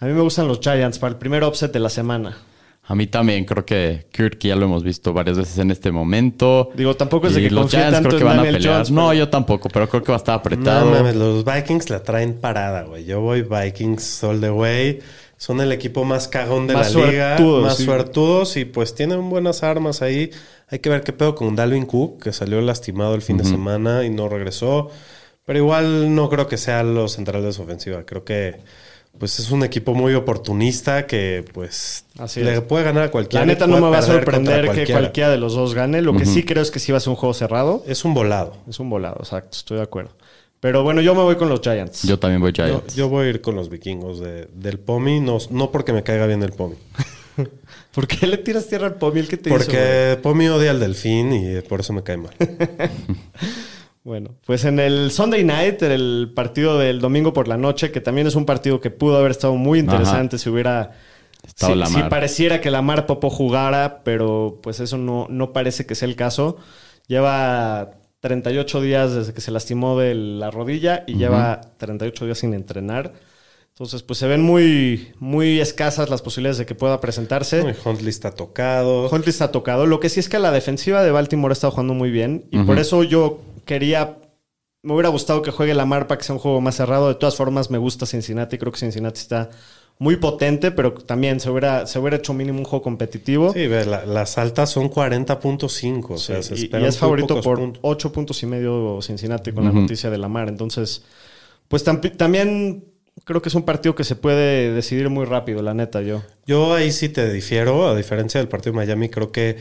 A 0.00 0.06
mí 0.06 0.12
me 0.12 0.22
gustan 0.22 0.48
los 0.48 0.60
Giants 0.60 0.98
para 0.98 1.12
el 1.12 1.18
primer 1.18 1.44
upset 1.44 1.70
de 1.70 1.80
la 1.80 1.90
semana. 1.90 2.38
A 2.86 2.94
mí 2.94 3.06
también 3.06 3.46
creo 3.46 3.64
que 3.64 4.06
Kirk 4.12 4.38
ya 4.40 4.56
lo 4.56 4.66
hemos 4.66 4.84
visto 4.84 5.14
varias 5.14 5.38
veces 5.38 5.56
en 5.58 5.70
este 5.70 5.90
momento. 5.90 6.70
Digo, 6.76 6.94
tampoco 6.94 7.28
es 7.28 7.34
de 7.34 7.42
que 7.42 7.50
los 7.50 7.62
confíe 7.62 7.78
Giants 7.78 7.94
tanto 7.94 8.08
creo 8.10 8.18
que 8.18 8.24
en 8.24 8.28
van 8.36 8.38
a 8.40 8.42
pelear. 8.42 8.74
Jones, 8.74 8.90
no, 8.90 9.08
pero- 9.08 9.14
yo 9.18 9.28
tampoco, 9.30 9.68
pero 9.70 9.88
creo 9.88 10.02
que 10.02 10.12
va 10.12 10.16
a 10.16 10.18
estar 10.18 10.34
apretado. 10.34 10.84
No 10.90 10.90
mames, 10.96 11.16
los 11.16 11.44
Vikings 11.46 11.88
la 11.88 12.02
traen 12.02 12.34
parada, 12.34 12.82
güey. 12.82 13.06
Yo 13.06 13.20
voy 13.22 13.42
Vikings 13.42 14.22
all 14.24 14.40
the 14.40 14.50
way. 14.50 14.98
Son 15.38 15.60
el 15.62 15.72
equipo 15.72 16.04
más 16.04 16.28
cagón 16.28 16.66
de 16.66 16.74
Más 16.74 16.94
la 16.94 17.06
liga. 17.10 17.36
suertudos, 17.36 17.62
más 17.64 17.76
sí. 17.78 17.84
suertudos 17.84 18.56
y 18.58 18.64
pues 18.66 18.94
tienen 18.94 19.28
buenas 19.30 19.62
armas 19.62 20.02
ahí. 20.02 20.30
Hay 20.68 20.78
que 20.80 20.90
ver 20.90 21.02
qué 21.02 21.12
pedo 21.12 21.34
con 21.34 21.56
Dalvin 21.56 21.86
Cook, 21.86 22.22
que 22.22 22.32
salió 22.32 22.60
lastimado 22.60 23.14
el 23.14 23.22
fin 23.22 23.38
de 23.38 23.44
semana 23.44 24.04
y 24.04 24.10
no 24.10 24.28
regresó. 24.28 24.90
Pero 25.46 25.58
igual 25.58 26.14
no 26.14 26.28
creo 26.30 26.46
que 26.48 26.56
sea 26.56 26.82
los 26.82 27.12
centrales 27.12 27.44
de 27.46 27.52
su 27.52 27.62
ofensiva. 27.62 28.04
Creo 28.06 28.24
que 28.24 28.56
pues 29.18 29.38
es 29.38 29.50
un 29.50 29.62
equipo 29.64 29.94
muy 29.94 30.14
oportunista 30.14 31.06
que 31.06 31.44
pues 31.52 32.04
Así 32.18 32.42
le 32.42 32.60
puede 32.62 32.84
ganar 32.84 33.04
a 33.04 33.10
cualquiera. 33.10 33.46
La 33.46 33.52
neta 33.52 33.66
no 33.66 33.80
me 33.80 33.88
va 33.90 33.98
a 33.98 34.02
sorprender 34.02 34.70
que 34.70 34.86
cualquiera 34.90 35.30
de 35.30 35.38
los 35.38 35.54
dos 35.54 35.74
gane. 35.74 36.02
Lo 36.02 36.16
que 36.16 36.26
sí 36.26 36.44
creo 36.44 36.62
es 36.62 36.70
que 36.70 36.78
sí 36.78 36.92
va 36.92 36.98
a 36.98 37.00
ser 37.00 37.10
un 37.10 37.16
juego 37.16 37.34
cerrado. 37.34 37.84
Es 37.86 38.04
un 38.04 38.14
volado. 38.14 38.56
Es 38.68 38.80
un 38.80 38.90
volado, 38.90 39.16
exacto, 39.20 39.56
estoy 39.56 39.76
de 39.78 39.82
acuerdo. 39.84 40.12
Pero 40.60 40.82
bueno, 40.82 41.00
yo 41.02 41.14
me 41.14 41.20
voy 41.22 41.36
con 41.36 41.48
los 41.50 41.60
Giants. 41.60 42.02
Yo 42.04 42.18
también 42.18 42.40
voy 42.40 42.52
Giants. 42.54 42.94
yo 42.94 43.08
voy 43.10 43.26
a 43.26 43.30
ir 43.30 43.40
con 43.42 43.54
los 43.54 43.68
vikingos 43.68 44.18
de- 44.20 44.48
del 44.54 44.78
Pomi, 44.78 45.20
no, 45.20 45.36
no 45.50 45.70
porque 45.70 45.92
me 45.92 46.02
caiga 46.02 46.26
bien 46.26 46.42
el 46.42 46.52
Pomi. 46.52 46.76
¿Por 47.94 48.06
qué 48.06 48.26
le 48.26 48.38
tiras 48.38 48.66
tierra 48.66 48.86
al 48.86 48.94
Pomi? 48.94 49.20
¿El 49.20 49.28
que 49.28 49.36
te 49.36 49.50
hizo? 49.50 49.58
Porque 49.58 50.18
Pomi 50.22 50.48
odia 50.48 50.70
al 50.70 50.80
delfín 50.80 51.32
y 51.34 51.60
por 51.60 51.80
eso 51.80 51.92
me 51.92 52.02
cae 52.02 52.16
mal. 52.16 52.32
Bueno, 54.04 54.34
pues 54.46 54.66
en 54.66 54.78
el 54.78 55.10
Sunday 55.10 55.44
Night, 55.44 55.82
el 55.82 56.30
partido 56.36 56.78
del 56.78 57.00
domingo 57.00 57.32
por 57.32 57.48
la 57.48 57.56
noche, 57.56 57.90
que 57.90 58.02
también 58.02 58.26
es 58.26 58.34
un 58.34 58.44
partido 58.44 58.78
que 58.78 58.90
pudo 58.90 59.16
haber 59.16 59.30
estado 59.30 59.56
muy 59.56 59.78
interesante 59.78 60.38
si 60.38 60.50
hubiera... 60.50 60.92
Estado 61.42 61.72
si, 61.72 61.78
Lamar. 61.78 62.04
si 62.04 62.08
pareciera 62.10 62.60
que 62.60 62.70
Lamar 62.70 63.06
Popo 63.06 63.30
jugara, 63.30 64.02
pero 64.04 64.60
pues 64.62 64.80
eso 64.80 64.98
no, 64.98 65.26
no 65.30 65.52
parece 65.52 65.86
que 65.86 65.94
sea 65.94 66.08
el 66.08 66.16
caso. 66.16 66.58
Lleva 67.06 67.92
38 68.20 68.80
días 68.80 69.14
desde 69.14 69.34
que 69.34 69.40
se 69.40 69.50
lastimó 69.50 69.98
de 69.98 70.14
la 70.14 70.50
rodilla 70.50 71.04
y 71.06 71.16
lleva 71.16 71.60
38 71.76 72.26
días 72.26 72.38
sin 72.38 72.54
entrenar. 72.54 73.12
Entonces, 73.68 74.02
pues 74.02 74.18
se 74.18 74.26
ven 74.26 74.42
muy, 74.42 75.12
muy 75.18 75.60
escasas 75.60 76.08
las 76.08 76.22
posibilidades 76.22 76.58
de 76.58 76.64
que 76.64 76.74
pueda 76.74 77.00
presentarse. 77.00 77.62
Uy, 77.62 77.74
Huntley 77.84 78.08
está 78.08 78.30
tocado. 78.30 79.08
Huntley 79.10 79.30
está 79.30 79.50
tocado. 79.50 79.84
Lo 79.84 80.00
que 80.00 80.08
sí 80.08 80.20
es 80.20 80.28
que 80.28 80.38
la 80.38 80.52
defensiva 80.52 81.02
de 81.02 81.10
Baltimore 81.10 81.52
ha 81.52 81.54
estado 81.54 81.72
jugando 81.72 81.92
muy 81.92 82.10
bien. 82.10 82.46
Y 82.50 82.58
por 82.60 82.78
eso 82.78 83.02
yo 83.02 83.40
quería. 83.64 84.18
Me 84.82 84.92
hubiera 84.92 85.08
gustado 85.08 85.40
que 85.42 85.50
juegue 85.50 85.74
Lamar 85.74 86.06
para 86.06 86.18
que 86.18 86.24
sea 86.24 86.34
un 86.34 86.40
juego 86.40 86.60
más 86.60 86.74
cerrado. 86.76 87.08
De 87.08 87.14
todas 87.14 87.36
formas, 87.36 87.70
me 87.70 87.78
gusta 87.78 88.04
Cincinnati. 88.06 88.58
Creo 88.58 88.70
que 88.70 88.78
Cincinnati 88.78 89.18
está 89.18 89.48
muy 89.98 90.16
potente, 90.16 90.72
pero 90.72 90.92
también 90.92 91.40
se 91.40 91.48
hubiera, 91.50 91.86
se 91.86 91.98
hubiera 91.98 92.16
hecho 92.18 92.34
mínimo 92.34 92.58
un 92.58 92.64
juego 92.64 92.82
competitivo. 92.82 93.52
Sí, 93.52 93.66
ve, 93.66 93.86
la- 93.86 94.04
las 94.04 94.36
altas 94.38 94.68
son 94.70 94.90
40.5. 94.90 96.14
O 96.14 96.18
sea, 96.18 96.42
se 96.42 96.54
y, 96.56 96.70
y 96.70 96.84
es 96.84 96.98
favorito 96.98 97.40
por 97.40 97.58
puntos. 97.58 97.80
8 97.82 98.12
puntos 98.12 98.42
y 98.42 98.46
medio 98.46 98.98
Cincinnati 99.00 99.52
con 99.52 99.64
la 99.64 99.72
noticia 99.72 100.10
de 100.10 100.18
Lamar. 100.18 100.48
Entonces, 100.48 101.02
pues 101.68 101.82
también 101.84 102.84
creo 103.24 103.40
que 103.40 103.48
es 103.48 103.54
un 103.54 103.62
partido 103.62 103.94
que 103.94 104.04
se 104.04 104.16
puede 104.16 104.72
decidir 104.72 105.08
muy 105.08 105.24
rápido, 105.24 105.62
la 105.62 105.72
neta, 105.72 106.02
yo. 106.02 106.22
Yo 106.46 106.74
ahí 106.74 106.92
sí 106.92 107.08
te 107.08 107.32
difiero, 107.32 107.88
a 107.88 107.96
diferencia 107.96 108.38
del 108.40 108.48
partido 108.48 108.72
de 108.72 108.78
Miami, 108.84 109.08
creo 109.08 109.32
que 109.32 109.56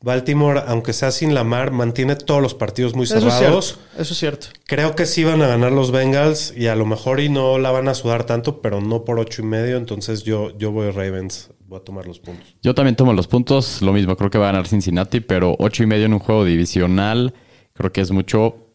Baltimore, 0.00 0.62
aunque 0.66 0.92
sea 0.92 1.10
sin 1.10 1.34
Lamar, 1.34 1.72
mantiene 1.72 2.14
todos 2.14 2.40
los 2.40 2.54
partidos 2.54 2.94
muy 2.94 3.04
Eso 3.04 3.16
es 3.16 3.22
cerrados. 3.34 3.66
cierto. 3.66 4.02
Eso 4.02 4.12
es 4.12 4.18
cierto. 4.18 4.46
Creo 4.66 4.94
que 4.94 5.06
sí 5.06 5.24
van 5.24 5.42
a 5.42 5.48
ganar 5.48 5.72
los 5.72 5.90
Bengals 5.90 6.54
y 6.56 6.68
a 6.68 6.76
lo 6.76 6.86
mejor 6.86 7.18
y 7.20 7.28
no 7.28 7.58
la 7.58 7.72
van 7.72 7.88
a 7.88 7.94
sudar 7.94 8.24
tanto, 8.24 8.62
pero 8.62 8.80
no 8.80 9.04
por 9.04 9.18
ocho 9.18 9.42
y 9.42 9.44
medio. 9.44 9.76
Entonces 9.76 10.22
yo, 10.22 10.56
yo 10.56 10.70
voy 10.70 10.90
Ravens, 10.92 11.50
voy 11.66 11.80
a 11.80 11.82
tomar 11.82 12.06
los 12.06 12.20
puntos. 12.20 12.54
Yo 12.62 12.74
también 12.74 12.94
tomo 12.94 13.12
los 13.12 13.26
puntos, 13.26 13.82
lo 13.82 13.92
mismo, 13.92 14.16
creo 14.16 14.30
que 14.30 14.38
va 14.38 14.48
a 14.48 14.52
ganar 14.52 14.68
Cincinnati, 14.68 15.18
pero 15.20 15.56
ocho 15.58 15.82
y 15.82 15.86
medio 15.86 16.06
en 16.06 16.12
un 16.12 16.20
juego 16.20 16.44
divisional, 16.44 17.34
creo 17.74 17.90
que 17.92 18.00
es 18.00 18.12
mucho 18.12 18.67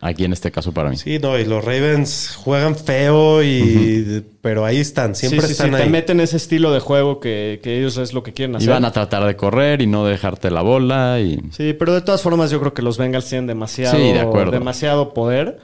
aquí 0.00 0.24
en 0.24 0.32
este 0.32 0.50
caso 0.50 0.72
para 0.72 0.90
mí. 0.90 0.96
Sí, 0.96 1.18
no, 1.18 1.38
y 1.38 1.44
los 1.44 1.64
Ravens 1.64 2.36
juegan 2.36 2.76
feo 2.76 3.42
y 3.42 4.24
pero 4.42 4.64
ahí 4.64 4.76
están, 4.78 5.16
siempre 5.16 5.40
sí, 5.40 5.46
sí, 5.48 5.52
están 5.52 5.70
sí, 5.70 5.74
ahí. 5.76 5.82
te 5.84 5.90
meten 5.90 6.20
ese 6.20 6.36
estilo 6.36 6.72
de 6.72 6.78
juego 6.78 7.18
que, 7.18 7.58
que 7.64 7.78
ellos 7.78 7.96
es 7.96 8.12
lo 8.12 8.22
que 8.22 8.32
quieren 8.32 8.54
Y 8.54 8.58
hacer. 8.58 8.68
van 8.70 8.84
a 8.84 8.92
tratar 8.92 9.24
de 9.24 9.34
correr 9.34 9.82
y 9.82 9.88
no 9.88 10.04
dejarte 10.06 10.50
la 10.52 10.62
bola 10.62 11.18
y... 11.20 11.40
Sí, 11.50 11.72
pero 11.72 11.92
de 11.94 12.02
todas 12.02 12.22
formas 12.22 12.50
yo 12.52 12.60
creo 12.60 12.72
que 12.72 12.82
los 12.82 12.96
Bengals 12.96 13.28
tienen 13.28 13.48
demasiado, 13.48 13.96
Sí, 13.96 14.12
de 14.12 14.20
acuerdo. 14.20 14.52
demasiado 14.52 15.12
poder. 15.14 15.58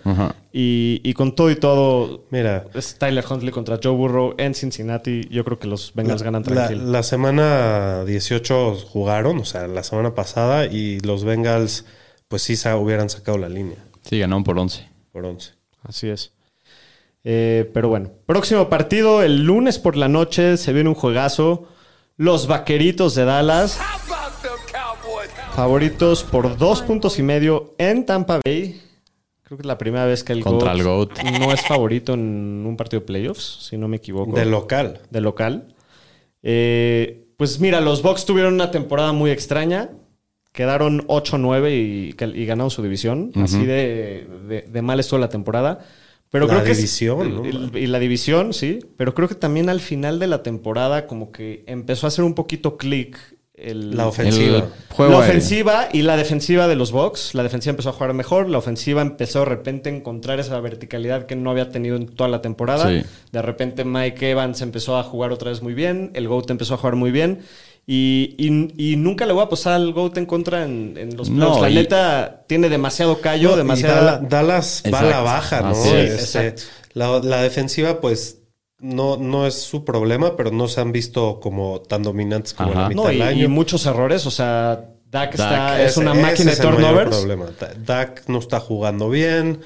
Y, 0.53 1.01
y 1.05 1.15
con 1.15 1.35
todo 1.37 1.51
y 1.51 1.57
todo, 1.57 2.25
Mira, 2.31 2.65
es 2.75 2.97
Tyler 2.99 3.25
Huntley 3.31 3.53
contra 3.53 3.79
Joe 3.81 3.93
Burrow 3.95 4.35
en 4.39 4.55
Cincinnati. 4.55 5.29
Yo 5.31 5.45
creo 5.45 5.61
que 5.61 5.69
los 5.69 5.93
Bengals 5.95 6.23
ganan 6.25 6.43
tranquilo. 6.43 6.85
la 6.91 7.05
semana 7.05 8.05
18 8.05 8.75
jugaron, 8.91 9.39
o 9.39 9.45
sea, 9.45 9.69
la 9.69 9.85
semana 9.85 10.15
pasada, 10.17 10.67
y 10.67 10.99
los 11.01 11.23
Bengals, 11.23 11.85
pues 12.27 12.43
sí 12.43 12.55
hubieran 12.75 13.09
sacado 13.11 13.39
la 13.39 13.49
línea 13.49 13.77
Sí, 14.03 14.19
ganaron 14.19 14.45
por 14.45 14.59
11. 14.59 14.89
por 15.13 15.25
11. 15.25 15.53
Así 15.83 16.09
es. 16.09 16.33
Eh, 17.25 17.71
pero 17.73 17.89
bueno, 17.89 18.11
próximo 18.27 18.69
partido, 18.69 19.23
el 19.23 19.45
lunes 19.45 19.79
por 19.79 19.97
la 19.97 20.09
noche 20.09 20.57
se 20.57 20.73
viene 20.73 20.89
un 20.89 20.95
juegazo. 20.95 21.69
Los 22.17 22.47
Vaqueritos 22.47 23.15
de 23.15 23.25
Dallas, 23.25 23.79
favoritos 25.55 26.25
por 26.25 26.57
dos 26.57 26.83
puntos 26.83 27.19
y 27.19 27.23
medio 27.23 27.75
en 27.79 28.05
Tampa 28.07 28.41
Bay. 28.45 28.81
Creo 29.43 29.59
que 29.59 29.63
es 29.63 29.67
la 29.67 29.79
primera 29.79 30.07
vez 30.07 30.23
que 30.25 30.33
el 30.33 30.43
Contra 30.43 30.73
el 30.73 30.83
GOAT 30.83 31.11
GOAT. 31.23 31.25
no 31.39 31.53
es 31.53 31.61
favorito 31.67 32.15
en 32.15 32.65
un 32.67 32.77
partido 32.77 33.01
de 33.01 33.07
playoffs, 33.07 33.67
si 33.69 33.77
no 33.77 33.89
me 33.89 33.97
equivoco. 33.99 34.33
De 34.37 34.45
local. 34.45 35.01
de 35.11 35.21
local. 35.21 35.75
Eh, 36.43 37.27
pues 37.37 37.61
mira, 37.61 37.81
los 37.81 38.03
Bucks 38.03 38.25
tuvieron 38.25 38.55
una 38.55 38.71
temporada 38.71 39.13
muy 39.13 39.31
extraña. 39.31 39.91
Quedaron 40.53 41.07
8-9 41.07 41.71
y, 41.71 42.41
y 42.41 42.47
ganaron 42.47 42.71
su 42.71 42.83
división. 42.83 43.33
Así 43.37 43.65
de, 43.65 44.27
de, 44.47 44.63
de 44.63 44.83
mal 44.83 45.01
estuvo 45.01 45.19
la 45.19 45.31
temporada. 45.31 45.81
Pero 46.31 46.47
La 46.47 46.55
creo 46.55 46.65
que 46.65 46.75
división, 46.75 47.71
y 47.75 47.87
la 47.87 47.99
división, 47.99 48.55
sí. 48.55 48.79
Pero 48.97 49.15
creo 49.15 49.29
que 49.29 49.35
también 49.35 49.69
al 49.69 49.81
final 49.81 50.19
de 50.19 50.27
la 50.27 50.43
temporada 50.43 51.07
como 51.07 51.31
que 51.31 51.63
empezó 51.67 52.07
a 52.07 52.09
hacer 52.09 52.25
un 52.25 52.35
poquito 52.35 52.79
clic 52.79 53.19
el, 53.55 53.97
La 53.97 54.09
ofensiva. 54.09 54.57
El 54.59 54.65
juego 54.89 55.13
la 55.13 55.19
ofensiva 55.19 55.89
y 55.93 56.03
la 56.03 56.17
defensiva 56.17 56.69
de 56.69 56.75
los 56.75 56.91
Bucks. 56.91 57.35
La 57.35 57.43
defensiva 57.43 57.71
empezó 57.71 57.91
a 57.91 57.93
jugar 57.93 58.15
mejor. 58.15 58.49
La 58.49 58.59
ofensiva 58.59 59.03
empezó 59.03 59.41
de 59.41 59.45
repente 59.45 59.91
a 59.91 59.93
encontrar 59.95 60.41
esa 60.41 60.59
verticalidad 60.61 61.27
que 61.27 61.37
no 61.37 61.51
había 61.51 61.69
tenido 61.71 61.97
en 61.97 62.07
toda 62.07 62.29
la 62.29 62.41
temporada. 62.41 62.89
Sí. 62.89 63.07
De 63.31 63.43
repente 63.43 63.85
Mike 63.85 64.31
Evans 64.31 64.63
empezó 64.63 64.97
a 64.97 65.03
jugar 65.03 65.33
otra 65.33 65.51
vez 65.51 65.63
muy 65.63 65.75
bien. 65.75 66.11
El 66.15 66.29
GOAT 66.29 66.51
empezó 66.51 66.75
a 66.75 66.77
jugar 66.79 66.97
muy 66.97 67.11
bien. 67.11 67.41
Y, 67.87 68.37
y- 68.39 68.93
y 68.93 68.97
nunca 68.97 69.27
le 69.27 69.33
voy 69.33 69.43
a 69.43 69.49
pasar 69.49 69.73
al 69.75 69.93
GOAT 69.93 70.17
en 70.19 70.27
contra 70.27 70.65
en, 70.65 70.95
en 70.97 71.17
los 71.17 71.29
No, 71.31 71.37
playoffs. 71.59 71.63
La 71.63 71.71
y- 71.71 71.75
neta 71.75 72.45
tiene 72.47 72.69
demasiado 72.69 73.21
callo, 73.21 73.51
No, 73.51 73.57
demasiada... 73.57 74.19
Dallas 74.19 74.83
va 74.93 75.01
a 75.01 75.05
la 75.05 75.21
baja, 75.21 75.61
¿no? 75.63 75.69
Así 75.71 75.89
es. 75.91 76.35
Este, 76.37 76.55
la, 76.95 77.19
la 77.19 77.43
defensiva, 77.43 78.01
pues, 78.01 78.39
no, 78.79 79.17
no 79.17 79.47
es 79.49 79.55
su 79.63 79.85
problema, 79.85 80.37
pero 80.37 80.51
no 80.53 80.69
se 80.69 80.81
han 80.81 80.93
visto 80.93 81.41
como 81.41 81.81
tan 81.81 82.03
dominantes 82.05 82.55
como 82.55 82.71
en 82.71 82.75
la 82.77 82.81
Ajá. 82.83 82.89
mitad 82.91 83.03
No, 83.03 83.09
del 83.09 83.19
y, 83.19 83.23
año. 83.23 83.45
y 83.45 83.49
muchos 83.49 83.85
errores. 83.87 84.27
O 84.27 84.31
sea, 84.31 84.89
Dak, 85.11 85.31
está, 85.35 85.51
Dak, 85.51 85.81
es 85.81 85.97
una 85.97 86.13
ese 86.13 86.23
máquina 86.23 86.53
es 86.53 86.59
de 86.59 86.65
el 86.69 86.75
mayor 86.75 86.87
turnovers. 86.89 87.17
problema. 87.17 87.47
Da- 87.59 87.75
Dak 87.85 88.23
no 88.29 88.39
está 88.39 88.61
jugando 88.61 89.09
bien. 89.11 89.61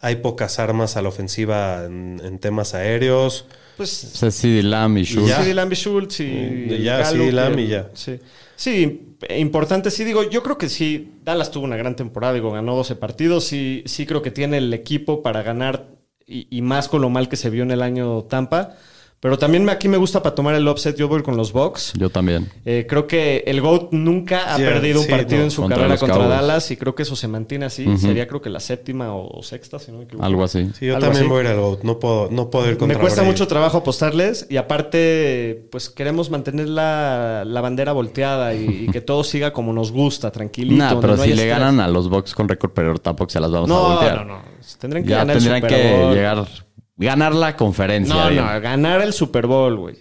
Hay 0.00 0.16
pocas 0.16 0.58
armas 0.58 0.96
a 0.96 1.02
la 1.02 1.08
ofensiva 1.08 1.84
en, 1.86 2.20
en 2.24 2.38
temas 2.38 2.74
aéreos. 2.74 3.46
Pues 3.82 4.04
O 4.04 4.16
sea, 4.16 4.30
CD 4.30 4.62
Lamb 4.62 4.98
y 4.98 5.04
Schultz. 5.04 5.34
Sí, 5.44 5.52
Lamb 5.52 5.72
y 5.72 5.76
Schultz 5.76 6.20
y, 6.20 6.24
Y 6.24 6.82
ya, 6.82 6.98
Gallup, 6.98 7.26
sí, 7.26 7.32
Lamb 7.32 7.58
y 7.58 7.66
ya. 7.66 7.90
Sí. 7.94 8.18
Sí, 8.54 9.16
importante. 9.36 9.90
Sí, 9.90 10.04
digo, 10.04 10.28
yo 10.30 10.42
creo 10.44 10.56
que 10.56 10.68
sí, 10.68 11.14
Dallas 11.24 11.50
tuvo 11.50 11.64
una 11.64 11.76
gran 11.76 11.96
temporada, 11.96 12.34
digo, 12.34 12.52
ganó 12.52 12.76
12 12.76 12.94
partidos. 12.94 13.44
Sí, 13.44 13.82
sí 13.86 14.06
creo 14.06 14.22
que 14.22 14.30
tiene 14.30 14.58
el 14.58 14.72
equipo 14.72 15.22
para 15.22 15.42
ganar 15.42 15.88
y, 16.26 16.46
y 16.48 16.62
más 16.62 16.88
con 16.88 17.02
lo 17.02 17.10
mal 17.10 17.28
que 17.28 17.36
se 17.36 17.50
vio 17.50 17.64
en 17.64 17.72
el 17.72 17.82
año 17.82 18.22
Tampa. 18.22 18.76
Pero 19.22 19.38
también 19.38 19.64
me- 19.64 19.70
aquí 19.70 19.86
me 19.86 19.98
gusta 19.98 20.20
para 20.20 20.34
tomar 20.34 20.56
el 20.56 20.66
upset, 20.66 20.96
yo 20.96 21.06
voy 21.06 21.22
con 21.22 21.36
los 21.36 21.52
Bucks. 21.52 21.92
Yo 21.96 22.10
también. 22.10 22.50
Eh, 22.64 22.86
creo 22.88 23.06
que 23.06 23.44
el 23.46 23.60
GOAT 23.60 23.92
nunca 23.92 24.52
ha 24.52 24.56
perdido 24.56 25.00
un 25.00 25.06
partido 25.06 25.38
no, 25.38 25.44
en 25.44 25.50
su 25.52 25.60
contra 25.62 25.76
carrera 25.78 25.96
contra 25.96 26.16
Cowboys. 26.18 26.30
Dallas 26.40 26.70
y 26.72 26.76
creo 26.76 26.96
que 26.96 27.04
eso 27.04 27.14
se 27.14 27.28
mantiene 27.28 27.66
así. 27.66 27.86
Sería 27.98 28.26
creo 28.26 28.42
que 28.42 28.50
la 28.50 28.58
séptima 28.58 29.14
o, 29.14 29.40
sexta, 29.44 29.78
si 29.78 29.92
no 29.92 29.98
me 29.98 30.04
equivoco. 30.06 30.26
Algo 30.26 30.42
así. 30.42 30.68
Sí, 30.76 30.86
yo 30.86 30.96
Algo 30.96 31.06
también 31.06 31.22
así. 31.26 31.30
voy 31.30 31.38
a 31.38 31.42
ir 31.44 31.46
al 31.50 31.60
GOAT. 31.60 31.82
No 31.84 32.00
puedo, 32.00 32.28
no 32.32 32.50
puedo 32.50 32.68
ir 32.68 32.76
contra 32.78 32.96
Me 32.98 33.00
cuesta 33.00 33.20
Brady. 33.20 33.30
mucho 33.32 33.46
trabajo 33.46 33.78
apostarles 33.78 34.48
y 34.50 34.56
aparte, 34.56 35.68
pues 35.70 35.88
queremos 35.88 36.28
mantener 36.30 36.68
la, 36.68 37.44
la 37.46 37.60
bandera 37.60 37.92
volteada 37.92 38.54
y, 38.54 38.86
y 38.86 38.88
que 38.88 39.00
todo 39.00 39.22
siga 39.22 39.52
como 39.52 39.72
nos 39.72 39.92
gusta, 39.92 40.32
tranquilito. 40.32 40.82
Nah, 40.82 41.00
pero 41.00 41.16
no 41.16 41.22
si 41.22 41.28
le 41.28 41.34
estrés. 41.34 41.50
ganan 41.58 41.78
a 41.78 41.86
los 41.86 42.08
Bucks 42.08 42.34
con 42.34 42.48
récord, 42.48 42.72
pero 42.74 42.98
tampoco 42.98 43.30
se 43.30 43.38
las 43.38 43.52
vamos 43.52 43.70
a 43.70 43.72
No, 43.72 43.82
voltear. 43.88 44.26
no, 44.26 44.38
no. 44.38 44.42
Tendrían 44.80 45.04
que 45.04 45.10
Ya 45.10 45.18
ganar 45.18 45.36
tendrían 45.36 45.56
el 45.56 45.62
Super 45.62 45.80
que 46.10 46.14
llegar, 46.14 46.48
ganar 46.96 47.34
la 47.34 47.56
conferencia. 47.56 48.14
No, 48.14 48.28
digamos. 48.30 48.52
no, 48.54 48.60
ganar 48.60 49.00
el 49.02 49.12
Super 49.12 49.46
Bowl, 49.46 49.76
güey. 49.76 49.96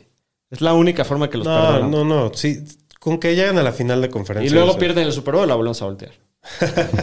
Es 0.50 0.62
la 0.62 0.74
única 0.74 1.06
forma 1.06 1.30
que 1.30 1.38
los 1.38 1.48
No, 1.48 1.54
perdonan. 1.62 1.92
no, 1.92 2.04
no. 2.04 2.32
Sí, 2.34 2.60
con 3.00 3.18
que 3.20 3.36
lleguen 3.36 3.58
a 3.58 3.64
la 3.64 3.72
final 3.72 4.02
de 4.02 4.08
y 4.08 4.12
conferencia. 4.12 4.52
luego 4.54 4.68
yo 4.68 4.74
sé. 4.74 4.80
pierden 4.80 5.06
el 5.08 5.14
Super 5.14 5.36
Bowl, 5.36 5.48
la 5.48 5.56
volvemos 5.56 5.82
a 5.82 5.86
voltear. 5.86 6.12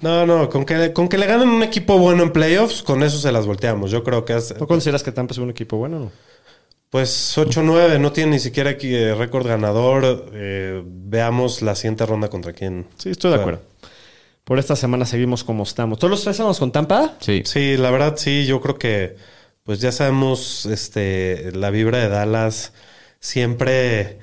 No, 0.00 0.26
no, 0.26 0.50
con 0.50 0.66
que, 0.66 0.92
con 0.92 1.08
que 1.08 1.16
le 1.16 1.24
ganen 1.26 1.48
un 1.48 1.62
equipo 1.62 1.96
bueno 1.98 2.22
en 2.24 2.30
playoffs, 2.32 2.82
con 2.82 3.02
eso 3.02 3.16
se 3.18 3.32
las 3.32 3.46
volteamos. 3.46 3.90
Yo 3.90 4.04
creo 4.04 4.24
que 4.26 4.36
es, 4.36 4.54
¿No 4.58 4.66
consideras 4.66 5.02
que 5.02 5.12
Tampa 5.12 5.32
es 5.32 5.38
un 5.38 5.48
equipo 5.50 5.78
bueno? 5.78 5.98
No? 5.98 6.10
pues 6.90 7.36
8-9, 7.38 7.98
no 7.98 8.12
tiene 8.12 8.32
ni 8.32 8.38
siquiera 8.38 8.70
aquí, 8.70 8.94
eh, 8.94 9.14
récord 9.14 9.46
ganador. 9.46 10.30
Eh, 10.34 10.82
veamos 10.84 11.62
la 11.62 11.74
siguiente 11.74 12.04
ronda 12.06 12.28
contra 12.28 12.52
quién. 12.52 12.86
Sí, 12.98 13.10
estoy 13.10 13.30
de 13.32 13.38
Bueno. 13.38 13.52
acuerdo. 13.56 13.73
Por 14.44 14.58
esta 14.58 14.76
semana 14.76 15.06
seguimos 15.06 15.42
como 15.42 15.62
estamos. 15.62 15.98
¿Todos 15.98 16.10
los 16.10 16.22
tres 16.22 16.34
estamos 16.34 16.58
con 16.58 16.70
Tampa? 16.70 17.16
Sí. 17.20 17.42
Sí, 17.44 17.76
la 17.78 17.90
verdad 17.90 18.14
sí, 18.16 18.44
yo 18.46 18.60
creo 18.60 18.78
que 18.78 19.16
pues 19.62 19.80
ya 19.80 19.90
sabemos 19.90 20.66
este 20.66 21.50
la 21.52 21.70
vibra 21.70 21.98
de 21.98 22.08
Dallas 22.08 22.74
siempre 23.20 24.18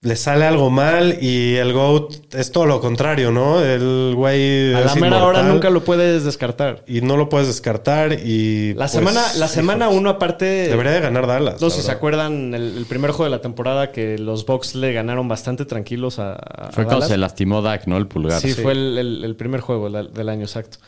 le 0.00 0.14
sale 0.14 0.44
algo 0.44 0.70
mal 0.70 1.18
y 1.20 1.56
el 1.56 1.72
GOAT 1.72 2.32
es 2.36 2.52
todo 2.52 2.66
lo 2.66 2.80
contrario, 2.80 3.32
¿no? 3.32 3.60
El 3.64 4.12
güey 4.14 4.72
A 4.72 4.82
la 4.82 4.94
mera 4.94 5.24
hora 5.24 5.42
nunca 5.42 5.70
lo 5.70 5.82
puedes 5.82 6.22
descartar. 6.24 6.84
y 6.86 7.00
no 7.00 7.16
lo 7.16 7.28
puedes 7.28 7.48
descartar 7.48 8.12
y 8.12 8.74
La 8.74 8.84
pues, 8.84 8.92
semana, 8.92 9.22
la 9.38 9.48
semana 9.48 9.86
hijos, 9.86 9.96
uno 9.98 10.10
aparte... 10.10 10.44
debería 10.68 10.92
de 10.92 11.00
ganar 11.00 11.26
Dallas. 11.26 11.60
No 11.60 11.68
sé 11.68 11.78
si 11.80 11.86
se 11.86 11.90
acuerdan 11.90 12.54
el, 12.54 12.76
el 12.76 12.86
primer 12.86 13.10
juego 13.10 13.24
de 13.24 13.30
la 13.36 13.42
temporada 13.42 13.90
que 13.90 14.18
los 14.18 14.46
Bucks 14.46 14.76
le 14.76 14.92
ganaron 14.92 15.26
bastante 15.26 15.64
tranquilos 15.64 16.20
a, 16.20 16.34
a 16.34 16.66
Fue 16.70 16.84
cuando 16.84 17.00
Dallas. 17.00 17.08
se 17.08 17.16
lastimó 17.18 17.60
Dak, 17.60 17.86
¿no? 17.88 17.96
El 17.96 18.06
pulgar. 18.06 18.40
Sí, 18.40 18.52
fue 18.54 18.72
el, 18.72 18.98
el- 18.98 19.24
el 19.24 19.34
primer 19.34 19.60
juego 19.62 19.90
del, 19.90 20.12
del 20.12 20.28
año 20.28 20.42
exacto. 20.42 20.78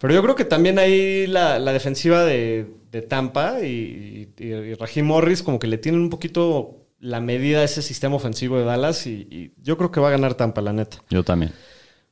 Pero 0.00 0.14
yo 0.14 0.22
creo 0.22 0.34
que 0.34 0.44
también 0.44 0.80
ahí 0.80 1.28
la, 1.28 1.60
la 1.60 1.72
defensiva 1.72 2.24
de, 2.24 2.66
de 2.90 3.02
Tampa 3.02 3.60
y, 3.62 4.28
y, 4.36 4.44
y 4.46 4.74
Raheem 4.74 5.06
Morris 5.06 5.42
como 5.44 5.58
que 5.60 5.66
le 5.68 5.78
tienen 5.78 6.00
un 6.00 6.10
poquito 6.10 6.77
la 7.00 7.20
medida 7.20 7.60
a 7.60 7.64
ese 7.64 7.82
sistema 7.82 8.16
ofensivo 8.16 8.58
de 8.58 8.64
Dallas 8.64 9.06
y, 9.06 9.26
y 9.30 9.52
yo 9.62 9.76
creo 9.76 9.90
que 9.90 10.00
va 10.00 10.08
a 10.08 10.12
ganar 10.12 10.34
Tampa, 10.34 10.60
la 10.60 10.72
neta. 10.72 10.98
Yo 11.10 11.22
también. 11.24 11.52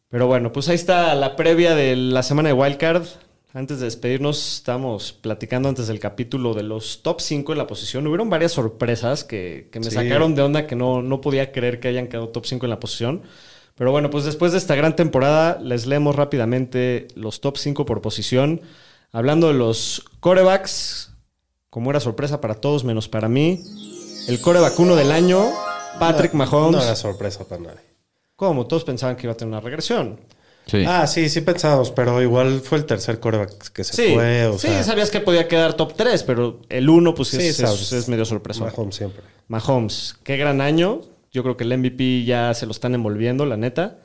Pero 0.08 0.26
bueno, 0.26 0.52
pues 0.52 0.68
ahí 0.68 0.76
está 0.76 1.14
la 1.14 1.34
previa 1.36 1.74
de 1.74 1.96
la 1.96 2.22
semana 2.22 2.48
de 2.48 2.52
Wildcard. 2.54 3.04
Antes 3.52 3.78
de 3.80 3.86
despedirnos, 3.86 4.56
estábamos 4.58 5.12
platicando 5.12 5.68
antes 5.68 5.86
del 5.88 5.98
capítulo 5.98 6.52
de 6.52 6.62
los 6.62 7.02
top 7.02 7.20
5 7.22 7.52
en 7.52 7.58
la 7.58 7.66
posición. 7.66 8.06
Hubieron 8.06 8.28
varias 8.28 8.52
sorpresas 8.52 9.24
que, 9.24 9.68
que 9.72 9.80
me 9.80 9.86
Sí. 9.86 9.92
sacaron 9.92 10.34
de 10.34 10.42
onda 10.42 10.66
que 10.66 10.76
no, 10.76 11.00
no 11.02 11.20
podía 11.22 11.52
creer 11.52 11.80
que 11.80 11.88
hayan 11.88 12.06
quedado 12.08 12.28
top 12.28 12.44
5 12.46 12.66
en 12.66 12.70
la 12.70 12.80
posición. 12.80 13.22
Pero 13.74 13.90
bueno, 13.92 14.10
pues 14.10 14.24
después 14.24 14.52
de 14.52 14.58
esta 14.58 14.74
gran 14.74 14.94
temporada, 14.94 15.58
les 15.62 15.86
leemos 15.86 16.14
rápidamente 16.16 17.08
los 17.14 17.40
top 17.40 17.56
5 17.56 17.86
por 17.86 18.02
posición. 18.02 18.60
Hablando 19.10 19.48
de 19.48 19.54
los 19.54 20.04
corebacks, 20.20 21.14
como 21.70 21.90
era 21.90 22.00
sorpresa 22.00 22.40
para 22.40 22.54
todos 22.54 22.84
menos 22.84 23.08
para 23.08 23.28
mí, 23.28 23.62
el 24.28 24.40
coreback 24.40 24.78
uno 24.80 24.96
del 24.96 25.12
año, 25.12 25.44
Patrick 25.98 26.32
No, 26.32 26.38
Mahomes. 26.44 26.76
No 26.76 26.82
era 26.82 26.96
sorpresa 26.96 27.44
para 27.44 27.62
nadie. 27.62 27.80
¿Cómo? 28.36 28.66
Todos 28.66 28.84
pensaban 28.84 29.16
que 29.16 29.22
iba 29.26 29.32
a 29.32 29.36
tener 29.36 29.52
una 29.52 29.60
regresión. 29.60 30.20
Sí. 30.66 30.84
Ah, 30.86 31.06
sí, 31.06 31.28
sí 31.28 31.42
pensábamos, 31.42 31.92
pero 31.92 32.20
igual 32.20 32.60
fue 32.60 32.78
el 32.78 32.86
tercer 32.86 33.20
coreback 33.20 33.70
que 33.70 33.84
se 33.84 33.94
Sí, 33.94 34.14
fue. 34.14 34.46
O 34.46 34.58
sí, 34.58 34.66
sea, 34.66 34.82
sabías 34.82 35.10
que 35.10 35.20
podía 35.20 35.46
quedar 35.46 35.74
top 35.74 35.94
3, 35.96 36.24
pero 36.24 36.60
el 36.68 36.88
1 36.90 37.14
pues 37.14 37.28
sí, 37.28 37.36
es, 37.38 37.56
sabes. 37.56 37.80
es- 37.82 37.92
es 37.92 38.08
medio 38.08 38.24
sorpresa. 38.24 38.64
Mahomes 38.64 38.96
siempre. 38.96 39.22
Mahomes, 39.48 40.16
qué 40.24 40.36
gran 40.36 40.60
año. 40.60 41.02
Yo 41.32 41.42
creo 41.44 41.56
que 41.56 41.64
el 41.64 41.72
MVP 41.78 42.24
ya 42.24 42.52
se 42.54 42.66
lo 42.66 42.72
están 42.72 42.94
envolviendo, 42.94 43.46
la 43.46 43.56
neta. 43.56 43.98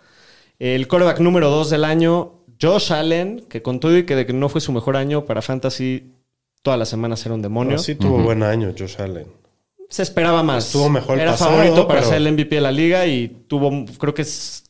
El 0.59 0.87
quarterback 0.87 1.19
número 1.19 1.49
2 1.49 1.71
del 1.71 1.83
año, 1.83 2.43
Josh 2.61 2.93
Allen, 2.93 3.43
que 3.49 3.63
con 3.63 3.79
todo 3.79 3.97
y 3.97 4.05
que 4.05 4.15
de 4.15 4.27
que 4.27 4.33
no 4.33 4.47
fue 4.47 4.61
su 4.61 4.71
mejor 4.71 4.97
año 4.97 5.25
para 5.25 5.41
Fantasy, 5.41 6.13
todas 6.61 6.77
las 6.77 6.89
semanas 6.89 7.25
era 7.25 7.33
un 7.33 7.41
demonio. 7.41 7.77
No, 7.77 7.81
sí 7.81 7.95
tuvo 7.95 8.19
buen 8.19 8.43
año 8.43 8.71
Josh 8.77 8.97
Allen. 9.01 9.25
Se 9.91 10.01
esperaba 10.01 10.41
más. 10.41 10.65
Estuvo 10.67 10.89
mejor 10.89 11.15
el 11.17 11.21
Era 11.21 11.31
pasado, 11.33 11.51
favorito 11.51 11.87
para 11.87 11.99
pero- 11.99 12.11
ser 12.11 12.17
el 12.21 12.27
MVP 12.33 12.55
de 12.55 12.61
la 12.61 12.71
liga 12.71 13.05
y 13.05 13.27
tuvo, 13.47 13.85
creo 13.99 14.13
que 14.15 14.23
es 14.23 14.63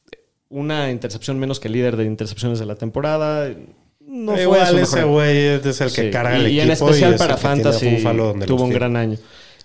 una 0.49 0.91
intercepción 0.91 1.39
menos 1.39 1.59
que 1.61 1.67
el 1.69 1.73
líder 1.75 1.95
de 1.95 2.03
intercepciones 2.05 2.59
de 2.59 2.65
la 2.65 2.75
temporada. 2.75 3.49
No 4.05 4.33
fue 4.33 4.41
igual 4.41 4.77
ese 4.79 4.95
mejor- 4.97 5.11
güey 5.11 5.37
es 5.37 5.79
el 5.81 5.93
que 5.93 6.01
Sí, 6.05 6.09
carga 6.11 6.35
el 6.35 6.47
y, 6.47 6.55
y 6.55 6.59
equipo. 6.59 6.63
en 6.65 6.71
especial 6.71 7.13
es 7.13 7.19
para 7.19 7.37
Fantasy 7.37 8.03
tuvo 8.45 8.63
un 8.65 8.71
gran 8.71 8.97
año. 8.97 9.17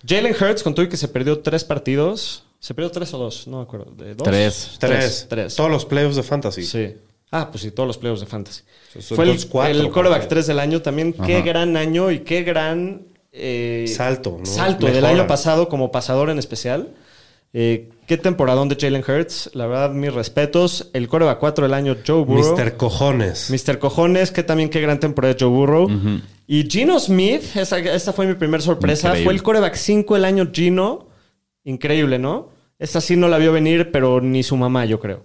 Jalen 0.06 0.34
Hurts 0.40 0.62
con 0.62 0.74
todo 0.74 0.86
y 0.86 0.88
que 0.88 0.96
se 0.96 1.08
perdió 1.08 1.40
tres 1.40 1.64
partidos. 1.64 2.44
¿Se 2.60 2.74
perdió 2.74 2.90
tres 2.92 3.12
o 3.14 3.18
dos? 3.18 3.48
No 3.48 3.56
me 3.58 3.62
acuerdo. 3.64 3.90
¿De 3.96 4.14
dos? 4.14 4.24
Tres. 4.24 4.76
Tres. 4.78 5.26
Tres. 5.28 5.56
Todos 5.56 5.70
los 5.70 5.84
playoffs 5.84 6.16
de 6.16 6.22
Fantasy. 6.22 6.62
Sí. 6.62 6.94
Ah, 7.32 7.48
pues 7.50 7.62
sí, 7.62 7.70
todos 7.72 7.86
los 7.88 7.98
playoffs 7.98 8.20
de 8.20 8.26
Fantasy. 8.26 8.62
Son 9.00 9.16
Fue 9.16 9.24
el, 9.24 9.30
entonces 9.32 9.50
cuatro, 9.50 9.72
el 9.80 9.90
quarterback 9.90 10.20
porque- 10.20 10.34
3 10.36 10.46
del 10.46 10.58
año 10.60 10.80
también. 10.82 11.12
Qué 11.12 11.42
gran 11.42 11.76
año 11.76 12.10
y 12.12 12.20
qué 12.20 12.44
gran 12.44 13.02
eh, 13.36 13.84
Salto, 13.88 14.36
¿no? 14.38 14.46
salto 14.46 14.86
del 14.86 15.04
año 15.04 15.26
pasado 15.26 15.68
como 15.68 15.92
pasador 15.92 16.30
en 16.30 16.38
especial. 16.38 16.94
Eh, 17.52 17.90
qué 18.06 18.16
temporadón 18.16 18.68
de 18.68 18.76
Jalen 18.76 19.02
Hurts. 19.06 19.50
La 19.54 19.66
verdad, 19.66 19.90
mis 19.90 20.12
respetos. 20.12 20.90
El 20.92 21.08
quarterback 21.08 21.38
4 21.38 21.64
del 21.66 21.74
año, 21.74 21.96
Joe 22.06 22.24
Burrow. 22.24 22.56
Mr. 22.56 22.76
Cojones. 22.76 23.50
Mr. 23.50 23.78
Cojones, 23.78 24.30
que 24.30 24.42
también 24.42 24.68
qué 24.68 24.80
gran 24.80 25.00
temporada 25.00 25.34
de 25.34 25.40
Joe 25.40 25.50
Burrow. 25.50 25.88
Y 26.46 26.68
Gino 26.68 26.98
Smith, 27.00 27.56
esa, 27.56 27.78
esta 27.78 28.12
fue 28.12 28.26
mi 28.26 28.34
primera 28.34 28.62
sorpresa. 28.62 29.08
Increíble. 29.08 29.24
Fue 29.24 29.32
el 29.34 29.42
coreback 29.42 29.74
5 29.74 30.16
el 30.16 30.24
año 30.24 30.50
Gino. 30.52 31.08
Increíble, 31.64 32.18
¿no? 32.18 32.50
Esta 32.78 33.00
sí 33.00 33.16
no 33.16 33.28
la 33.28 33.38
vio 33.38 33.52
venir, 33.52 33.90
pero 33.90 34.20
ni 34.20 34.42
su 34.42 34.56
mamá, 34.56 34.84
yo 34.84 35.00
creo. 35.00 35.24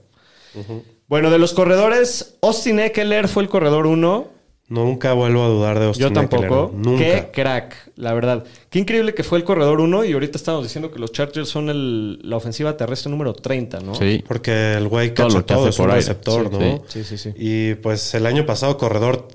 Bueno, 1.08 1.30
de 1.30 1.38
los 1.38 1.54
corredores, 1.54 2.38
Austin 2.42 2.80
Eckler 2.80 3.28
fue 3.28 3.44
el 3.44 3.50
corredor 3.50 3.88
1. 3.88 4.28
Nunca 4.72 5.12
vuelvo 5.12 5.44
a 5.44 5.48
dudar 5.48 5.80
de 5.80 5.86
Austin 5.88 6.08
Yo 6.08 6.14
tampoco. 6.14 6.68
Eckler. 6.74 6.86
Nunca. 6.86 7.04
Qué 7.04 7.30
crack, 7.34 7.92
la 7.98 8.14
verdad. 8.14 8.46
Qué 8.70 8.80
increíble 8.80 9.14
que 9.14 9.24
fue 9.24 9.38
el 9.38 9.44
corredor 9.44 9.82
1 9.82 10.06
y 10.06 10.14
ahorita 10.14 10.38
estamos 10.38 10.64
diciendo 10.64 10.90
que 10.92 10.98
los 10.98 11.12
Chargers 11.12 11.50
son 11.50 11.70
el- 11.70 12.20
la 12.28 12.38
ofensiva 12.38 12.78
terrestre 12.78 13.12
número 13.12 13.34
30, 13.34 13.82
¿no? 13.82 13.96
Sí. 13.96 14.24
Porque 14.26 14.74
el 14.76 14.88
güey 14.88 15.14
Todo 15.14 15.28
que 15.28 15.44
todo, 15.44 15.60
hace 15.64 15.70
es 15.72 15.80
un 15.80 15.86
aire. 15.88 15.96
receptor, 15.98 16.50
Sí, 16.50 16.58
¿no? 16.58 16.84
Sí, 16.88 17.04
sí, 17.04 17.18
sí. 17.18 17.34
Y 17.36 17.74
pues 17.76 18.14
el 18.14 18.26
año 18.26 18.46
pasado 18.46 18.78
corredor 18.78 19.28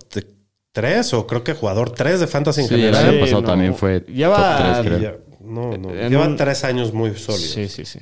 3 0.72 1.14
o 1.14 1.26
creo 1.26 1.42
que 1.44 1.54
jugador 1.54 1.90
3 1.90 2.20
de 2.20 2.26
Fantasy 2.26 2.62
en 2.62 2.68
Sí, 2.68 2.74
el 2.74 2.80
general. 2.80 3.08
año 3.10 3.20
pasado 3.20 3.40
no. 3.42 3.46
también 3.46 3.74
fue 3.74 4.04
Lleva- 4.06 4.36
top 4.58 4.66
3, 4.66 4.78
Y 4.78 4.88
creo. 4.88 4.98
ya- 5.00 5.16
no, 5.40 5.76
no. 5.78 5.90
En 5.94 6.10
Lleva 6.10 6.26
un- 6.26 6.36
tres 6.36 6.64
años 6.64 6.92
muy 6.92 7.14
sólidos. 7.14 7.50
Sí, 7.50 7.68
sí, 7.68 7.84
sí. 7.84 7.98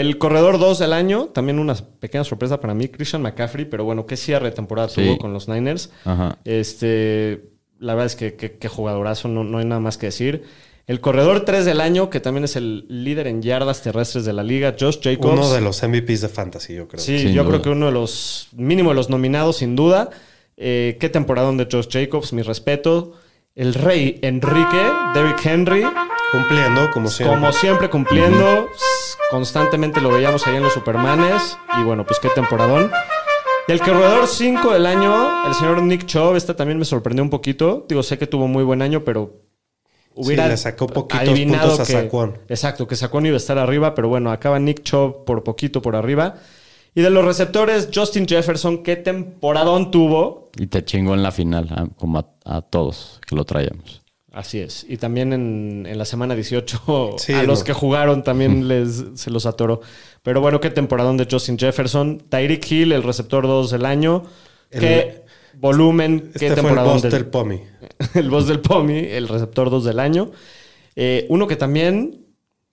El 0.00 0.16
corredor 0.16 0.58
2 0.58 0.78
del 0.78 0.92
año, 0.94 1.26
también 1.26 1.58
una 1.58 1.74
pequeña 1.74 2.24
sorpresa 2.24 2.60
para 2.60 2.72
mí, 2.72 2.88
Christian 2.88 3.20
McCaffrey, 3.22 3.66
pero 3.66 3.84
bueno, 3.84 4.06
qué 4.06 4.16
cierre 4.16 4.46
de 4.46 4.52
temporada 4.52 4.88
Sí. 4.88 5.02
tuvo 5.04 5.18
con 5.18 5.32
los 5.34 5.48
Niners. 5.48 5.90
Ajá. 6.06 6.38
Este, 6.44 7.50
la 7.78 7.94
verdad 7.94 8.06
es 8.06 8.16
que 8.16 8.34
qué 8.34 8.68
jugadorazo, 8.68 9.28
no, 9.28 9.44
no 9.44 9.58
hay 9.58 9.64
nada 9.66 9.80
más 9.80 9.98
que 9.98 10.06
decir. 10.06 10.44
El 10.86 11.00
corredor 11.00 11.44
3 11.44 11.64
del 11.64 11.80
año, 11.80 12.08
que 12.10 12.20
también 12.20 12.44
es 12.44 12.56
el 12.56 12.86
líder 12.88 13.26
en 13.26 13.42
yardas 13.42 13.82
terrestres 13.82 14.24
de 14.24 14.32
la 14.32 14.42
liga, 14.42 14.74
Josh 14.78 14.98
Jacobs. 15.02 15.32
Uno 15.38 15.52
de 15.52 15.60
los 15.60 15.82
MVPs 15.82 16.22
de 16.22 16.28
Fantasy, 16.28 16.74
yo 16.74 16.88
creo. 16.88 17.00
Sí, 17.00 17.18
Sin 17.18 17.32
yo 17.34 17.42
duda. 17.44 17.50
creo 17.52 17.62
que 17.62 17.70
uno 17.70 17.86
de 17.86 17.92
los, 17.92 18.48
mínimo 18.52 18.90
de 18.90 18.96
los 18.96 19.10
nominados, 19.10 19.58
sin 19.58 19.76
duda. 19.76 20.08
Eh, 20.56 20.96
qué 21.00 21.08
temporada 21.10 21.52
de 21.52 21.68
Josh 21.70 21.88
Jacobs, 21.90 22.32
mi 22.32 22.42
respeto. 22.42 23.12
El 23.54 23.74
rey 23.74 24.18
Enrique, 24.22 24.80
Derrick 25.14 25.44
Henry, 25.44 25.82
Cumpliendo, 26.32 26.90
como 26.92 27.08
siempre. 27.10 27.38
como 27.38 27.52
siempre 27.52 27.90
cumpliendo. 27.90 28.68
S- 28.74 28.84
Constantemente 29.32 30.02
lo 30.02 30.10
veíamos 30.10 30.46
ahí 30.46 30.56
en 30.56 30.62
los 30.62 30.74
Supermanes. 30.74 31.56
Y 31.80 31.84
bueno, 31.84 32.04
pues 32.04 32.20
qué 32.20 32.28
temporadón. 32.34 32.90
Y 33.66 33.72
el 33.72 33.80
corredor 33.80 34.26
5 34.26 34.74
del 34.74 34.84
año, 34.84 35.46
el 35.48 35.54
señor 35.54 35.82
Nick 35.82 36.04
Chubb, 36.04 36.36
este 36.36 36.52
también 36.52 36.78
me 36.78 36.84
sorprendió 36.84 37.24
un 37.24 37.30
poquito. 37.30 37.86
Digo, 37.88 38.02
sé 38.02 38.18
que 38.18 38.26
tuvo 38.26 38.46
muy 38.46 38.62
buen 38.62 38.82
año, 38.82 39.04
pero 39.04 39.40
hubiera 40.14 40.44
Sí, 40.44 40.50
le 40.50 40.56
sacó 40.58 40.86
poquitos 40.86 41.26
adivinado 41.30 41.68
puntos 41.70 41.80
a 41.80 41.86
que- 41.90 41.92
Saquon. 42.02 42.38
Exacto, 42.46 42.86
que 42.86 42.94
Saquon 42.94 43.24
iba 43.24 43.34
a 43.34 43.38
estar 43.38 43.56
arriba, 43.56 43.94
pero 43.94 44.08
bueno, 44.08 44.30
acaba 44.30 44.58
Nick 44.58 44.82
Chubb 44.82 45.24
por 45.24 45.42
poquito 45.44 45.80
por 45.80 45.96
arriba. 45.96 46.34
Y 46.94 47.00
de 47.00 47.08
los 47.08 47.24
receptores, 47.24 47.88
Justin 47.94 48.26
Jefferson, 48.28 48.82
qué 48.82 48.96
temporadón 48.96 49.90
tuvo. 49.90 50.50
Y 50.58 50.66
te 50.66 50.84
chingó 50.84 51.14
en 51.14 51.22
la 51.22 51.32
final, 51.32 51.90
como 51.96 52.18
a, 52.18 52.26
a 52.44 52.60
todos 52.60 53.18
que 53.26 53.34
lo 53.34 53.46
traíamos. 53.46 54.01
Así 54.32 54.60
es. 54.60 54.86
Y 54.88 54.96
también 54.96 55.32
en, 55.34 55.84
en 55.86 55.98
la 55.98 56.04
semana 56.06 56.34
18 56.34 57.16
Sí, 57.18 57.32
a 57.34 57.42
los 57.42 57.60
no. 57.60 57.64
que 57.66 57.72
jugaron 57.74 58.22
también 58.24 58.66
les, 58.68 59.04
se 59.14 59.30
los 59.30 59.44
atoró. 59.46 59.80
Pero 60.22 60.40
bueno, 60.40 60.60
qué 60.60 60.70
temporadón 60.70 61.16
de 61.18 61.28
Justin 61.30 61.58
Jefferson. 61.58 62.18
Tyreek 62.28 62.70
Hill, 62.70 62.92
el 62.92 63.02
receptor 63.02 63.46
2 63.46 63.70
del 63.70 63.84
año. 63.84 64.22
El- 64.70 64.80
qué 64.80 65.22
volumen, 65.58 66.30
qué 66.38 66.46
Este 66.46 66.48
fue 66.48 66.48
el 66.48 66.54
temporadón. 66.54 66.92
boss 66.94 67.02
del- 67.02 67.12
del 67.12 67.26
Pomi. 67.26 67.60
el 68.14 68.30
boss 68.30 68.46
del 68.48 68.60
POMI, 68.60 68.98
el 68.98 69.28
receptor 69.28 69.68
2 69.70 69.84
del 69.84 70.00
año. 70.00 70.30
Eh, 70.96 71.26
uno 71.28 71.46
que 71.46 71.56
también 71.56 72.24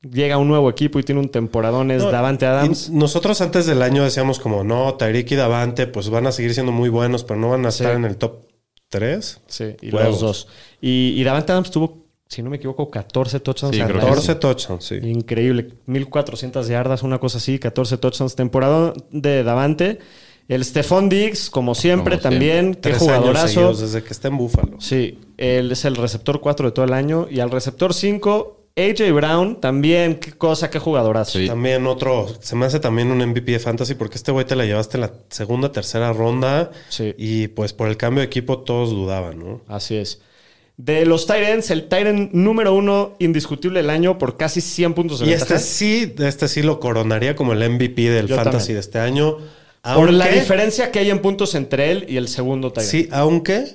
llega 0.02 0.36
a 0.36 0.38
un 0.38 0.48
nuevo 0.48 0.70
equipo 0.70 0.98
y 1.00 1.04
tiene 1.04 1.20
un 1.20 1.28
temporadón 1.30 1.92
es 1.92 2.04
No, 2.04 2.10
Davante 2.12 2.46
Adams. 2.46 2.90
nosotros 2.90 3.42
antes 3.42 3.66
del 3.66 3.82
año 3.82 4.04
decíamos 4.06 4.40
como, 4.40 4.64
no, 4.64 4.94
Tyreek 4.94 5.30
y 5.32 5.36
Davante 5.36 5.88
pues 5.88 6.10
van 6.10 6.26
a 6.26 6.32
seguir 6.32 6.54
siendo 6.54 6.72
muy 6.72 6.88
buenos, 6.88 7.26
pero 7.26 7.38
no 7.38 7.50
van 7.50 7.66
a 7.66 7.72
Sí. 7.72 7.84
estar 7.84 7.98
en 7.98 8.06
el 8.06 8.16
top 8.16 8.49
3. 8.90 9.42
Sí, 9.48 9.76
y 9.82 9.92
los 9.92 10.20
dos. 10.20 10.48
Y, 10.82 11.14
y 11.16 11.24
Davante 11.24 11.52
Adams 11.52 11.72
tuvo, 11.72 12.06
si 12.28 12.42
no 12.44 12.50
me 12.50 12.58
equivoco, 12.58 12.90
14 12.90 13.40
touchdowns. 13.40 13.76
Sí, 13.76 13.82
al 13.82 13.88
creo 13.90 14.00
que 14.00 14.06
año. 14.08 14.16
14 14.16 14.36
touchdowns, 14.36 14.84
sí. 14.84 14.96
Increíble. 15.04 15.70
1400 15.86 16.68
yardas, 16.68 17.04
una 17.04 17.20
cosa 17.20 17.38
así, 17.38 17.60
14 17.60 17.98
touchdowns 17.98 18.36
temporada 18.36 18.94
de 19.12 19.44
Davante. 19.44 20.00
El 20.48 20.66
Stephon 20.66 21.10
Diggs, 21.10 21.52
como 21.52 21.76
siempre, 21.76 22.18
Como 22.18 22.24
también. 22.24 22.74
Qué 22.74 22.82
Tres 22.82 22.96
años 22.96 23.04
jugadorazo. 23.04 23.74
desde 23.76 24.02
que 24.04 24.12
está 24.12 24.30
en 24.30 24.38
Búfalo. 24.38 24.82
Sí, 24.82 25.20
él 25.38 25.72
es 25.72 25.86
el 25.86 25.96
receptor 25.96 26.42
4 26.42 26.70
de 26.70 26.72
todo 26.72 26.86
el 26.86 26.94
año. 26.94 27.28
Y 27.30 27.40
al 27.40 27.52
receptor 27.52 27.94
5, 27.94 28.59
AJ 28.88 29.12
Brown, 29.14 29.60
también. 29.60 30.16
Qué 30.16 30.32
cosa, 30.34 30.70
qué 30.70 30.80
jugadorazo. 30.80 31.38
Sí. 31.40 31.48
También 31.48 31.86
otro, 31.88 32.28
se 32.40 32.56
me 32.56 32.66
hace 32.66 32.80
también 32.80 33.12
un 33.12 33.18
MVP 33.26 33.52
de 33.52 33.60
Fantasy 33.60 33.96
porque 33.96 34.16
este 34.18 34.32
güey 34.32 34.46
te 34.46 34.56
la 34.56 34.66
llevaste 34.66 34.98
en 34.98 35.02
la 35.02 35.12
segunda, 35.30 35.72
tercera 35.72 36.14
ronda. 36.14 36.72
Sí. 36.90 37.14
Y 37.18 37.48
pues 37.50 37.74
por 37.74 37.88
el 37.90 37.98
cambio 37.98 38.22
de 38.22 38.28
equipo 38.28 38.60
todos 38.60 38.90
dudaban, 38.92 39.40
¿no? 39.40 39.62
Así 39.68 39.96
es. 39.96 40.22
De 40.78 41.06
los 41.06 41.28
Tyrants, 41.28 41.72
el 41.72 41.90
Tyrant 41.90 42.32
número 42.32 42.74
uno 42.74 43.14
indiscutible 43.20 43.82
del 43.82 43.90
año 43.90 44.18
por 44.18 44.38
casi 44.38 44.62
100 44.62 44.94
puntos 44.94 45.20
de 45.20 45.26
Y 45.26 45.30
ventaja. 45.32 45.56
este 45.56 45.68
sí, 45.68 46.14
este 46.20 46.48
sí 46.48 46.62
lo 46.62 46.80
coronaría 46.80 47.36
como 47.36 47.52
el 47.52 47.70
MVP 47.70 48.10
del 48.10 48.28
Yo 48.28 48.36
Fantasy 48.38 48.58
también. 48.60 48.76
de 48.76 48.80
este 48.80 49.00
año. 49.00 49.38
Por 49.96 50.12
la 50.14 50.28
diferencia 50.30 50.92
que 50.92 51.00
hay 51.00 51.10
en 51.10 51.20
puntos 51.22 51.54
entre 51.56 51.92
él 51.92 52.06
y 52.08 52.16
el 52.18 52.28
segundo 52.30 52.72
Tyrant. 52.72 52.90
Sí, 52.92 53.10
aunque 53.12 53.66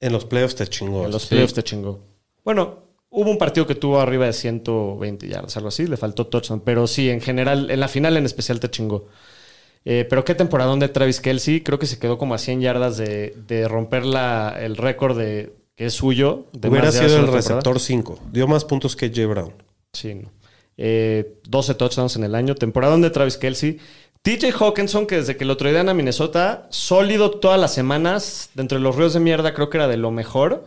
en 0.00 0.12
los 0.12 0.24
playoffs 0.24 0.54
te 0.54 0.66
chingó. 0.66 1.04
En 1.04 1.10
los 1.10 1.22
Sí. 1.22 1.28
playoffs 1.30 1.52
te 1.54 1.62
chingó. 1.62 2.00
Bueno, 2.44 2.78
hubo 3.10 3.30
un 3.30 3.38
partido 3.38 3.66
que 3.66 3.74
tuvo 3.74 4.00
arriba 4.00 4.26
de 4.26 4.32
120 4.32 5.28
yardas, 5.28 5.56
algo 5.56 5.68
así, 5.68 5.86
le 5.86 5.96
faltó 5.96 6.26
touchdown. 6.26 6.60
Pero 6.60 6.86
sí, 6.86 7.10
en 7.10 7.20
general, 7.20 7.70
en 7.70 7.80
la 7.80 7.88
final 7.88 8.16
en 8.16 8.26
especial 8.26 8.60
te 8.60 8.70
chingó. 8.70 9.06
Eh, 9.84 10.06
pero 10.08 10.24
qué 10.24 10.34
temporadón 10.34 10.80
de 10.80 10.88
Travis 10.88 11.20
Kelsey. 11.20 11.62
Creo 11.62 11.78
que 11.78 11.86
se 11.86 11.98
quedó 11.98 12.18
como 12.18 12.34
a 12.34 12.38
100 12.38 12.60
yardas 12.60 12.96
de, 12.96 13.34
de 13.46 13.68
romper 13.68 14.04
la, 14.04 14.56
el 14.60 14.76
récord 14.76 15.16
de 15.16 15.54
que 15.76 15.86
es 15.86 15.94
suyo. 15.94 16.46
De 16.52 16.68
Hubiera 16.68 16.92
sido 16.92 17.18
el 17.18 17.28
receptor 17.28 17.78
5. 17.78 18.18
Dio 18.32 18.48
más 18.48 18.64
puntos 18.64 18.96
que 18.96 19.10
Jay 19.14 19.26
Brown. 19.26 19.52
Sí, 19.92 20.14
no. 20.14 20.30
Eh, 20.76 21.40
12 21.48 21.74
touchdowns 21.74 22.16
en 22.16 22.24
el 22.24 22.34
año. 22.34 22.54
Temporadón 22.54 23.00
de 23.00 23.10
Travis 23.10 23.36
Kelsey. 23.36 23.78
TJ 24.22 24.52
Hawkinson, 24.58 25.06
que 25.06 25.16
desde 25.16 25.36
que 25.36 25.44
lo 25.44 25.56
traían 25.56 25.88
a 25.88 25.94
Minnesota, 25.94 26.66
sólido 26.70 27.30
todas 27.30 27.58
las 27.60 27.72
semanas. 27.72 28.50
Dentro 28.54 28.76
de 28.78 28.84
los 28.84 28.96
ríos 28.96 29.14
de 29.14 29.20
mierda, 29.20 29.54
creo 29.54 29.70
que 29.70 29.78
era 29.78 29.88
de 29.88 29.96
lo 29.96 30.10
mejor. 30.10 30.64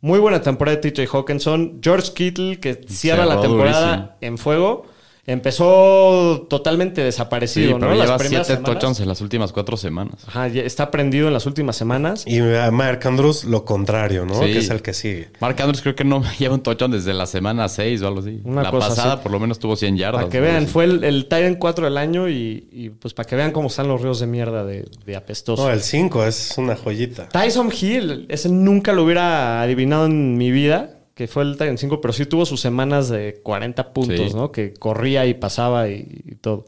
Muy 0.00 0.18
buena 0.18 0.40
temporada 0.42 0.78
de 0.78 0.90
TJ 0.90 1.08
Hawkinson. 1.14 1.80
George 1.82 2.12
Kittle, 2.14 2.60
que 2.60 2.74
cierra 2.88 3.26
la 3.26 3.40
temporada 3.40 3.90
durísimo. 3.90 4.16
en 4.20 4.38
fuego. 4.38 4.86
Empezó 5.26 6.46
totalmente 6.48 7.02
desaparecido, 7.02 7.66
Sí, 7.68 7.72
¿no? 7.74 7.80
pero 7.80 7.94
Las 7.94 8.06
lleva 8.06 8.18
primeras 8.18 8.46
siete 8.46 8.62
touchdowns 8.62 9.00
en 9.00 9.08
las 9.08 9.20
últimas 9.20 9.52
cuatro 9.52 9.76
semanas. 9.76 10.16
Ajá, 10.26 10.48
ya 10.48 10.62
está 10.62 10.90
prendido 10.90 11.28
en 11.28 11.32
las 11.34 11.46
últimas 11.46 11.76
semanas. 11.76 12.24
Y 12.26 12.40
a 12.40 12.70
Mark 12.70 13.00
Andrews 13.06 13.44
lo 13.44 13.64
contrario, 13.64 14.26
¿no? 14.26 14.34
Sí. 14.42 14.52
Que 14.52 14.58
es 14.58 14.70
el 14.70 14.82
que 14.82 14.92
sigue. 14.92 15.28
Mark 15.40 15.56
Andrews 15.60 15.82
creo 15.82 15.94
que 15.94 16.04
no 16.04 16.22
lleva 16.38 16.54
un 16.54 16.62
touchdown 16.62 16.90
desde 16.92 17.14
la 17.14 17.26
semana 17.26 17.68
6 17.68 18.02
o 18.02 18.08
algo 18.08 18.20
así. 18.20 18.40
Una 18.44 18.62
la 18.64 18.70
cosa 18.70 18.88
pasada 18.88 19.12
así. 19.14 19.22
por 19.22 19.32
lo 19.32 19.40
menos 19.40 19.58
tuvo 19.58 19.76
100 19.76 19.96
yardas. 19.96 20.22
Para 20.22 20.30
que 20.30 20.40
vean, 20.40 20.66
fue 20.66 20.84
el, 20.84 21.04
el 21.04 21.26
Tyrant 21.26 21.58
4 21.58 21.84
del 21.86 21.96
año 21.98 22.28
y, 22.28 22.68
y, 22.72 22.90
pues 22.90 23.14
para 23.14 23.26
que 23.28 23.36
vean 23.36 23.52
cómo 23.52 23.68
están 23.68 23.88
los 23.88 24.00
ríos 24.02 24.20
de 24.20 24.26
mierda 24.26 24.64
de, 24.64 24.84
de 25.06 25.16
apestoso. 25.16 25.64
No, 25.66 25.72
el 25.72 25.80
5 25.80 26.24
es 26.26 26.54
una 26.58 26.76
joyita. 26.76 27.28
Tyson 27.28 27.70
Hill, 27.72 28.26
ese 28.28 28.48
nunca 28.48 28.92
lo 28.92 29.04
hubiera 29.04 29.62
adivinado 29.62 30.06
en 30.06 30.36
mi 30.36 30.50
vida, 30.50 30.93
que 31.14 31.28
fue 31.28 31.44
el 31.44 31.52
Titan 31.52 31.78
5, 31.78 32.00
pero 32.00 32.12
sí 32.12 32.26
tuvo 32.26 32.44
sus 32.46 32.60
semanas 32.60 33.08
de 33.08 33.40
40 33.42 33.92
puntos, 33.92 34.30
Sí. 34.32 34.36
¿no? 34.36 34.50
Que 34.52 34.74
corría 34.74 35.26
y 35.26 35.34
pasaba 35.34 35.88
y, 35.88 36.22
y 36.26 36.34
todo. 36.36 36.66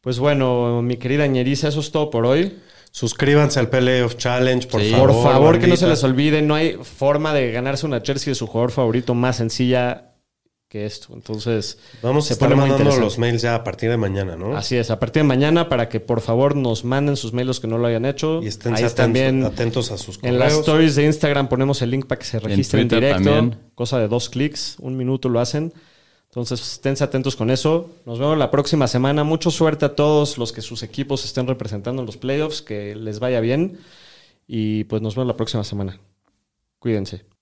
Pues 0.00 0.18
bueno, 0.20 0.82
mi 0.82 0.96
querida 0.98 1.26
ñeriza, 1.26 1.68
eso 1.68 1.80
es 1.80 1.90
todo 1.90 2.10
por 2.10 2.26
hoy. 2.26 2.58
Suscríbanse 2.92 3.58
al 3.60 3.68
Playoff 3.68 4.16
Challenge, 4.16 4.66
por 4.68 4.80
Sí. 4.80 4.90
favor. 4.92 5.12
Por 5.12 5.22
favor, 5.22 5.58
que 5.58 5.66
no 5.66 5.76
se 5.76 5.86
les 5.88 6.02
olvide, 6.04 6.40
no 6.42 6.54
hay 6.54 6.78
forma 6.80 7.34
de 7.34 7.50
ganarse 7.52 7.84
una 7.86 8.00
jersey 8.00 8.30
de 8.30 8.34
su 8.36 8.46
jugador 8.46 8.70
favorito 8.70 9.14
más 9.14 9.36
sencilla 9.36 10.05
que 10.76 10.86
esto. 10.86 11.08
Entonces, 11.14 11.78
Vamos 12.02 12.28
a 12.30 12.34
estar 12.34 12.54
mandando 12.54 12.96
los 12.96 13.18
mails 13.18 13.42
ya 13.42 13.54
a 13.54 13.64
partir 13.64 13.88
de 13.88 13.96
mañana, 13.96 14.36
¿no? 14.36 14.56
Así 14.56 14.76
es, 14.76 14.90
a 14.90 14.98
partir 14.98 15.22
de 15.22 15.28
mañana 15.28 15.68
para 15.68 15.88
que 15.88 16.00
por 16.00 16.20
favor 16.20 16.54
nos 16.54 16.84
manden 16.84 17.16
sus 17.16 17.32
mails 17.32 17.46
los 17.46 17.60
que 17.60 17.66
no 17.66 17.78
lo 17.78 17.86
hayan 17.86 18.04
hecho. 18.04 18.42
Y 18.42 18.48
estén 18.48 18.74
Ahí 18.74 18.80
atentos, 18.82 18.94
también 18.94 19.44
atentos 19.44 19.90
a 19.90 19.98
sus 19.98 20.18
correos. 20.18 20.34
en 20.34 20.38
las 20.38 20.52
stories 20.52 20.94
de 20.96 21.06
Instagram 21.06 21.48
ponemos 21.48 21.80
el 21.82 21.90
link 21.90 22.06
para 22.06 22.18
que 22.18 22.26
se 22.26 22.38
registren 22.38 22.82
en 22.82 22.88
directo. 22.88 23.30
también. 23.30 23.58
Cosa 23.74 23.98
de 23.98 24.08
dos 24.08 24.28
clics, 24.28 24.76
un 24.80 24.96
minuto 24.96 25.28
lo 25.28 25.40
hacen. 25.40 25.72
Entonces, 26.28 26.60
esténse 26.60 27.02
atentos 27.02 27.34
con 27.36 27.50
eso. 27.50 27.90
Nos 28.04 28.18
vemos 28.18 28.36
la 28.36 28.50
próxima 28.50 28.86
semana. 28.88 29.24
Mucha 29.24 29.50
suerte 29.50 29.86
a 29.86 29.94
todos 29.94 30.36
los 30.36 30.52
que 30.52 30.60
sus 30.60 30.82
equipos 30.82 31.24
estén 31.24 31.46
representando 31.46 32.02
en 32.02 32.06
los 32.06 32.18
playoffs. 32.18 32.60
Que 32.60 32.94
les 32.94 33.18
vaya 33.20 33.40
bien. 33.40 33.78
Y 34.46 34.84
pues 34.84 35.00
nos 35.00 35.14
vemos 35.14 35.28
la 35.28 35.36
próxima 35.36 35.64
semana. 35.64 35.98
Cuídense. 36.78 37.35